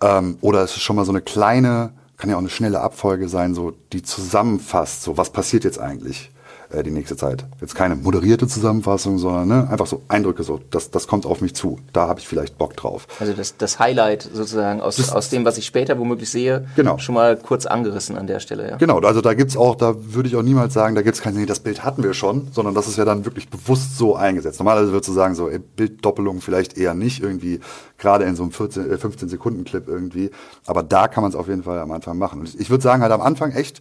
Ähm, 0.00 0.38
oder 0.40 0.62
es 0.62 0.70
ist 0.76 0.82
schon 0.82 0.96
mal 0.96 1.04
so 1.04 1.12
eine 1.12 1.20
kleine, 1.20 1.92
kann 2.16 2.30
ja 2.30 2.36
auch 2.36 2.40
eine 2.40 2.48
schnelle 2.48 2.80
Abfolge 2.80 3.28
sein, 3.28 3.54
so 3.54 3.72
die 3.92 4.02
zusammenfasst, 4.02 5.02
so 5.02 5.16
was 5.16 5.30
passiert 5.30 5.64
jetzt 5.64 5.78
eigentlich 5.78 6.30
äh, 6.76 6.82
die 6.82 6.90
nächste 6.90 7.16
Zeit. 7.16 7.44
Jetzt 7.60 7.74
keine 7.74 7.96
moderierte 7.96 8.46
Zusammenfassung, 8.46 9.18
sondern 9.18 9.48
ne, 9.48 9.68
einfach 9.70 9.86
so 9.86 10.02
Eindrücke, 10.08 10.42
so 10.42 10.60
das, 10.70 10.90
das 10.90 11.06
kommt 11.06 11.26
auf 11.26 11.40
mich 11.40 11.54
zu. 11.54 11.78
Da 11.92 12.08
habe 12.08 12.20
ich 12.20 12.28
vielleicht 12.28 12.58
Bock 12.58 12.76
drauf. 12.76 13.06
Also 13.18 13.32
das, 13.32 13.56
das 13.56 13.78
Highlight 13.78 14.22
sozusagen 14.22 14.80
aus, 14.80 14.96
das, 14.96 15.10
aus 15.12 15.30
dem, 15.30 15.44
was 15.44 15.58
ich 15.58 15.66
später 15.66 15.98
womöglich 15.98 16.30
sehe, 16.30 16.66
genau. 16.76 16.98
schon 16.98 17.14
mal 17.14 17.36
kurz 17.36 17.66
angerissen 17.66 18.16
an 18.16 18.26
der 18.26 18.40
Stelle. 18.40 18.70
Ja. 18.70 18.76
Genau, 18.76 18.98
also 19.00 19.20
da 19.20 19.34
gibt's 19.34 19.56
auch, 19.56 19.74
da 19.74 19.94
würde 19.98 20.28
ich 20.28 20.36
auch 20.36 20.42
niemals 20.42 20.74
sagen, 20.74 20.94
da 20.94 21.02
gibt's 21.02 21.20
kein, 21.20 21.34
nee, 21.34 21.46
das 21.46 21.60
Bild 21.60 21.84
hatten 21.84 22.02
wir 22.02 22.14
schon, 22.14 22.48
sondern 22.52 22.74
das 22.74 22.88
ist 22.88 22.98
ja 22.98 23.04
dann 23.04 23.24
wirklich 23.24 23.48
bewusst 23.48 23.96
so 23.96 24.16
eingesetzt. 24.16 24.58
Normalerweise 24.58 24.92
würdest 24.92 25.08
du 25.08 25.14
sagen, 25.14 25.34
so 25.34 25.48
ey, 25.48 25.58
Bilddoppelung 25.58 26.40
vielleicht 26.40 26.76
eher 26.76 26.94
nicht 26.94 27.22
irgendwie, 27.22 27.60
gerade 27.98 28.24
in 28.24 28.36
so 28.36 28.42
einem 28.42 28.52
14, 28.52 28.90
äh, 28.90 28.98
15 28.98 29.28
Sekunden 29.28 29.64
Clip 29.64 29.86
irgendwie. 29.88 30.30
Aber 30.66 30.82
da 30.82 31.08
kann 31.08 31.22
man 31.22 31.30
es 31.30 31.36
auf 31.36 31.48
jeden 31.48 31.62
Fall 31.62 31.78
am 31.78 31.90
Anfang 31.90 32.18
machen. 32.18 32.40
Und 32.40 32.60
ich 32.60 32.70
würde 32.70 32.82
sagen 32.82 33.02
halt 33.02 33.12
am 33.12 33.22
Anfang 33.22 33.52
echt, 33.52 33.80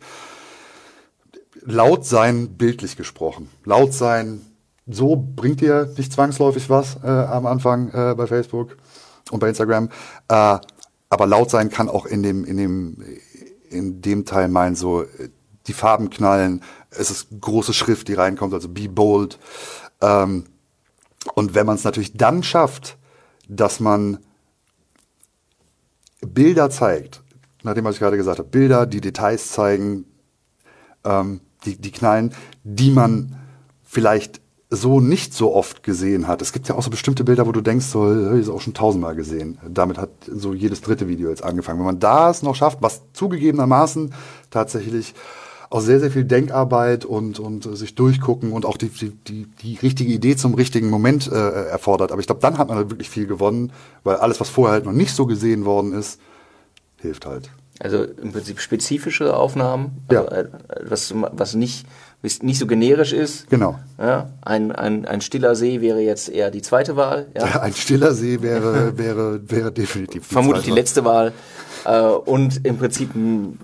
laut 1.61 2.05
sein, 2.05 2.57
bildlich 2.57 2.97
gesprochen. 2.97 3.49
Laut 3.63 3.93
sein, 3.93 4.41
so 4.87 5.15
bringt 5.15 5.61
dir 5.61 5.91
nicht 5.97 6.13
zwangsläufig 6.13 6.69
was 6.69 6.97
äh, 7.03 7.07
am 7.07 7.45
Anfang 7.45 7.89
äh, 7.89 8.13
bei 8.15 8.27
Facebook 8.27 8.77
und 9.31 9.39
bei 9.39 9.49
Instagram. 9.49 9.89
Äh, 10.27 10.59
aber 11.09 11.27
laut 11.27 11.49
sein 11.49 11.69
kann 11.69 11.89
auch 11.89 12.05
in 12.05 12.23
dem, 12.23 12.43
in 12.45 12.57
dem, 12.57 13.03
in 13.69 14.01
dem 14.01 14.25
Teil 14.25 14.47
meinen, 14.47 14.75
so 14.75 15.05
die 15.67 15.73
Farben 15.73 16.09
knallen, 16.09 16.61
es 16.91 17.09
ist 17.09 17.27
große 17.41 17.73
Schrift, 17.73 18.07
die 18.07 18.13
reinkommt, 18.13 18.53
also 18.53 18.69
be 18.69 18.87
bold. 18.87 19.39
Ähm, 20.01 20.45
und 21.33 21.55
wenn 21.55 21.65
man 21.65 21.75
es 21.75 21.83
natürlich 21.83 22.13
dann 22.13 22.43
schafft, 22.43 22.97
dass 23.47 23.79
man 23.79 24.19
Bilder 26.21 26.69
zeigt, 26.69 27.23
nachdem 27.63 27.85
was 27.85 27.95
ich 27.95 27.99
gerade 27.99 28.17
gesagt 28.17 28.39
habe, 28.39 28.49
Bilder, 28.49 28.85
die 28.85 29.01
Details 29.01 29.51
zeigen, 29.51 30.05
ähm, 31.03 31.41
die, 31.65 31.77
die 31.77 31.91
knallen, 31.91 32.33
die 32.63 32.91
man 32.91 33.35
vielleicht 33.83 34.41
so 34.69 34.99
nicht 34.99 35.33
so 35.33 35.53
oft 35.53 35.83
gesehen 35.83 36.27
hat. 36.27 36.41
Es 36.41 36.51
gibt 36.51 36.67
ja 36.67 36.75
auch 36.75 36.83
so 36.83 36.89
bestimmte 36.89 37.23
Bilder, 37.23 37.45
wo 37.47 37.51
du 37.51 37.61
denkst, 37.61 37.85
so, 37.85 38.33
ich 38.33 38.41
ist 38.41 38.49
auch 38.49 38.61
schon 38.61 38.73
tausendmal 38.73 39.15
gesehen. 39.15 39.59
Damit 39.67 39.97
hat 39.97 40.09
so 40.27 40.53
jedes 40.53 40.81
dritte 40.81 41.07
Video 41.07 41.29
jetzt 41.29 41.43
angefangen. 41.43 41.79
Wenn 41.79 41.85
man 41.85 41.99
das 41.99 42.41
noch 42.41 42.55
schafft, 42.55 42.81
was 42.81 43.01
zugegebenermaßen 43.13 44.13
tatsächlich 44.49 45.13
auch 45.69 45.81
sehr, 45.81 45.99
sehr 45.99 46.11
viel 46.11 46.25
Denkarbeit 46.25 47.05
und, 47.05 47.39
und 47.39 47.65
äh, 47.65 47.75
sich 47.75 47.95
durchgucken 47.95 48.51
und 48.51 48.65
auch 48.65 48.77
die, 48.77 48.89
die, 48.89 49.09
die, 49.09 49.47
die 49.61 49.75
richtige 49.75 50.13
Idee 50.13 50.35
zum 50.35 50.53
richtigen 50.53 50.89
Moment 50.89 51.31
äh, 51.31 51.35
erfordert. 51.35 52.11
Aber 52.11 52.21
ich 52.21 52.27
glaube, 52.27 52.41
dann 52.41 52.57
hat 52.57 52.67
man 52.67 52.77
halt 52.77 52.89
wirklich 52.89 53.09
viel 53.09 53.27
gewonnen, 53.27 53.71
weil 54.03 54.17
alles, 54.17 54.39
was 54.39 54.49
vorher 54.49 54.73
halt 54.73 54.85
noch 54.85 54.93
nicht 54.93 55.15
so 55.15 55.25
gesehen 55.25 55.65
worden 55.65 55.93
ist, 55.93 56.19
hilft 56.97 57.25
halt. 57.25 57.49
Also 57.79 58.03
im 58.03 58.31
Prinzip 58.31 58.61
spezifische 58.61 59.35
Aufnahmen, 59.35 60.05
also 60.07 60.23
ja. 60.23 60.45
was, 60.81 61.13
was 61.13 61.55
nicht, 61.55 61.85
nicht 62.21 62.57
so 62.57 62.67
generisch 62.67 63.11
ist. 63.11 63.49
Genau. 63.49 63.77
Ja, 63.99 64.29
ein, 64.41 64.71
ein, 64.71 65.05
ein 65.05 65.19
stiller 65.19 65.55
See 65.55 65.81
wäre 65.81 65.99
jetzt 65.99 66.29
eher 66.29 66.51
die 66.51 66.61
zweite 66.61 66.95
Wahl. 66.95 67.27
Ja, 67.35 67.61
ein 67.61 67.73
stiller 67.73 68.13
See 68.13 68.41
wäre, 68.41 68.97
wäre, 68.97 69.41
wäre 69.49 69.71
definitiv 69.73 70.27
die 70.27 70.33
Vermutlich 70.33 70.65
die 70.65 70.71
letzte 70.71 71.03
Wahl. 71.03 71.33
Äh, 71.83 72.01
und 72.01 72.65
im 72.65 72.77
Prinzip 72.77 73.13
ein, 73.13 73.59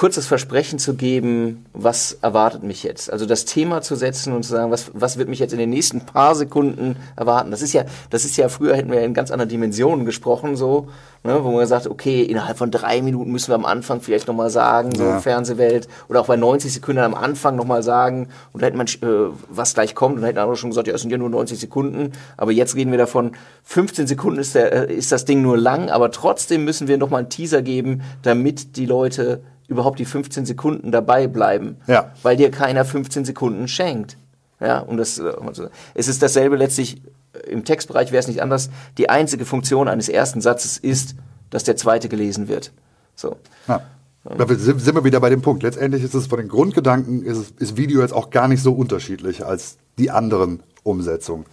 kurzes 0.00 0.26
Versprechen 0.26 0.78
zu 0.78 0.94
geben, 0.94 1.66
was 1.74 2.16
erwartet 2.22 2.62
mich 2.62 2.84
jetzt. 2.84 3.12
Also 3.12 3.26
das 3.26 3.44
Thema 3.44 3.82
zu 3.82 3.96
setzen 3.96 4.32
und 4.32 4.44
zu 4.44 4.52
sagen, 4.52 4.70
was, 4.70 4.90
was 4.94 5.18
wird 5.18 5.28
mich 5.28 5.40
jetzt 5.40 5.52
in 5.52 5.58
den 5.58 5.68
nächsten 5.68 6.00
paar 6.00 6.34
Sekunden 6.34 6.96
erwarten. 7.16 7.50
Das 7.50 7.60
ist 7.60 7.74
ja, 7.74 7.84
das 8.08 8.24
ist 8.24 8.38
ja, 8.38 8.48
früher 8.48 8.74
hätten 8.74 8.90
wir 8.90 9.02
in 9.02 9.12
ganz 9.12 9.30
anderen 9.30 9.50
Dimensionen 9.50 10.06
gesprochen, 10.06 10.56
so, 10.56 10.88
ne, 11.22 11.44
wo 11.44 11.50
man 11.50 11.66
sagt, 11.66 11.86
okay, 11.86 12.22
innerhalb 12.22 12.56
von 12.56 12.70
drei 12.70 13.02
Minuten 13.02 13.30
müssen 13.30 13.48
wir 13.48 13.56
am 13.56 13.66
Anfang 13.66 14.00
vielleicht 14.00 14.26
nochmal 14.26 14.48
sagen, 14.48 14.90
so 14.96 15.04
ja. 15.04 15.20
Fernsehwelt, 15.20 15.86
oder 16.08 16.22
auch 16.22 16.28
bei 16.28 16.36
90 16.36 16.72
Sekunden 16.72 17.02
am 17.02 17.14
Anfang 17.14 17.56
nochmal 17.56 17.82
sagen, 17.82 18.28
und 18.54 18.62
da 18.62 18.68
hätte 18.68 18.78
man, 18.78 18.86
äh, 18.86 19.34
was 19.50 19.74
gleich 19.74 19.94
kommt, 19.94 20.14
und 20.16 20.22
da 20.22 20.28
hätten 20.28 20.38
andere 20.38 20.56
schon 20.56 20.70
gesagt, 20.70 20.88
ja, 20.88 20.94
es 20.94 21.02
sind 21.02 21.10
ja 21.10 21.18
nur 21.18 21.28
90 21.28 21.58
Sekunden, 21.58 22.12
aber 22.38 22.52
jetzt 22.52 22.74
reden 22.74 22.90
wir 22.90 22.96
davon, 22.96 23.32
15 23.64 24.06
Sekunden 24.06 24.40
ist, 24.40 24.54
der, 24.54 24.88
äh, 24.88 24.94
ist 24.94 25.12
das 25.12 25.26
Ding 25.26 25.42
nur 25.42 25.58
lang, 25.58 25.90
aber 25.90 26.10
trotzdem 26.10 26.64
müssen 26.64 26.88
wir 26.88 26.96
nochmal 26.96 27.20
einen 27.20 27.28
Teaser 27.28 27.60
geben, 27.60 28.00
damit 28.22 28.78
die 28.78 28.86
Leute 28.86 29.42
überhaupt 29.70 29.98
die 30.00 30.04
15 30.04 30.44
Sekunden 30.44 30.90
dabei 30.90 31.28
bleiben, 31.28 31.76
ja. 31.86 32.12
weil 32.22 32.36
dir 32.36 32.50
keiner 32.50 32.84
15 32.84 33.24
Sekunden 33.24 33.68
schenkt. 33.68 34.18
Ja, 34.60 34.80
und 34.80 34.98
das, 34.98 35.18
also, 35.18 35.68
es 35.94 36.08
ist 36.08 36.22
dasselbe 36.22 36.56
letztlich, 36.56 37.00
im 37.46 37.64
Textbereich 37.64 38.12
wäre 38.12 38.20
es 38.20 38.28
nicht 38.28 38.42
anders. 38.42 38.68
Die 38.98 39.08
einzige 39.08 39.46
Funktion 39.46 39.88
eines 39.88 40.08
ersten 40.08 40.40
Satzes 40.40 40.76
ist, 40.76 41.14
dass 41.48 41.64
der 41.64 41.76
zweite 41.76 42.08
gelesen 42.08 42.48
wird. 42.48 42.72
So. 43.14 43.36
Ja. 43.68 43.80
Da 44.24 44.46
sind 44.46 44.94
wir 44.94 45.04
wieder 45.04 45.20
bei 45.20 45.30
dem 45.30 45.40
Punkt. 45.40 45.62
Letztendlich 45.62 46.02
ist 46.04 46.12
es 46.12 46.26
von 46.26 46.38
den 46.38 46.48
Grundgedanken, 46.48 47.22
ist, 47.22 47.38
es, 47.38 47.50
ist 47.52 47.76
Video 47.78 48.02
jetzt 48.02 48.12
auch 48.12 48.28
gar 48.28 48.48
nicht 48.48 48.62
so 48.62 48.74
unterschiedlich 48.74 49.46
als 49.46 49.78
die 49.98 50.10
anderen 50.10 50.62
Umsetzungen. 50.82 51.46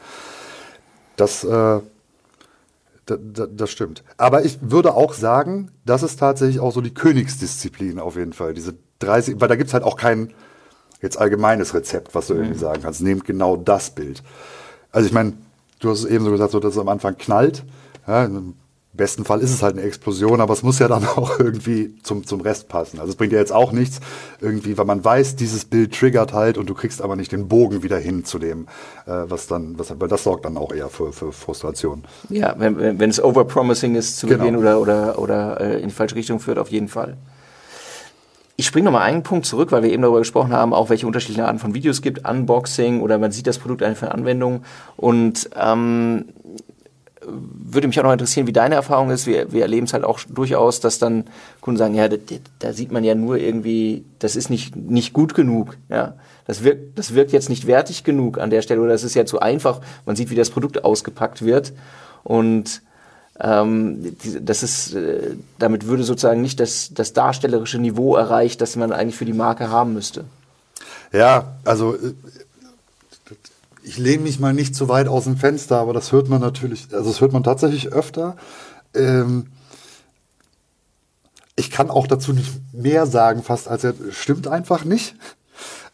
Das 1.15 1.45
äh, 1.45 1.79
das, 3.07 3.71
stimmt. 3.71 4.03
Aber 4.17 4.43
ich 4.45 4.59
würde 4.61 4.93
auch 4.93 5.13
sagen, 5.13 5.71
das 5.85 6.03
ist 6.03 6.19
tatsächlich 6.19 6.59
auch 6.59 6.71
so 6.71 6.81
die 6.81 6.93
Königsdisziplin 6.93 7.99
auf 7.99 8.15
jeden 8.15 8.33
Fall. 8.33 8.53
Diese 8.53 8.75
30, 8.99 9.39
weil 9.39 9.47
da 9.47 9.55
gibt 9.55 9.69
es 9.69 9.73
halt 9.73 9.83
auch 9.83 9.97
kein 9.97 10.33
jetzt 11.01 11.17
allgemeines 11.17 11.73
Rezept, 11.73 12.15
was 12.15 12.27
du 12.27 12.33
mhm. 12.33 12.41
irgendwie 12.41 12.59
sagen 12.59 12.81
kannst. 12.81 13.01
Nehmt 13.01 13.25
genau 13.25 13.55
das 13.55 13.91
Bild. 13.91 14.23
Also 14.91 15.07
ich 15.07 15.13
meine, 15.13 15.33
du 15.79 15.89
hast 15.89 15.99
es 15.99 16.05
eben 16.05 16.25
so 16.25 16.31
gesagt, 16.31 16.51
so, 16.51 16.59
dass 16.59 16.73
es 16.73 16.79
am 16.79 16.89
Anfang 16.89 17.17
knallt. 17.17 17.63
Ja, 18.07 18.29
besten 18.97 19.23
Fall 19.23 19.39
ist 19.41 19.51
es 19.51 19.63
halt 19.63 19.77
eine 19.77 19.83
Explosion, 19.83 20.41
aber 20.41 20.53
es 20.53 20.63
muss 20.63 20.79
ja 20.79 20.87
dann 20.87 21.05
auch 21.15 21.39
irgendwie 21.39 21.95
zum, 22.03 22.25
zum 22.25 22.41
Rest 22.41 22.67
passen. 22.67 22.99
Also 22.99 23.11
es 23.11 23.15
bringt 23.15 23.31
ja 23.31 23.39
jetzt 23.39 23.53
auch 23.53 23.71
nichts, 23.71 23.99
irgendwie, 24.41 24.77
weil 24.77 24.85
man 24.85 25.03
weiß, 25.03 25.35
dieses 25.35 25.65
Bild 25.65 25.93
triggert 25.93 26.33
halt 26.33 26.57
und 26.57 26.69
du 26.69 26.73
kriegst 26.73 27.01
aber 27.01 27.15
nicht 27.15 27.31
den 27.31 27.47
Bogen 27.47 27.83
wieder 27.83 27.97
hin 27.97 28.25
zu 28.25 28.39
dem, 28.39 28.67
äh, 29.05 29.11
was 29.27 29.47
dann, 29.47 29.79
was, 29.79 29.93
weil 29.99 30.09
das 30.09 30.23
sorgt 30.23 30.45
dann 30.45 30.57
auch 30.57 30.73
eher 30.73 30.89
für, 30.89 31.13
für 31.13 31.31
Frustration. 31.31 32.03
Ja, 32.29 32.55
wenn, 32.57 32.99
wenn 32.99 33.09
es 33.09 33.23
overpromising 33.23 33.95
ist 33.95 34.17
zu 34.17 34.27
genau. 34.27 34.39
Beginn 34.39 34.57
oder, 34.57 34.81
oder, 34.81 35.19
oder 35.19 35.61
äh, 35.61 35.81
in 35.81 35.89
die 35.89 35.93
falsche 35.93 36.15
Richtung 36.15 36.39
führt, 36.39 36.59
auf 36.59 36.69
jeden 36.69 36.87
Fall. 36.89 37.15
Ich 38.59 38.65
springe 38.65 38.85
nochmal 38.85 39.03
einen 39.03 39.21
Punkt 39.21 39.45
zurück, 39.45 39.71
weil 39.71 39.83
wir 39.83 39.91
eben 39.91 40.01
darüber 40.01 40.17
gesprochen 40.17 40.51
haben, 40.51 40.73
auch 40.73 40.89
welche 40.89 41.05
unterschiedlichen 41.05 41.43
Arten 41.43 41.59
von 41.59 41.75
Videos 41.75 42.01
gibt, 42.01 42.27
Unboxing 42.27 43.01
oder 43.01 43.19
man 43.19 43.31
sieht 43.31 43.45
das 43.45 43.59
Produkt 43.59 43.83
einfach 43.83 44.07
in 44.07 44.13
Anwendung. 44.13 44.63
Und 44.95 45.47
ähm, 45.55 46.25
würde 47.27 47.87
mich 47.87 47.99
auch 47.99 48.03
noch 48.03 48.13
interessieren, 48.13 48.47
wie 48.47 48.53
deine 48.53 48.75
Erfahrung 48.75 49.09
ist. 49.09 49.27
Wir, 49.27 49.51
wir 49.51 49.61
erleben 49.61 49.85
es 49.85 49.93
halt 49.93 50.03
auch 50.03 50.19
durchaus, 50.29 50.79
dass 50.79 50.97
dann 50.97 51.25
Kunden 51.61 51.77
sagen, 51.77 51.93
ja, 51.93 52.07
da, 52.07 52.17
da, 52.59 52.73
sieht 52.73 52.91
man 52.91 53.03
ja 53.03 53.15
nur 53.15 53.37
irgendwie, 53.37 54.05
das 54.19 54.35
ist 54.35 54.49
nicht, 54.49 54.75
nicht 54.75 55.13
gut 55.13 55.33
genug. 55.33 55.77
Ja, 55.89 56.15
das 56.45 56.63
wirkt, 56.63 56.97
das 56.97 57.13
wirkt 57.13 57.33
jetzt 57.33 57.49
nicht 57.49 57.67
wertig 57.67 58.03
genug 58.03 58.37
an 58.39 58.49
der 58.49 58.61
Stelle 58.61 58.81
oder 58.81 58.91
das 58.91 59.03
ist 59.03 59.15
ja 59.15 59.25
zu 59.25 59.39
einfach. 59.39 59.81
Man 60.05 60.15
sieht, 60.15 60.29
wie 60.29 60.35
das 60.35 60.49
Produkt 60.49 60.85
ausgepackt 60.85 61.43
wird 61.43 61.73
und 62.23 62.81
ähm, 63.39 64.15
das 64.41 64.63
ist, 64.63 64.95
äh, 64.95 65.35
damit 65.59 65.85
würde 65.85 66.03
sozusagen 66.03 66.41
nicht 66.41 66.59
das, 66.59 66.91
das 66.93 67.13
darstellerische 67.13 67.77
Niveau 67.77 68.15
erreicht, 68.15 68.61
das 68.61 68.75
man 68.75 68.91
eigentlich 68.91 69.17
für 69.17 69.25
die 69.25 69.33
Marke 69.33 69.69
haben 69.69 69.93
müsste. 69.93 70.25
Ja, 71.11 71.57
also 71.63 71.95
äh, 71.95 72.13
ich 73.87 73.97
lehne 73.97 74.21
mich 74.23 74.39
mal 74.39 74.53
nicht 74.53 74.75
zu 74.75 74.89
weit 74.89 75.07
aus 75.07 75.23
dem 75.23 75.37
Fenster, 75.37 75.79
aber 75.79 75.93
das 75.93 76.11
hört 76.11 76.27
man 76.27 76.41
natürlich, 76.41 76.89
also 76.91 77.09
das 77.09 77.21
hört 77.21 77.31
man 77.31 77.43
tatsächlich 77.43 77.93
öfter. 77.93 78.35
Ähm, 78.93 79.47
ich 81.55 81.71
kann 81.71 81.89
auch 81.89 82.05
dazu 82.05 82.33
nicht 82.33 82.51
mehr 82.73 83.05
sagen, 83.05 83.43
fast 83.43 83.69
als 83.69 83.85
er 83.85 83.93
stimmt 84.11 84.47
einfach 84.47 84.83
nicht. 84.83 85.15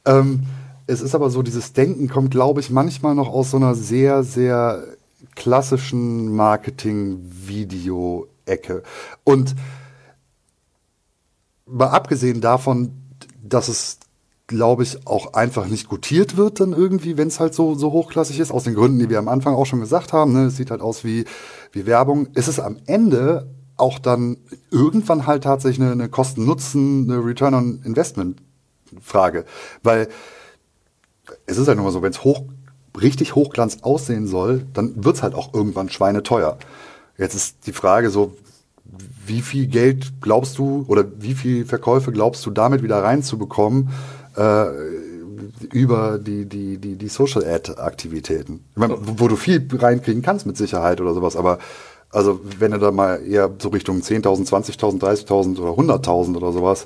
Ähm, 0.06 0.48
es 0.88 1.02
ist 1.02 1.14
aber 1.16 1.30
so, 1.30 1.44
dieses 1.44 1.74
Denken 1.74 2.08
kommt, 2.10 2.32
glaube 2.32 2.60
ich, 2.60 2.72
manchmal 2.72 3.16
noch 3.16 3.30
aus 3.30 3.52
so 3.52 3.58
einer 3.58 3.76
sehr, 3.76 4.24
sehr 4.24 4.84
klassischen 5.36 6.36
Marketing-Video-Ecke. 6.36 8.84
Und 9.24 9.56
mal 11.66 11.90
abgesehen 11.90 12.42
davon, 12.42 12.92
dass 13.42 13.68
es 13.68 14.00
glaube 14.54 14.84
ich, 14.84 15.06
auch 15.06 15.34
einfach 15.34 15.68
nicht 15.68 15.90
gutiert 15.90 16.38
wird 16.38 16.60
dann 16.60 16.74
irgendwie, 16.74 17.18
wenn 17.18 17.28
es 17.28 17.40
halt 17.40 17.54
so, 17.54 17.76
so 17.76 17.92
hochklassig 17.92 18.40
ist, 18.40 18.52
aus 18.52 18.64
den 18.64 18.74
Gründen, 18.76 19.00
die 19.00 19.10
wir 19.10 19.20
am 19.20 19.28
Anfang 19.28 19.56
auch 19.56 19.66
schon 19.66 19.80
gesagt 19.80 20.14
haben. 20.14 20.34
Ne? 20.34 20.46
Es 20.46 20.58
sieht 20.58 20.72
halt 20.72 20.82
aus 20.82 21.04
wie, 21.04 21.26
wie 21.72 21.86
Werbung. 21.86 22.28
Es 22.34 22.60
am 22.60 22.78
Ende 22.86 23.48
auch 23.78 24.00
dann 24.00 24.38
irgendwann 24.72 25.28
halt 25.28 25.44
tatsächlich 25.44 25.82
eine, 25.82 25.92
eine 25.92 26.10
Kosten-Nutzen, 26.10 27.10
eine 27.10 27.26
Return-on-Investment-Frage. 27.26 29.46
Weil 29.82 30.08
es 31.46 31.58
ist 31.58 31.68
halt 31.68 31.78
nur 31.78 31.86
mal 31.86 31.92
so, 31.92 32.02
wenn 32.02 32.12
es 32.12 32.24
hoch, 32.24 32.44
richtig 33.00 33.36
Hochglanz 33.36 33.80
aussehen 33.82 34.28
soll, 34.28 34.66
dann 34.74 35.04
wird 35.04 35.18
es 35.18 35.24
halt 35.24 35.36
auch 35.36 35.54
irgendwann 35.54 35.90
schweineteuer. 35.90 36.58
Jetzt 37.18 37.36
ist 37.36 37.66
die 37.66 37.74
Frage 37.74 38.10
so, 38.10 38.36
wie 39.26 39.42
viel 39.42 39.68
Geld 39.68 40.22
glaubst 40.22 40.58
du 40.58 40.86
oder 40.88 41.06
wie 41.20 41.34
viel 41.34 41.66
Verkäufe 41.66 42.12
glaubst 42.12 42.46
du 42.46 42.52
damit 42.52 42.84
wieder 42.84 43.02
reinzubekommen 43.02 43.90
äh, 44.36 44.66
über 45.72 46.18
die, 46.18 46.46
die, 46.46 46.78
die, 46.78 46.96
die 46.96 47.08
Social 47.08 47.46
Ad-Aktivitäten? 47.46 48.66
Wo, 48.76 48.98
wo 49.00 49.28
du 49.28 49.36
viel 49.36 49.68
reinkriegen 49.72 50.22
kannst 50.22 50.46
mit 50.46 50.58
Sicherheit 50.58 51.02
oder 51.02 51.14
sowas, 51.14 51.36
aber 51.36 51.60
also 52.14 52.40
wenn 52.60 52.72
du 52.72 52.78
da 52.78 52.92
mal 52.92 53.26
eher 53.26 53.52
so 53.60 53.70
Richtung 53.70 54.00
10.000, 54.02 54.48
20.000, 54.48 55.00
30.000 55.02 55.60
oder 55.60 55.72
100.000 55.72 56.38
oder 56.38 56.52
sowas 56.52 56.86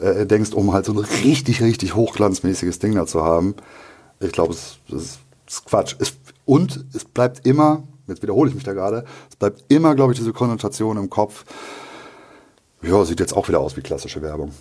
äh, 0.00 0.26
denkst, 0.26 0.52
um 0.52 0.72
halt 0.72 0.84
so 0.86 0.92
ein 0.92 0.98
richtig, 0.98 1.62
richtig 1.62 1.94
hochglanzmäßiges 1.94 2.80
Ding 2.80 2.94
da 2.94 3.06
zu 3.06 3.22
haben, 3.22 3.54
ich 4.20 4.32
glaube, 4.32 4.52
es, 4.52 4.78
es 4.88 5.18
ist 5.46 5.66
Quatsch. 5.66 5.94
Es, 6.00 6.14
und 6.44 6.84
es 6.92 7.04
bleibt 7.04 7.46
immer, 7.46 7.84
jetzt 8.08 8.22
wiederhole 8.22 8.48
ich 8.48 8.54
mich 8.54 8.64
da 8.64 8.72
gerade, 8.72 9.04
es 9.30 9.36
bleibt 9.36 9.64
immer, 9.68 9.94
glaube 9.94 10.12
ich, 10.12 10.18
diese 10.18 10.32
Konnotation 10.32 10.96
im 10.96 11.08
Kopf. 11.08 11.44
Ja, 12.82 13.04
sieht 13.04 13.20
jetzt 13.20 13.36
auch 13.36 13.48
wieder 13.48 13.60
aus 13.60 13.76
wie 13.76 13.80
klassische 13.80 14.20
Werbung. 14.22 14.52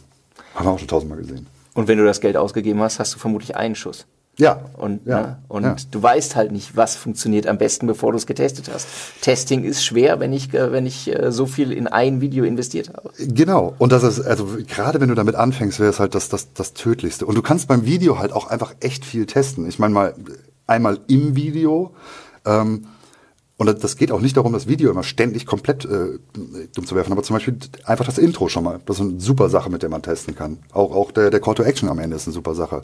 Haben 0.56 0.66
wir 0.66 0.72
auch 0.72 0.80
schon 0.80 0.88
tausendmal 0.88 1.18
gesehen. 1.18 1.48
Und 1.74 1.88
wenn 1.88 1.98
du 1.98 2.06
das 2.06 2.22
Geld 2.22 2.38
ausgegeben 2.38 2.82
hast, 2.82 3.00
hast 3.00 3.16
du 3.16 3.20
vermutlich 3.20 3.56
einen 3.56 3.76
Schuss. 3.76 4.06
Ja. 4.40 4.66
Und, 4.78 5.06
ja. 5.06 5.22
Ne? 5.22 5.38
und 5.48 5.64
ja. 5.64 5.76
du 5.92 6.02
weißt 6.02 6.36
halt 6.36 6.52
nicht, 6.52 6.76
was 6.76 6.96
funktioniert 6.96 7.46
am 7.46 7.58
besten, 7.58 7.86
bevor 7.86 8.12
du 8.12 8.18
es 8.18 8.26
getestet 8.26 8.70
hast. 8.74 8.88
Testing 9.22 9.64
ist 9.64 9.86
schwer, 9.86 10.20
wenn 10.20 10.34
ich, 10.34 10.54
äh, 10.54 10.72
wenn 10.72 10.86
ich 10.88 11.14
äh, 11.14 11.32
so 11.32 11.46
viel 11.46 11.72
in 11.72 11.88
ein 11.88 12.20
Video 12.20 12.44
investiert 12.44 12.90
habe. 12.90 13.12
Genau. 13.20 13.76
Und 13.78 13.92
das 13.92 14.04
ist, 14.04 14.22
also 14.22 14.58
gerade 14.68 15.00
wenn 15.02 15.10
du 15.10 15.16
damit 15.16 15.36
anfängst, 15.36 15.80
wäre 15.80 15.92
es 15.92 16.00
halt 16.00 16.16
das, 16.16 16.30
das, 16.30 16.54
das 16.54 16.74
Tödlichste. 16.74 17.26
Und 17.26 17.36
du 17.36 17.44
kannst 17.44 17.68
beim 17.68 17.86
Video 17.86 18.18
halt 18.18 18.32
auch 18.32 18.48
einfach 18.48 18.74
echt 18.80 19.06
viel 19.06 19.28
testen. 19.28 19.68
Ich 19.68 19.78
meine 19.78 19.94
mal, 19.94 20.16
einmal 20.66 21.00
im 21.08 21.36
Video, 21.36 21.94
ähm, 22.46 22.88
und 23.58 23.84
das 23.84 23.98
geht 23.98 24.12
auch 24.12 24.20
nicht 24.20 24.36
darum, 24.36 24.54
das 24.54 24.68
Video 24.68 24.90
immer 24.90 25.04
ständig 25.04 25.46
komplett 25.46 25.86
äh, 25.86 26.18
dumm 26.76 26.86
zu 26.86 26.96
werfen, 26.96 27.12
aber 27.12 27.22
zum 27.22 27.36
Beispiel 27.36 27.56
einfach 27.86 28.06
das 28.06 28.18
Intro 28.18 28.50
schon 28.50 28.64
mal. 28.64 28.80
Das 28.86 28.98
ist 28.98 29.02
eine 29.04 29.20
super 29.20 29.48
Sache, 29.48 29.70
mit 29.70 29.84
der 29.84 29.90
man 29.90 30.02
testen 30.02 30.36
kann. 30.36 30.58
Auch, 30.72 30.92
auch 30.96 31.12
der, 31.12 31.30
der 31.30 31.40
Call 31.40 31.54
to 31.54 31.64
Action 31.64 31.88
am 31.88 32.00
Ende 32.00 32.16
ist 32.16 32.28
eine 32.28 32.34
super 32.34 32.56
Sache. 32.56 32.82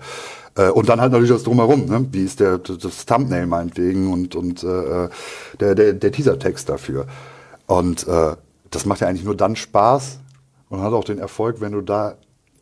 Äh, 0.56 0.70
und 0.70 0.88
dann 0.88 1.02
halt 1.02 1.12
natürlich 1.12 1.32
das 1.32 1.44
Drumherum, 1.44 1.86
ne? 1.86 2.06
Wie 2.12 2.24
ist 2.24 2.40
der, 2.40 2.60
das 2.60 3.06
Thumbnail 3.08 3.48
meinetwegen 3.48 4.14
und, 4.14 4.36
und 4.36 4.64
äh, 4.64 5.10
der, 5.60 5.74
der, 5.74 5.94
der 5.94 6.12
Teasertext 6.12 6.70
dafür. 6.70 7.08
Und 7.66 8.08
äh, 8.08 8.36
das 8.70 8.86
macht 8.86 9.02
ja 9.02 9.08
eigentlich 9.08 9.26
nur 9.26 9.36
dann 9.36 9.56
Spaß 9.56 10.20
und 10.70 10.82
hat 10.82 10.94
auch 10.94 11.04
den 11.04 11.18
Erfolg, 11.18 11.62
wenn 11.62 11.72
du 11.72 11.82
da 11.82 12.16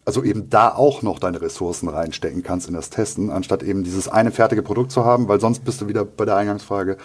also 0.05 0.23
eben 0.23 0.49
da 0.49 0.73
auch 0.73 1.01
noch 1.01 1.19
deine 1.19 1.41
Ressourcen 1.41 1.89
reinstecken 1.89 2.41
kannst 2.41 2.69
in 2.69 2.73
das 2.73 2.89
Testen, 2.89 3.29
anstatt 3.29 3.61
eben 3.61 3.83
dieses 3.83 4.07
eine 4.07 4.31
fertige 4.31 4.63
Produkt 4.63 4.89
zu 4.93 5.03
haben, 5.03 5.27
weil 5.27 5.41
sonst 5.41 5.65
bist 5.65 5.81
du 5.81 5.89
wieder 5.89 6.05
bei 6.05 6.23
der 6.23 6.37
Eingangsfrage, 6.37 6.95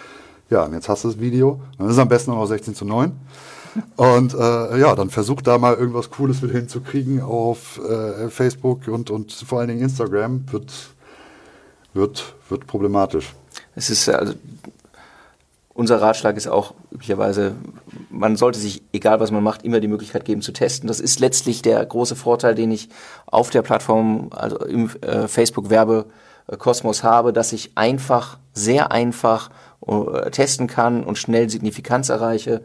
ja, 0.53 0.63
und 0.63 0.73
jetzt 0.73 0.87
hast 0.87 1.03
du 1.03 1.09
das 1.09 1.19
Video. 1.19 1.59
Dann 1.77 1.87
ist 1.87 1.93
es 1.93 1.99
am 1.99 2.07
besten 2.07 2.31
auch 2.31 2.37
noch 2.37 2.45
16 2.45 2.75
zu 2.75 2.85
9. 2.85 3.11
Und 3.95 4.33
äh, 4.35 4.79
ja, 4.79 4.93
dann 4.95 5.09
versuch 5.09 5.41
da 5.41 5.57
mal 5.57 5.73
irgendwas 5.73 6.11
Cooles 6.11 6.43
mit 6.43 6.51
hinzukriegen 6.51 7.21
auf 7.21 7.81
äh, 7.83 8.29
Facebook 8.29 8.87
und, 8.87 9.09
und 9.09 9.31
vor 9.31 9.59
allen 9.59 9.69
Dingen 9.69 9.81
Instagram. 9.81 10.45
Wird, 10.51 10.71
wird, 11.93 12.35
wird 12.49 12.67
problematisch. 12.67 13.33
Es 13.75 13.89
ist 13.89 14.07
also 14.09 14.33
unser 15.73 15.99
Ratschlag 15.99 16.37
ist 16.37 16.47
auch 16.47 16.75
üblicherweise, 16.91 17.55
man 18.11 18.35
sollte 18.35 18.59
sich, 18.59 18.83
egal 18.93 19.19
was 19.19 19.31
man 19.31 19.41
macht, 19.41 19.63
immer 19.63 19.79
die 19.79 19.87
Möglichkeit 19.87 20.23
geben 20.23 20.43
zu 20.43 20.51
testen. 20.51 20.87
Das 20.87 20.99
ist 20.99 21.19
letztlich 21.19 21.63
der 21.63 21.83
große 21.83 22.15
Vorteil, 22.15 22.53
den 22.53 22.69
ich 22.69 22.89
auf 23.25 23.49
der 23.49 23.63
Plattform, 23.63 24.29
also 24.35 24.57
im 24.59 24.91
äh, 25.01 25.27
Facebook-Werbekosmos 25.27 27.03
habe, 27.03 27.33
dass 27.33 27.53
ich 27.53 27.71
einfach, 27.73 28.37
sehr 28.53 28.91
einfach 28.91 29.49
äh, 29.49 29.53
testen 30.31 30.67
kann 30.67 31.03
und 31.03 31.17
schnell 31.17 31.49
Signifikanz 31.49 32.09
erreiche. 32.09 32.61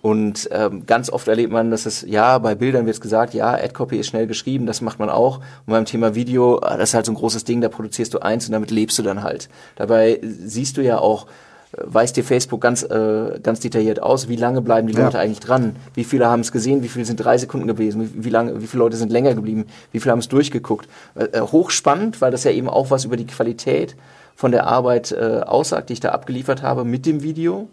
Und 0.00 0.48
ähm, 0.52 0.86
ganz 0.86 1.10
oft 1.10 1.26
erlebt 1.26 1.52
man, 1.52 1.70
dass 1.70 1.84
es, 1.84 2.02
ja, 2.02 2.38
bei 2.38 2.54
Bildern 2.54 2.86
wird 2.86 2.94
es 2.94 3.00
gesagt, 3.00 3.34
ja, 3.34 3.52
Ad-Copy 3.54 3.96
ist 3.96 4.06
schnell 4.06 4.28
geschrieben, 4.28 4.64
das 4.64 4.80
macht 4.80 5.00
man 5.00 5.10
auch. 5.10 5.38
Und 5.38 5.72
beim 5.72 5.84
Thema 5.86 6.14
Video, 6.14 6.58
ah, 6.58 6.76
das 6.76 6.90
ist 6.90 6.94
halt 6.94 7.06
so 7.06 7.12
ein 7.12 7.16
großes 7.16 7.44
Ding, 7.44 7.60
da 7.60 7.68
produzierst 7.68 8.14
du 8.14 8.20
eins 8.20 8.46
und 8.46 8.52
damit 8.52 8.70
lebst 8.70 8.96
du 8.98 9.02
dann 9.02 9.24
halt. 9.24 9.48
Dabei 9.74 10.20
siehst 10.22 10.76
du 10.76 10.82
ja 10.82 10.98
auch, 10.98 11.26
äh, 11.72 11.82
weiß 11.82 12.12
dir 12.12 12.22
Facebook 12.22 12.60
ganz, 12.60 12.84
äh, 12.84 13.40
ganz 13.42 13.58
detailliert 13.58 14.00
aus, 14.00 14.28
wie 14.28 14.36
lange 14.36 14.62
bleiben 14.62 14.86
die 14.86 14.94
Leute 14.94 15.16
ja. 15.16 15.22
eigentlich 15.22 15.40
dran, 15.40 15.74
wie 15.94 16.04
viele 16.04 16.28
haben 16.28 16.40
es 16.40 16.52
gesehen, 16.52 16.84
wie 16.84 16.88
viele 16.88 17.04
sind 17.04 17.18
drei 17.18 17.36
Sekunden 17.36 17.66
gewesen, 17.66 18.00
wie, 18.14 18.24
wie, 18.24 18.30
lange, 18.30 18.62
wie 18.62 18.68
viele 18.68 18.84
Leute 18.84 18.96
sind 18.96 19.10
länger 19.10 19.34
geblieben, 19.34 19.66
wie 19.90 19.98
viele 19.98 20.12
haben 20.12 20.20
es 20.20 20.28
durchgeguckt. 20.28 20.88
Äh, 21.16 21.40
hochspannend, 21.40 22.20
weil 22.20 22.30
das 22.30 22.44
ja 22.44 22.52
eben 22.52 22.68
auch 22.68 22.92
was 22.92 23.04
über 23.04 23.16
die 23.16 23.26
Qualität 23.26 23.96
von 24.38 24.52
der 24.52 24.68
Arbeit 24.68 25.10
äh, 25.10 25.40
aussagt, 25.44 25.88
die 25.88 25.94
ich 25.94 26.00
da 26.00 26.10
abgeliefert 26.10 26.62
habe 26.62 26.84
mit 26.84 27.06
dem 27.06 27.24
Video, 27.24 27.66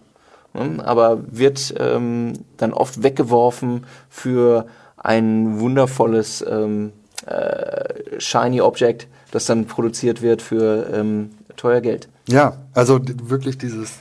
ne? 0.55 0.83
aber 0.83 1.19
wird 1.27 1.75
ähm, 1.77 2.33
dann 2.57 2.73
oft 2.73 3.03
weggeworfen 3.03 3.85
für 4.09 4.65
ein 4.97 5.59
wundervolles 5.59 6.43
ähm, 6.49 6.91
äh, 7.27 8.19
Shiny 8.19 8.61
Object, 8.61 9.07
das 9.29 9.45
dann 9.45 9.67
produziert 9.67 10.23
wird 10.23 10.41
für 10.41 10.89
ähm, 10.91 11.29
teuer 11.55 11.81
Geld. 11.81 12.09
Ja, 12.27 12.57
also 12.73 12.99
wirklich 13.03 13.59
dieses, 13.59 13.91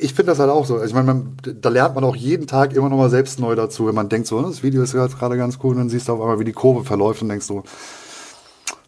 ich 0.00 0.14
finde 0.14 0.32
das 0.32 0.38
halt 0.38 0.48
auch 0.48 0.64
so. 0.64 0.76
Also 0.76 0.86
ich 0.86 0.94
meine, 0.94 1.26
da 1.42 1.68
lernt 1.68 1.94
man 1.94 2.04
auch 2.04 2.16
jeden 2.16 2.46
Tag 2.46 2.72
immer 2.72 2.88
noch 2.88 2.96
mal 2.96 3.10
selbst 3.10 3.38
neu 3.38 3.54
dazu, 3.54 3.86
wenn 3.86 3.94
man 3.94 4.08
denkt 4.08 4.28
so, 4.28 4.40
das 4.40 4.62
Video 4.62 4.82
ist 4.82 4.94
gerade 4.94 5.36
ganz 5.36 5.58
cool 5.62 5.72
und 5.72 5.76
dann 5.76 5.90
siehst 5.90 6.08
du 6.08 6.14
auf 6.14 6.22
einmal, 6.22 6.40
wie 6.40 6.44
die 6.44 6.52
Kurve 6.52 6.84
verläuft 6.86 7.20
und 7.20 7.28
denkst 7.28 7.44
so, 7.44 7.64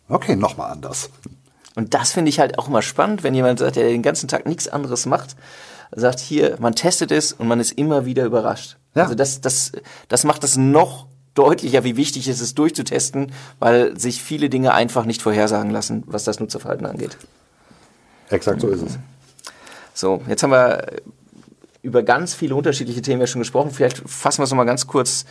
okay, 0.08 0.36
nochmal 0.36 0.72
anders. 0.72 1.10
Und 1.76 1.94
das 1.94 2.12
finde 2.12 2.28
ich 2.28 2.38
halt 2.38 2.58
auch 2.58 2.68
immer 2.68 2.82
spannend, 2.82 3.22
wenn 3.22 3.34
jemand 3.34 3.58
sagt, 3.58 3.76
der 3.76 3.88
den 3.88 4.02
ganzen 4.02 4.28
Tag 4.28 4.46
nichts 4.46 4.68
anderes 4.68 5.06
macht, 5.06 5.36
sagt 5.92 6.20
hier, 6.20 6.56
man 6.60 6.74
testet 6.74 7.10
es 7.10 7.32
und 7.32 7.48
man 7.48 7.60
ist 7.60 7.72
immer 7.72 8.06
wieder 8.06 8.24
überrascht. 8.24 8.76
Ja. 8.94 9.02
Also 9.02 9.14
das, 9.14 9.40
das, 9.40 9.72
das 10.08 10.24
macht 10.24 10.44
es 10.44 10.56
noch 10.56 11.06
deutlicher, 11.34 11.82
wie 11.82 11.96
wichtig 11.96 12.28
es 12.28 12.40
ist, 12.40 12.58
durchzutesten, 12.58 13.32
weil 13.58 13.98
sich 13.98 14.22
viele 14.22 14.48
Dinge 14.48 14.72
einfach 14.72 15.04
nicht 15.04 15.20
vorhersagen 15.20 15.70
lassen, 15.70 16.04
was 16.06 16.24
das 16.24 16.38
Nutzerverhalten 16.38 16.86
angeht. 16.86 17.16
Exakt 18.30 18.60
so 18.60 18.68
ist 18.68 18.82
es. 18.82 18.98
So, 19.94 20.22
jetzt 20.28 20.42
haben 20.42 20.50
wir 20.50 20.86
über 21.82 22.02
ganz 22.02 22.34
viele 22.34 22.54
unterschiedliche 22.54 23.02
Themen 23.02 23.20
ja 23.20 23.26
schon 23.26 23.40
gesprochen. 23.40 23.70
Vielleicht 23.70 24.08
fassen 24.08 24.38
wir 24.38 24.44
es 24.44 24.50
nochmal 24.50 24.66
ganz 24.66 24.86
kurz, 24.86 25.24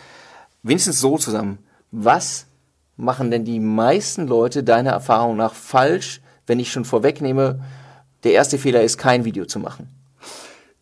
wenigstens 0.61 0.99
so 0.99 1.17
zusammen. 1.17 1.57
Was 1.91 2.45
machen 2.95 3.31
denn 3.31 3.43
die 3.43 3.59
meisten 3.59 4.27
Leute 4.27 4.63
deiner 4.63 4.91
Erfahrung 4.91 5.35
nach 5.35 5.53
falsch, 5.53 6.21
wenn 6.47 6.59
ich 6.59 6.71
schon 6.71 6.85
vorwegnehme, 6.85 7.63
der 8.23 8.33
erste 8.33 8.57
Fehler 8.57 8.83
ist, 8.83 8.97
kein 8.97 9.25
Video 9.25 9.45
zu 9.45 9.59
machen. 9.59 9.89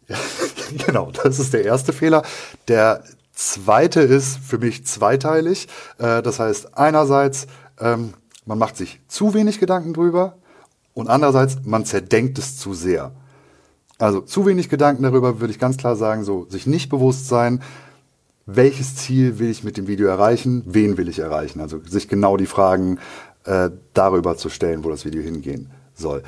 Ja, 0.08 0.18
genau, 0.86 1.12
das 1.12 1.40
ist 1.40 1.54
der 1.54 1.66
erste 1.66 1.94
Fehler. 1.94 2.24
Der 2.68 3.04
zweite 3.34 4.02
ist 4.02 4.38
für 4.38 4.58
mich 4.58 4.86
zweiteilig. 4.86 5.68
Äh, 5.98 6.22
das 6.22 6.40
heißt, 6.40 6.78
einerseits, 6.78 7.48
ähm, 7.80 8.14
man 8.46 8.58
macht 8.58 8.78
sich 8.78 9.00
zu 9.08 9.34
wenig 9.34 9.60
Gedanken 9.60 9.94
drüber 9.94 10.38
und 10.94 11.08
andererseits, 11.08 11.58
man 11.64 11.86
zerdenkt 11.86 12.38
es 12.38 12.58
zu 12.58 12.74
sehr. 12.74 13.12
Also 13.98 14.22
zu 14.22 14.46
wenig 14.46 14.70
Gedanken 14.70 15.04
darüber 15.04 15.40
würde 15.40 15.54
ich 15.54 15.60
ganz 15.60 15.78
klar 15.78 15.96
sagen, 15.96 16.24
so 16.24 16.46
sich 16.50 16.66
nicht 16.66 16.90
bewusst 16.90 17.28
sein, 17.28 17.62
welches 18.48 18.96
Ziel 18.96 19.40
will 19.40 19.50
ich 19.50 19.64
mit 19.64 19.78
dem 19.78 19.88
Video 19.88 20.08
erreichen, 20.08 20.64
wen 20.66 20.98
will 20.98 21.08
ich 21.08 21.20
erreichen. 21.20 21.62
Also 21.62 21.80
sich 21.86 22.08
genau 22.08 22.38
die 22.38 22.48
Fragen 22.48 23.00
äh, 23.46 23.70
darüber 23.94 24.38
zu 24.38 24.50
stellen, 24.50 24.84
wo 24.84 24.90
das 24.90 25.06
Video 25.06 25.22
hingehen 25.22 25.70
soll. 25.94 26.24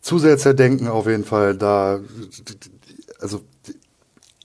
Zusätzlicher 0.00 0.54
denken 0.54 0.88
auf 0.88 1.06
jeden 1.06 1.24
Fall 1.24 1.56
da, 1.56 2.00
also 3.18 3.40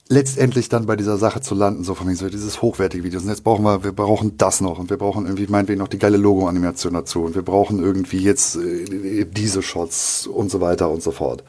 letztendlich 0.08 0.68
dann 0.68 0.86
bei 0.86 0.96
dieser 0.96 1.16
Sache 1.16 1.40
zu 1.40 1.54
landen, 1.54 1.84
so 1.84 1.94
von 1.94 2.06
mir 2.06 2.16
so 2.16 2.28
dieses 2.28 2.60
hochwertige 2.60 3.04
Videos. 3.04 3.22
Und 3.22 3.30
jetzt 3.30 3.44
brauchen 3.44 3.64
wir, 3.64 3.82
wir 3.82 3.92
brauchen 3.92 4.36
das 4.36 4.60
noch 4.60 4.78
und 4.78 4.90
wir 4.90 4.98
brauchen 4.98 5.24
irgendwie 5.24 5.46
meinetwegen 5.46 5.78
noch 5.78 5.88
die 5.88 5.98
geile 5.98 6.18
Logo-Animation 6.18 6.92
dazu 6.92 7.22
und 7.22 7.34
wir 7.34 7.42
brauchen 7.42 7.82
irgendwie 7.82 8.18
jetzt 8.18 8.56
äh, 8.56 9.24
diese 9.24 9.62
Shots 9.62 10.26
und 10.26 10.50
so 10.50 10.60
weiter 10.60 10.90
und 10.90 11.02
so 11.02 11.12
fort. 11.12 11.44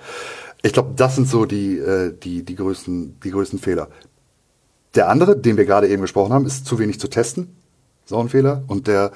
Ich 0.62 0.72
glaube, 0.72 0.94
das 0.96 1.16
sind 1.16 1.28
so 1.28 1.46
die, 1.46 1.78
äh, 1.78 2.14
die, 2.18 2.44
die, 2.44 2.56
größten, 2.56 3.20
die 3.22 3.32
größten 3.32 3.60
Fehler. 3.60 3.90
Der 4.96 5.10
andere, 5.10 5.38
den 5.38 5.58
wir 5.58 5.66
gerade 5.66 5.90
eben 5.90 6.02
gesprochen 6.02 6.32
haben, 6.32 6.46
ist 6.46 6.66
zu 6.66 6.80
wenig 6.80 7.00
zu 7.00 7.10
testen. 7.10 7.56
So 8.06 8.18
ein 8.20 8.30
Fehler. 8.30 8.64
Und 8.68 8.88
der, 8.88 9.12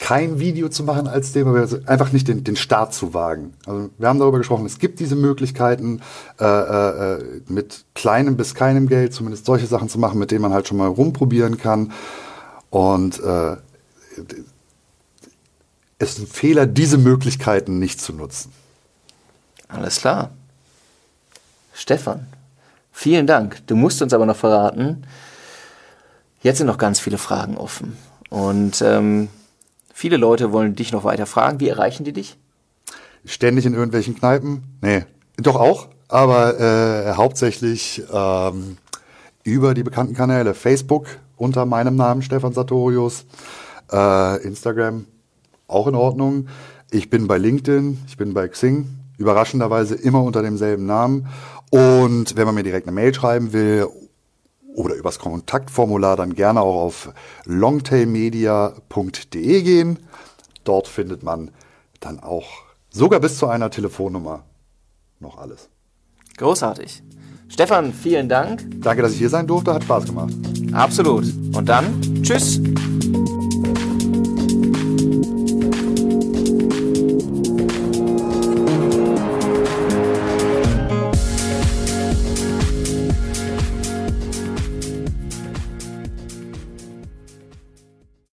kein 0.00 0.40
Video 0.40 0.70
zu 0.70 0.82
machen 0.82 1.06
als 1.06 1.32
dem, 1.32 1.46
aber 1.46 1.68
einfach 1.86 2.10
nicht 2.10 2.26
den, 2.26 2.42
den 2.42 2.56
Start 2.56 2.94
zu 2.94 3.12
wagen. 3.12 3.52
Also 3.66 3.90
wir 3.98 4.08
haben 4.08 4.18
darüber 4.18 4.38
gesprochen, 4.38 4.64
es 4.64 4.78
gibt 4.78 4.98
diese 4.98 5.14
Möglichkeiten, 5.14 6.00
äh, 6.40 6.44
äh, 6.44 7.42
mit 7.48 7.84
kleinem 7.94 8.36
bis 8.36 8.54
keinem 8.54 8.88
Geld 8.88 9.12
zumindest 9.12 9.44
solche 9.44 9.66
Sachen 9.66 9.90
zu 9.90 9.98
machen, 9.98 10.18
mit 10.18 10.30
denen 10.30 10.40
man 10.40 10.54
halt 10.54 10.66
schon 10.66 10.78
mal 10.78 10.88
rumprobieren 10.88 11.58
kann. 11.58 11.92
Und 12.70 13.20
äh, 13.20 13.56
es 15.98 16.12
ist 16.12 16.18
ein 16.20 16.26
Fehler, 16.26 16.66
diese 16.66 16.96
Möglichkeiten 16.96 17.78
nicht 17.78 18.00
zu 18.00 18.14
nutzen. 18.14 18.52
Alles 19.68 19.98
klar. 19.98 20.30
Stefan, 21.74 22.26
vielen 22.90 23.26
Dank. 23.26 23.66
Du 23.66 23.76
musst 23.76 24.00
uns 24.00 24.14
aber 24.14 24.24
noch 24.24 24.36
verraten, 24.36 25.04
jetzt 26.42 26.56
sind 26.56 26.68
noch 26.68 26.78
ganz 26.78 26.98
viele 27.00 27.18
Fragen 27.18 27.58
offen. 27.58 27.98
Und 28.30 28.80
ähm, 28.80 29.28
Viele 29.92 30.16
Leute 30.16 30.52
wollen 30.52 30.74
dich 30.74 30.92
noch 30.92 31.04
weiter 31.04 31.26
fragen. 31.26 31.60
Wie 31.60 31.68
erreichen 31.68 32.04
die 32.04 32.12
dich? 32.12 32.36
Ständig 33.24 33.66
in 33.66 33.74
irgendwelchen 33.74 34.16
Kneipen? 34.16 34.62
Nee, 34.80 35.04
doch 35.36 35.56
auch, 35.56 35.88
aber 36.08 36.58
äh, 36.58 37.12
hauptsächlich 37.14 38.02
ähm, 38.12 38.78
über 39.44 39.74
die 39.74 39.82
bekannten 39.82 40.14
Kanäle. 40.14 40.54
Facebook 40.54 41.06
unter 41.36 41.66
meinem 41.66 41.96
Namen 41.96 42.22
Stefan 42.22 42.52
Sartorius, 42.52 43.24
äh, 43.92 44.42
Instagram 44.42 45.06
auch 45.68 45.86
in 45.86 45.94
Ordnung. 45.94 46.48
Ich 46.90 47.10
bin 47.10 47.26
bei 47.26 47.38
LinkedIn, 47.38 47.98
ich 48.06 48.16
bin 48.16 48.34
bei 48.34 48.48
Xing, 48.48 48.88
überraschenderweise 49.18 49.94
immer 49.94 50.22
unter 50.22 50.42
demselben 50.42 50.86
Namen. 50.86 51.28
Und 51.70 52.36
wenn 52.36 52.46
man 52.46 52.54
mir 52.54 52.62
direkt 52.62 52.88
eine 52.88 52.94
Mail 52.94 53.14
schreiben 53.14 53.52
will 53.52 53.86
oder 54.74 54.94
übers 54.94 55.18
Kontaktformular 55.18 56.16
dann 56.16 56.34
gerne 56.34 56.60
auch 56.60 56.82
auf 56.82 57.12
longtailmedia.de 57.44 59.62
gehen. 59.62 59.98
Dort 60.64 60.88
findet 60.88 61.22
man 61.22 61.50
dann 62.00 62.20
auch 62.20 62.48
sogar 62.90 63.20
bis 63.20 63.38
zu 63.38 63.46
einer 63.46 63.70
Telefonnummer 63.70 64.44
noch 65.18 65.38
alles. 65.38 65.70
Großartig. 66.36 67.02
Stefan, 67.48 67.92
vielen 67.92 68.28
Dank. 68.28 68.64
Danke, 68.80 69.02
dass 69.02 69.12
ich 69.12 69.18
hier 69.18 69.28
sein 69.28 69.46
durfte. 69.46 69.74
Hat 69.74 69.82
Spaß 69.82 70.06
gemacht. 70.06 70.32
Absolut. 70.72 71.24
Und 71.54 71.68
dann, 71.68 72.22
tschüss. 72.22 72.60